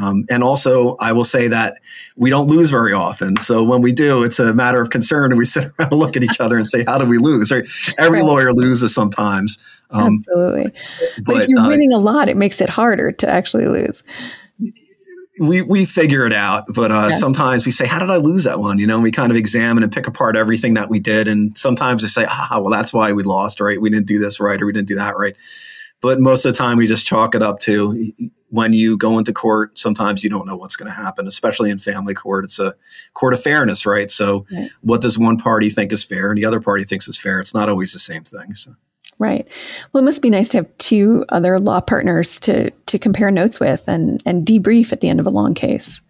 Um, 0.00 0.24
and 0.30 0.42
also, 0.42 0.96
I 0.96 1.12
will 1.12 1.26
say 1.26 1.48
that 1.48 1.74
we 2.16 2.30
don't 2.30 2.48
lose 2.48 2.70
very 2.70 2.94
often. 2.94 3.36
So 3.40 3.62
when 3.62 3.82
we 3.82 3.92
do, 3.92 4.24
it's 4.24 4.38
a 4.38 4.54
matter 4.54 4.80
of 4.80 4.88
concern, 4.88 5.30
and 5.30 5.38
we 5.38 5.44
sit 5.44 5.64
around 5.64 5.92
and 5.92 6.00
look 6.00 6.16
at 6.16 6.24
each 6.24 6.40
other 6.40 6.56
and 6.56 6.66
say, 6.66 6.82
"How 6.84 6.96
do 6.96 7.04
we 7.04 7.18
lose?" 7.18 7.52
Right? 7.52 7.68
Every 7.98 8.20
right. 8.20 8.26
lawyer 8.26 8.54
loses 8.54 8.94
sometimes. 8.94 9.58
Um, 9.90 10.16
Absolutely. 10.18 10.72
But, 11.16 11.24
but 11.24 11.42
if 11.42 11.48
you're 11.48 11.60
uh, 11.60 11.68
winning 11.68 11.92
a 11.92 11.98
lot, 11.98 12.30
it 12.30 12.38
makes 12.38 12.62
it 12.62 12.70
harder 12.70 13.12
to 13.12 13.28
actually 13.28 13.66
lose. 13.66 14.02
We 15.40 15.62
we 15.62 15.86
figure 15.86 16.26
it 16.26 16.32
out, 16.32 16.64
but 16.68 16.92
uh, 16.92 17.08
yeah. 17.10 17.16
sometimes 17.16 17.64
we 17.64 17.72
say, 17.72 17.86
"How 17.86 17.98
did 17.98 18.10
I 18.10 18.16
lose 18.16 18.44
that 18.44 18.58
one?" 18.58 18.78
You 18.78 18.86
know, 18.86 18.96
and 18.96 19.02
we 19.02 19.10
kind 19.10 19.32
of 19.32 19.38
examine 19.38 19.82
and 19.82 19.90
pick 19.90 20.06
apart 20.06 20.36
everything 20.36 20.74
that 20.74 20.90
we 20.90 21.00
did, 21.00 21.26
and 21.26 21.56
sometimes 21.56 22.02
we 22.02 22.08
say, 22.08 22.26
"Ah, 22.28 22.58
well, 22.60 22.70
that's 22.70 22.92
why 22.92 23.12
we 23.12 23.22
lost, 23.22 23.58
right? 23.58 23.80
We 23.80 23.88
didn't 23.88 24.06
do 24.06 24.18
this 24.18 24.40
right, 24.40 24.60
or 24.60 24.66
we 24.66 24.72
didn't 24.72 24.88
do 24.88 24.96
that 24.96 25.16
right." 25.16 25.34
But 26.02 26.20
most 26.20 26.44
of 26.44 26.52
the 26.52 26.58
time, 26.58 26.76
we 26.76 26.86
just 26.86 27.06
chalk 27.06 27.34
it 27.34 27.42
up 27.42 27.60
to 27.60 28.12
when 28.52 28.74
you 28.74 28.98
go 28.98 29.18
into 29.18 29.32
court, 29.32 29.78
sometimes 29.78 30.22
you 30.22 30.28
don't 30.28 30.46
know 30.46 30.56
what's 30.56 30.76
going 30.76 30.90
to 30.90 30.94
happen, 30.94 31.26
especially 31.26 31.70
in 31.70 31.78
family 31.78 32.12
court. 32.12 32.44
It's 32.44 32.58
a 32.58 32.74
court 33.14 33.32
of 33.32 33.42
fairness, 33.42 33.86
right? 33.86 34.10
So, 34.10 34.44
right. 34.52 34.68
what 34.82 35.00
does 35.00 35.18
one 35.18 35.38
party 35.38 35.70
think 35.70 35.90
is 35.90 36.04
fair 36.04 36.30
and 36.30 36.36
the 36.36 36.44
other 36.44 36.60
party 36.60 36.84
thinks 36.84 37.08
is 37.08 37.18
fair? 37.18 37.40
It's 37.40 37.54
not 37.54 37.70
always 37.70 37.94
the 37.94 37.98
same 37.98 38.24
thing. 38.24 38.52
So. 38.52 38.74
Right. 39.22 39.46
Well, 39.92 40.02
it 40.02 40.04
must 40.04 40.20
be 40.20 40.30
nice 40.30 40.48
to 40.48 40.58
have 40.58 40.78
two 40.78 41.24
other 41.28 41.60
law 41.60 41.80
partners 41.80 42.40
to 42.40 42.70
to 42.70 42.98
compare 42.98 43.30
notes 43.30 43.60
with 43.60 43.86
and 43.86 44.20
and 44.26 44.44
debrief 44.44 44.92
at 44.92 45.00
the 45.00 45.08
end 45.08 45.20
of 45.20 45.26
a 45.26 45.30
long 45.30 45.54
case. 45.54 46.00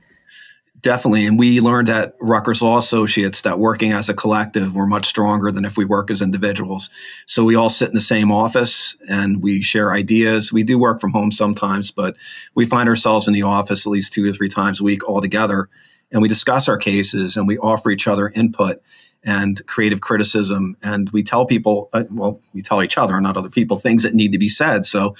Definitely. 0.80 1.26
And 1.26 1.38
we 1.38 1.60
learned 1.60 1.90
at 1.90 2.16
Rutgers 2.22 2.62
Law 2.62 2.78
Associates 2.78 3.42
that 3.42 3.58
working 3.58 3.92
as 3.92 4.08
a 4.08 4.14
collective, 4.14 4.74
we're 4.74 4.86
much 4.86 5.04
stronger 5.04 5.52
than 5.52 5.66
if 5.66 5.76
we 5.76 5.84
work 5.84 6.10
as 6.10 6.22
individuals. 6.22 6.88
So 7.26 7.44
we 7.44 7.54
all 7.54 7.68
sit 7.68 7.88
in 7.88 7.94
the 7.94 8.00
same 8.00 8.32
office 8.32 8.96
and 9.08 9.42
we 9.42 9.62
share 9.62 9.92
ideas. 9.92 10.52
We 10.52 10.62
do 10.64 10.78
work 10.78 10.98
from 10.98 11.12
home 11.12 11.32
sometimes, 11.32 11.90
but 11.90 12.16
we 12.54 12.64
find 12.64 12.88
ourselves 12.88 13.28
in 13.28 13.34
the 13.34 13.42
office 13.42 13.86
at 13.86 13.90
least 13.90 14.14
two 14.14 14.28
or 14.28 14.32
three 14.32 14.48
times 14.48 14.80
a 14.80 14.84
week 14.84 15.06
all 15.06 15.20
together. 15.20 15.68
And 16.10 16.22
we 16.22 16.28
discuss 16.28 16.66
our 16.68 16.78
cases 16.78 17.36
and 17.36 17.46
we 17.46 17.58
offer 17.58 17.90
each 17.90 18.08
other 18.08 18.30
input 18.30 18.82
and 19.24 19.64
creative 19.66 20.00
criticism. 20.00 20.76
And 20.82 21.10
we 21.10 21.22
tell 21.22 21.46
people, 21.46 21.88
uh, 21.92 22.04
well, 22.10 22.40
we 22.52 22.62
tell 22.62 22.82
each 22.82 22.98
other, 22.98 23.20
not 23.20 23.36
other 23.36 23.50
people, 23.50 23.76
things 23.76 24.02
that 24.02 24.14
need 24.14 24.32
to 24.32 24.38
be 24.38 24.48
said. 24.48 24.84
So 24.84 25.14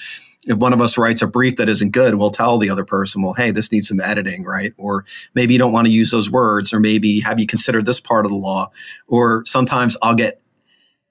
if 0.47 0.59
one 0.59 0.73
of 0.73 0.81
us 0.81 0.99
writes 0.99 1.23
a 1.23 1.27
brief 1.29 1.57
that 1.57 1.69
isn't 1.69 1.91
good, 1.91 2.17
we'll 2.17 2.33
tell 2.33 2.59
the 2.59 2.71
other 2.71 2.85
person, 2.85 3.23
well, 3.23 3.35
hey, 3.35 3.53
this 3.53 3.71
needs 3.71 3.89
some 3.89 4.01
editing, 4.01 4.45
right? 4.45 4.75
Or 4.77 5.05
maybe 5.35 5.53
you 5.53 5.59
don't 5.59 5.73
want 5.73 5.87
to 5.87 5.93
use 5.93 6.11
those 6.11 6.31
words, 6.31 6.73
or 6.73 6.81
maybe 6.81 7.21
have 7.21 7.39
you 7.39 7.47
considered 7.47 7.87
this 7.87 8.01
part 8.01 8.27
of 8.27 8.33
the 8.33 8.39
law? 8.39 8.71
Or 9.07 9.45
sometimes 9.47 9.97
I'll 10.03 10.17
get 10.17 10.41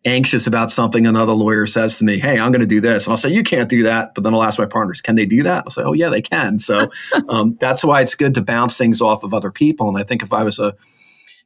anxious 0.04 0.48
about 0.48 0.72
something 0.72 1.06
another 1.06 1.34
lawyer 1.34 1.68
says 1.68 1.98
to 2.00 2.06
me, 2.06 2.18
hey, 2.18 2.40
I'm 2.40 2.52
going 2.52 2.62
to 2.62 2.68
do 2.68 2.82
this. 2.82 3.06
And 3.06 3.12
I'll 3.12 3.18
say, 3.18 3.30
you 3.30 3.44
can't 3.44 3.70
do 3.70 3.84
that. 3.84 4.16
But 4.16 4.24
then 4.24 4.34
I'll 4.34 4.44
ask 4.44 4.58
my 4.58 4.66
partners, 4.66 5.02
can 5.02 5.16
they 5.16 5.26
do 5.26 5.44
that? 5.44 5.64
I'll 5.66 5.72
say, 5.72 5.84
oh, 5.84 5.94
yeah, 5.94 6.10
they 6.10 6.22
can. 6.22 6.60
So 6.60 6.90
um, 7.30 7.56
that's 7.60 7.84
why 7.84 8.02
it's 8.02 8.16
good 8.16 8.34
to 8.36 8.42
bounce 8.42 8.78
things 8.78 9.00
off 9.00 9.24
of 9.24 9.34
other 9.34 9.52
people. 9.52 9.88
And 9.88 9.98
I 9.98 10.04
think 10.04 10.24
if 10.24 10.34
I 10.34 10.44
was 10.44 10.60
a 10.60 10.76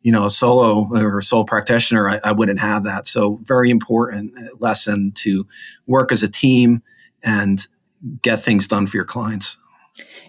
you 0.06 0.12
know, 0.12 0.24
a 0.24 0.30
solo 0.30 0.88
or 0.94 1.18
a 1.18 1.24
sole 1.24 1.46
practitioner, 1.46 2.08
I, 2.08 2.20
I 2.24 2.32
wouldn't 2.32 2.60
have 2.60 2.84
that. 2.84 3.08
So 3.08 3.40
very 3.44 3.72
important 3.72 4.38
lesson 4.62 5.12
to 5.16 5.48
work 5.88 6.12
as 6.12 6.22
a 6.22 6.28
team 6.28 6.84
and 7.24 7.66
get 8.22 8.40
things 8.40 8.68
done 8.68 8.86
for 8.86 8.98
your 8.98 9.06
clients. 9.06 9.58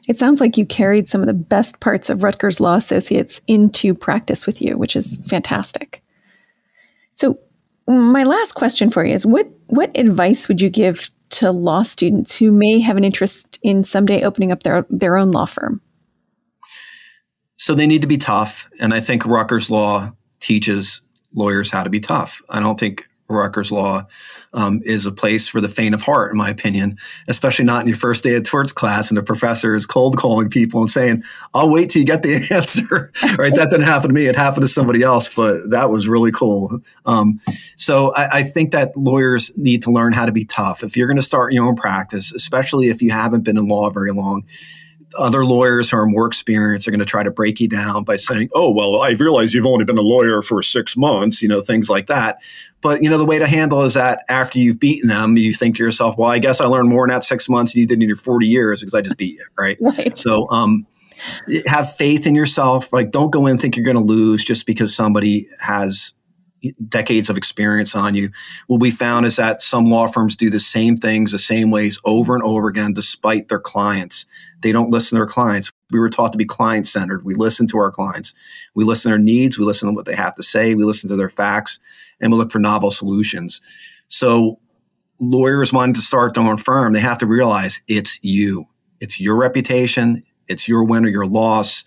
It 0.09 0.19
sounds 0.19 0.41
like 0.41 0.57
you 0.57 0.65
carried 0.65 1.11
some 1.11 1.21
of 1.21 1.27
the 1.27 1.35
best 1.35 1.79
parts 1.79 2.09
of 2.09 2.23
Rutgers 2.23 2.59
Law 2.59 2.77
Associates 2.77 3.43
into 3.47 3.93
practice 3.93 4.47
with 4.47 4.62
you, 4.62 4.79
which 4.79 4.97
is 4.97 5.19
fantastic. 5.29 6.03
So, 7.12 7.39
my 7.87 8.25
last 8.25 8.53
question 8.53 8.91
for 8.91 9.05
you 9.05 9.12
is 9.12 9.27
what 9.27 9.47
what 9.67 9.91
advice 9.95 10.49
would 10.49 10.62
you 10.62 10.71
give 10.71 11.11
to 11.29 11.53
law 11.53 11.83
students 11.83 12.35
who 12.37 12.51
may 12.51 12.81
have 12.81 12.97
an 12.97 13.05
interest 13.05 13.59
in 13.62 13.85
someday 13.85 14.23
opening 14.23 14.53
up 14.53 14.62
their 14.62 14.87
their 14.89 15.19
own 15.19 15.33
law 15.33 15.45
firm? 15.45 15.83
So 17.57 17.75
they 17.75 17.87
need 17.87 18.03
to 18.03 18.09
be 18.09 18.19
tough, 18.19 18.69
and 18.81 18.92
I 18.92 19.01
think 19.01 19.25
Rutgers 19.25 19.71
Law 19.71 20.12
teaches 20.40 21.01
lawyers 21.35 21.71
how 21.71 21.83
to 21.83 21.90
be 21.90 22.01
tough. 22.01 22.42
I 22.49 22.61
don't 22.61 22.79
think 22.79 23.07
Rutgers 23.29 23.73
Law 23.73 24.03
um, 24.53 24.81
is 24.85 25.07
a 25.07 25.12
place 25.12 25.49
for 25.49 25.61
the 25.61 25.69
faint 25.69 25.95
of 25.95 26.03
heart, 26.03 26.31
in 26.31 26.38
my 26.38 26.49
opinion, 26.49 26.97
especially 27.29 27.64
not 27.64 27.83
in 27.83 27.88
your 27.88 27.97
first 27.97 28.25
day 28.25 28.35
of 28.37 28.45
torts 28.45 28.73
class 28.73 29.11
and 29.11 29.19
the 29.19 29.23
professor 29.23 29.75
is 29.75 29.87
cold 29.87 30.16
calling 30.16 30.49
people 30.49 30.81
and 30.81 30.90
saying, 30.90 31.23
I'll 31.53 31.71
wait 31.71 31.90
till 31.90 32.01
you 32.01 32.07
get 32.07 32.23
the 32.23 32.47
answer. 32.51 33.12
right? 33.37 33.55
That 33.55 33.71
didn't 33.71 33.87
happen 33.87 34.09
to 34.09 34.14
me. 34.14 34.27
It 34.27 34.37
happened 34.37 34.62
to 34.62 34.69
somebody 34.69 35.03
else, 35.03 35.33
but 35.35 35.71
that 35.71 35.90
was 35.90 36.09
really 36.09 36.33
cool. 36.33 36.81
Um, 37.05 37.40
so 37.77 38.14
I, 38.14 38.38
I 38.38 38.42
think 38.42 38.71
that 38.73 38.97
lawyers 38.97 39.51
need 39.57 39.83
to 39.83 39.90
learn 39.90 40.12
how 40.12 40.27
to 40.27 40.33
be 40.33 40.45
tough. 40.45 40.83
If 40.83 40.97
you're 40.97 41.09
going 41.09 41.16
to 41.16 41.23
start 41.23 41.53
your 41.53 41.66
own 41.66 41.77
practice, 41.77 42.33
especially 42.33 42.88
if 42.88 43.03
you 43.03 43.11
haven't 43.11 43.42
been 43.42 43.59
in 43.59 43.66
law 43.66 43.90
very 43.90 44.12
long, 44.12 44.45
other 45.19 45.45
lawyers 45.45 45.90
who 45.90 45.97
are 45.99 46.07
more 46.07 46.27
experienced 46.27 46.87
are 46.87 46.90
going 46.90 46.99
to 46.99 47.07
try 47.07 47.23
to 47.23 47.31
break 47.31 47.61
you 47.61 47.69
down 47.69 48.05
by 48.05 48.16
saying, 48.16 48.51
"Oh, 48.55 48.71
well, 48.71 49.03
I 49.03 49.11
realize 49.11 49.55
you've 49.55 49.66
only 49.66 49.85
been 49.85 49.99
a 49.99 50.03
lawyer 50.03 50.42
for 50.42 50.62
six 50.62 50.97
months," 50.97 51.42
you 51.42 51.49
know, 51.49 51.61
things 51.61 51.88
like 51.88 52.07
that. 52.07 52.40
But 52.81 53.03
you 53.03 53.11
know, 53.11 53.19
the 53.19 53.25
way 53.25 53.38
to 53.38 53.47
handle 53.47 53.83
is 53.83 53.95
that 53.95 54.25
after 54.29 54.59
you've 54.59 54.81
beaten 54.81 55.09
them, 55.09 55.37
you 55.37 55.53
think 55.53 55.77
to 55.77 55.83
yourself, 55.83 56.16
"Well, 56.19 56.31
I 56.31 56.38
guess 56.38 56.61
I 56.61 56.66
learned 56.66 56.88
more 56.88 57.05
in 57.05 57.11
that 57.11 57.25
six 57.25 57.49
months 57.49 57.73
than 57.73 57.81
you 57.81 57.87
did 57.87 58.03
in 58.03 58.09
your 58.09 58.16
forty 58.16 58.47
years 58.47 58.81
because 58.81 58.95
I 58.95 59.01
just 59.01 59.16
beat 59.16 59.35
you." 59.35 59.45
Right. 59.59 59.79
right. 59.81 60.16
So, 60.16 60.49
um, 60.51 60.87
have 61.66 61.95
faith 61.95 62.27
in 62.27 62.35
yourself. 62.35 62.92
Like, 62.92 63.11
don't 63.11 63.31
go 63.31 63.47
in 63.47 63.53
and 63.53 63.61
think 63.61 63.77
you're 63.77 63.85
going 63.85 63.97
to 63.97 64.03
lose 64.03 64.45
just 64.45 64.66
because 64.66 64.95
somebody 64.95 65.47
has 65.61 66.12
decades 66.88 67.29
of 67.29 67.37
experience 67.37 67.95
on 67.95 68.14
you. 68.14 68.31
What 68.66 68.81
we 68.81 68.90
found 68.90 69.27
is 69.27 69.37
that 69.37 69.62
some 69.62 69.87
law 69.87 70.07
firms 70.09 70.37
do 70.37 70.51
the 70.51 70.61
same 70.61 70.97
things 70.97 71.33
the 71.33 71.38
same 71.38 71.71
ways 71.71 71.99
over 72.05 72.35
and 72.35 72.42
over 72.42 72.69
again, 72.69 72.92
despite 72.92 73.49
their 73.49 73.61
clients. 73.61 74.27
They 74.62 74.73
don't 74.73 74.90
listen 74.90 75.16
to 75.16 75.21
their 75.21 75.27
clients. 75.27 75.73
We 75.90 75.99
were 75.99 76.11
taught 76.11 76.33
to 76.33 76.38
be 76.38 76.45
client 76.45 76.87
centered. 76.87 77.25
We 77.25 77.35
listen 77.35 77.66
to 77.69 77.79
our 77.79 77.90
clients. 77.90 78.35
We 78.75 78.85
listen 78.85 79.11
to 79.11 79.16
their 79.16 79.25
needs. 79.25 79.59
We 79.59 79.64
listen 79.64 79.88
to 79.88 79.95
what 79.95 80.07
they 80.07 80.16
have 80.16 80.35
to 80.37 80.42
say. 80.42 80.75
We 80.75 80.85
listen 80.85 81.09
to 81.11 81.16
their 81.16 81.29
facts 81.29 81.79
and 82.21 82.33
we 82.33 82.38
look 82.38 82.51
for 82.51 82.59
novel 82.59 82.90
solutions. 82.90 83.61
So 84.09 84.59
lawyers 85.21 85.73
wanting 85.73 85.95
to 85.95 86.01
start 86.01 86.35
their 86.35 86.45
own 86.45 86.59
firm, 86.59 86.92
they 86.92 87.01
have 87.01 87.19
to 87.19 87.27
realize 87.27 87.83
it's 87.88 88.19
you. 88.23 88.66
It's 89.01 89.21
your 89.21 89.37
reputation. 89.37 90.23
It's 90.49 90.69
your 90.69 90.85
win 90.85 91.05
or 91.05 91.09
your 91.09 91.27
loss. 91.27 91.85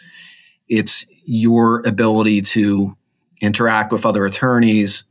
It's 0.67 1.05
your 1.25 1.85
ability 1.87 2.41
to 2.41 2.95
interact 3.41 3.91
with 3.91 4.05
other 4.05 4.25
attorneys. 4.25 5.03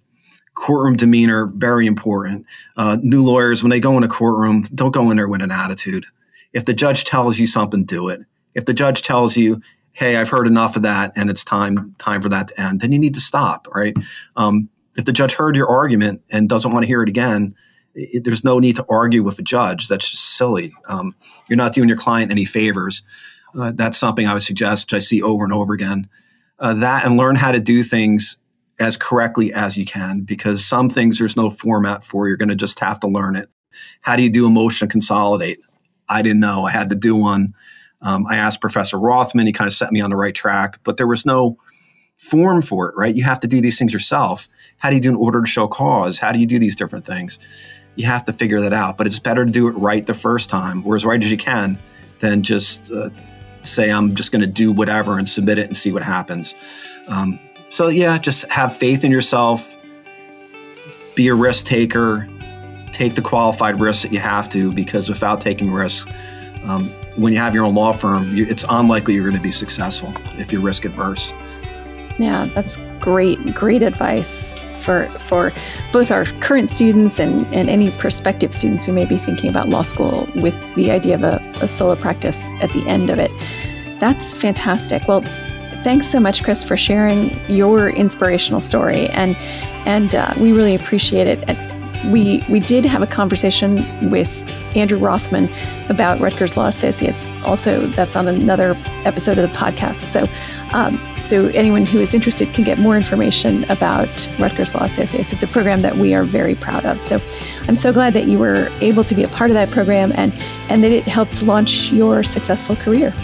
Courtroom 0.55 0.97
demeanor, 0.97 1.47
very 1.47 1.87
important. 1.87 2.45
Uh, 2.77 2.99
new 3.01 3.23
lawyers, 3.23 3.63
when 3.63 3.71
they 3.71 3.81
go 3.81 3.97
in 3.97 4.03
a 4.03 4.09
courtroom, 4.09 4.63
don't 4.75 4.93
go 4.93 5.11
in 5.11 5.17
there 5.17 5.29
with 5.29 5.41
an 5.41 5.53
attitude. 5.53 6.05
If 6.53 6.65
the 6.65 6.75
judge 6.75 7.05
tells 7.05 7.39
you 7.39 7.47
something, 7.47 7.85
do 7.85 8.09
it. 8.09 8.21
If 8.55 8.65
the 8.65 8.75
judge 8.75 9.03
tells 9.03 9.37
you, 9.37 9.61
"Hey, 9.93 10.17
I've 10.17 10.31
heard 10.31 10.47
enough 10.47 10.75
of 10.75 10.83
that, 10.83 11.13
and 11.15 11.31
it's 11.31 11.45
time 11.45 11.95
time 11.99 12.23
for 12.23 12.29
that 12.31 12.49
to 12.49 12.61
end," 12.61 12.81
then 12.81 12.91
you 12.91 12.99
need 12.99 13.15
to 13.15 13.21
stop. 13.21 13.69
Right? 13.73 13.97
Um, 14.37 14.69
if 14.97 15.05
the 15.05 15.13
judge 15.13 15.35
heard 15.35 15.55
your 15.55 15.69
argument 15.69 16.23
and 16.31 16.49
doesn't 16.49 16.73
want 16.73 16.83
to 16.83 16.89
hear 16.89 17.03
it 17.03 17.09
again, 17.09 17.55
it, 17.95 18.25
there's 18.25 18.43
no 18.43 18.59
need 18.59 18.77
to 18.77 18.87
argue 18.89 19.23
with 19.23 19.39
a 19.39 19.43
judge. 19.43 19.87
That's 19.87 20.11
just 20.11 20.37
silly. 20.37 20.73
Um, 20.89 21.15
you're 21.49 21.57
not 21.57 21.73
doing 21.73 21.89
your 21.89 21.99
client 21.99 22.33
any 22.33 22.45
favors. 22.45 23.03
Uh, 23.57 23.73
that's 23.75 23.97
something 23.97 24.27
I 24.27 24.35
would 24.35 24.43
suggest, 24.43 24.87
which 24.87 24.95
I 24.95 24.99
see 24.99 25.23
over 25.23 25.45
and 25.45 25.53
over 25.53 25.73
again 25.73 26.09
uh, 26.59 26.75
that 26.75 27.05
and 27.05 27.17
learn 27.17 27.37
how 27.37 27.53
to 27.53 27.61
do 27.61 27.83
things 27.83 28.39
as 28.81 28.97
correctly 28.97 29.53
as 29.53 29.77
you 29.77 29.85
can 29.85 30.21
because 30.21 30.65
some 30.65 30.89
things 30.89 31.19
there's 31.19 31.37
no 31.37 31.51
format 31.51 32.05
for. 32.05 32.29
You're 32.29 32.37
going 32.37 32.49
to 32.49 32.55
just 32.55 32.79
have 32.81 33.01
to 33.01 33.09
learn 33.09 33.37
it. 33.37 33.49
How 34.01 34.17
do 34.17 34.23
you 34.23 34.31
do 34.31 34.47
a 34.47 34.51
motion 34.51 34.89
consolidate? 34.89 35.61
I 36.09 36.23
didn't 36.23 36.41
know. 36.41 36.65
I 36.65 36.71
had 36.71 36.91
to 36.91 36.97
do 36.97 37.15
one. 37.17 37.55
Um, 38.01 38.27
I 38.29 38.37
asked 38.37 38.61
Professor 38.61 38.99
Rothman. 38.99 39.47
He 39.47 39.53
kind 39.53 39.67
of 39.67 39.75
set 39.75 39.93
me 39.93 40.01
on 40.01 40.11
the 40.11 40.17
right 40.17 40.35
track, 40.35 40.79
but 40.85 40.97
there 40.97 41.07
was 41.07 41.27
no 41.27 41.59
form 42.17 42.63
for 42.63 42.89
it, 42.89 42.95
right? 42.97 43.15
You 43.15 43.25
have 43.25 43.41
to 43.41 43.49
do 43.49 43.61
these 43.61 43.79
things 43.79 43.93
yourself. 43.93 44.49
How 44.79 44.91
do 44.91 44.97
you 44.97 45.03
do 45.03 45.11
an 45.11 45.17
order 45.17 45.41
to 45.41 45.47
show 45.47 45.69
cause? 45.69 46.19
How 46.19 46.33
do 46.33 46.39
you 46.39 46.47
do 46.47 46.59
these 46.59 46.77
different 46.77 47.07
things? 47.07 47.39
You 47.97 48.07
have 48.07 48.25
to 48.27 48.33
figure 48.33 48.61
that 48.61 48.73
out, 48.73 48.97
but 48.97 49.07
it's 49.07 49.19
better 49.19 49.45
to 49.45 49.51
do 49.51 49.69
it 49.69 49.73
right 49.73 50.07
the 50.07 50.15
first 50.15 50.49
time, 50.49 50.87
or 50.87 50.95
as 50.97 51.05
right 51.05 51.23
as 51.23 51.31
you 51.31 51.37
can, 51.37 51.79
than 52.21 52.43
just 52.43 52.93
uh, 52.93 53.11
say 53.63 53.91
I'm 53.91 54.15
just 54.15 54.33
going 54.33 54.43
to 54.43 54.47
do 54.49 54.73
whatever 54.73 55.19
and 55.19 55.29
submit 55.29 55.59
it 55.59 55.67
and 55.67 55.77
see 55.77 55.93
what 55.93 56.03
happens. 56.03 56.55
Um, 57.09 57.39
so 57.69 57.89
yeah, 57.89 58.19
just 58.19 58.51
have 58.51 58.77
faith 58.77 59.05
in 59.05 59.11
yourself. 59.11 59.77
Be 61.15 61.29
a 61.29 61.35
risk 61.35 61.67
taker. 61.67 62.29
Take 62.93 63.15
the 63.15 63.23
qualified 63.23 63.81
risks 63.81 64.03
that 64.03 64.13
you 64.13 64.19
have 64.19 64.49
to, 64.51 64.73
because 64.73 65.09
without 65.09 65.41
taking 65.41 65.73
risks, 65.73 66.11
um, 66.65 66.89
when 67.17 67.33
you 67.33 67.39
have 67.39 67.55
your 67.55 67.65
own 67.65 67.75
law 67.75 67.93
firm, 67.93 68.35
you, 68.35 68.47
it's 68.47 68.65
unlikely 68.69 69.15
you're 69.15 69.25
going 69.25 69.37
to 69.37 69.43
be 69.43 69.53
successful 69.53 70.13
if 70.39 70.53
you're 70.53 70.63
risk 70.63 70.85
adverse. 70.85 71.33
Yeah, 72.19 72.49
that's 72.55 72.79
great, 73.01 73.55
great 73.55 73.83
advice 73.83 74.53
for 74.89 75.07
for 75.19 75.53
both 75.93 76.11
our 76.11 76.25
current 76.41 76.71
students 76.71 77.19
and, 77.21 77.47
and 77.55 77.69
any 77.69 77.91
prospective 77.91 78.55
students 78.55 78.87
who 78.87 78.93
may 78.95 79.05
be 79.05 79.19
thinking 79.19 79.51
about 79.51 79.69
law 79.69 79.83
school 79.83 80.27
with 80.37 80.57
the 80.77 80.91
idea 80.91 81.15
of 81.15 81.23
a, 81.23 81.37
a 81.61 81.69
solo 81.69 81.95
practice 81.95 82.41
at 82.63 82.73
the 82.73 82.83
end 82.89 83.11
of 83.11 83.19
it. 83.19 83.31
That's 84.01 84.35
fantastic. 84.35 85.07
Well, 85.07 85.21
thanks 85.83 86.07
so 86.07 86.21
much, 86.21 86.43
Chris, 86.43 86.65
for 86.65 86.77
sharing 86.79 87.39
your 87.49 87.91
inspirational 87.91 88.63
story, 88.63 89.09
and 89.09 89.37
and 89.87 90.15
uh, 90.15 90.33
we 90.41 90.53
really 90.53 90.75
appreciate 90.75 91.27
it. 91.27 91.45
And 91.47 91.68
we 92.07 92.45
we 92.49 92.61
did 92.61 92.85
have 92.85 93.03
a 93.03 93.07
conversation 93.07 94.11
with 94.11 94.45
Andrew 94.77 94.99
Rothman 94.99 95.49
about 95.89 96.21
Rutgers 96.21 96.57
Law 96.57 96.67
Associates. 96.67 97.37
Also, 97.43 97.87
that's 97.89 98.17
on 98.17 98.29
another 98.29 98.77
episode 99.05 99.39
of 99.39 99.49
the 99.49 99.57
podcast. 99.57 100.11
So, 100.11 100.29
um, 100.73 101.01
so 101.21 101.47
anyone 101.49 101.87
who 101.87 102.01
is 102.01 102.15
interested 102.15 102.53
can 102.53 102.65
get 102.65 102.79
more 102.79 102.97
information 102.97 103.65
about 103.65 104.29
Rutgers 104.39 104.75
Law 104.75 104.85
Associates. 104.85 105.33
It's 105.33 105.43
a 105.43 105.49
program 105.49 105.83
that 105.83 105.97
we 105.97 106.15
are 106.15 106.25
very 106.25 106.55
proud 106.55 106.85
of. 106.85 107.03
So, 107.03 107.21
I'm 107.67 107.77
so 107.77 107.93
glad 107.93 108.15
that 108.15 108.29
you 108.29 108.39
were 108.39 108.71
able 108.81 109.05
to 109.05 109.15
be 109.15 109.23
a 109.23 109.29
part 109.29 109.51
of 109.51 109.55
that 109.55 109.71
program 109.71 110.13
and 110.15 110.33
and 110.69 110.83
that 110.85 110.93
it 110.93 111.05
helped 111.05 111.43
launch 111.43 111.91
your 111.93 112.23
successful 112.23 112.77
career. 112.77 113.15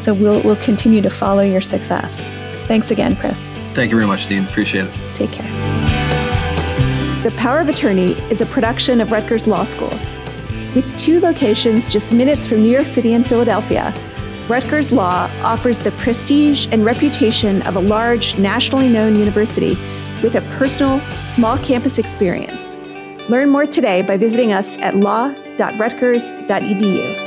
So 0.00 0.12
we'll 0.12 0.42
we'll 0.42 0.56
continue 0.56 1.00
to 1.02 1.10
follow 1.10 1.42
your 1.42 1.60
success. 1.60 2.32
Thanks 2.66 2.90
again, 2.90 3.16
Chris. 3.16 3.50
Thank 3.74 3.90
you 3.90 3.96
very 3.96 4.06
much, 4.06 4.26
Dean. 4.26 4.44
Appreciate 4.44 4.86
it. 4.86 5.14
Take 5.14 5.32
care. 5.32 5.81
The 7.22 7.30
Power 7.36 7.60
of 7.60 7.68
Attorney 7.68 8.14
is 8.32 8.40
a 8.40 8.46
production 8.46 9.00
of 9.00 9.12
Rutgers 9.12 9.46
Law 9.46 9.64
School. 9.64 9.92
With 10.74 10.98
two 10.98 11.20
locations 11.20 11.86
just 11.86 12.12
minutes 12.12 12.48
from 12.48 12.64
New 12.64 12.68
York 12.68 12.88
City 12.88 13.12
and 13.12 13.24
Philadelphia, 13.24 13.94
Rutgers 14.48 14.90
Law 14.90 15.30
offers 15.44 15.78
the 15.78 15.92
prestige 15.92 16.66
and 16.72 16.84
reputation 16.84 17.62
of 17.62 17.76
a 17.76 17.80
large, 17.80 18.36
nationally 18.38 18.88
known 18.88 19.14
university 19.14 19.76
with 20.20 20.34
a 20.34 20.40
personal, 20.58 20.98
small 21.20 21.56
campus 21.58 21.96
experience. 21.96 22.74
Learn 23.30 23.50
more 23.50 23.66
today 23.66 24.02
by 24.02 24.16
visiting 24.16 24.52
us 24.52 24.76
at 24.78 24.96
law.rutgers.edu. 24.96 27.21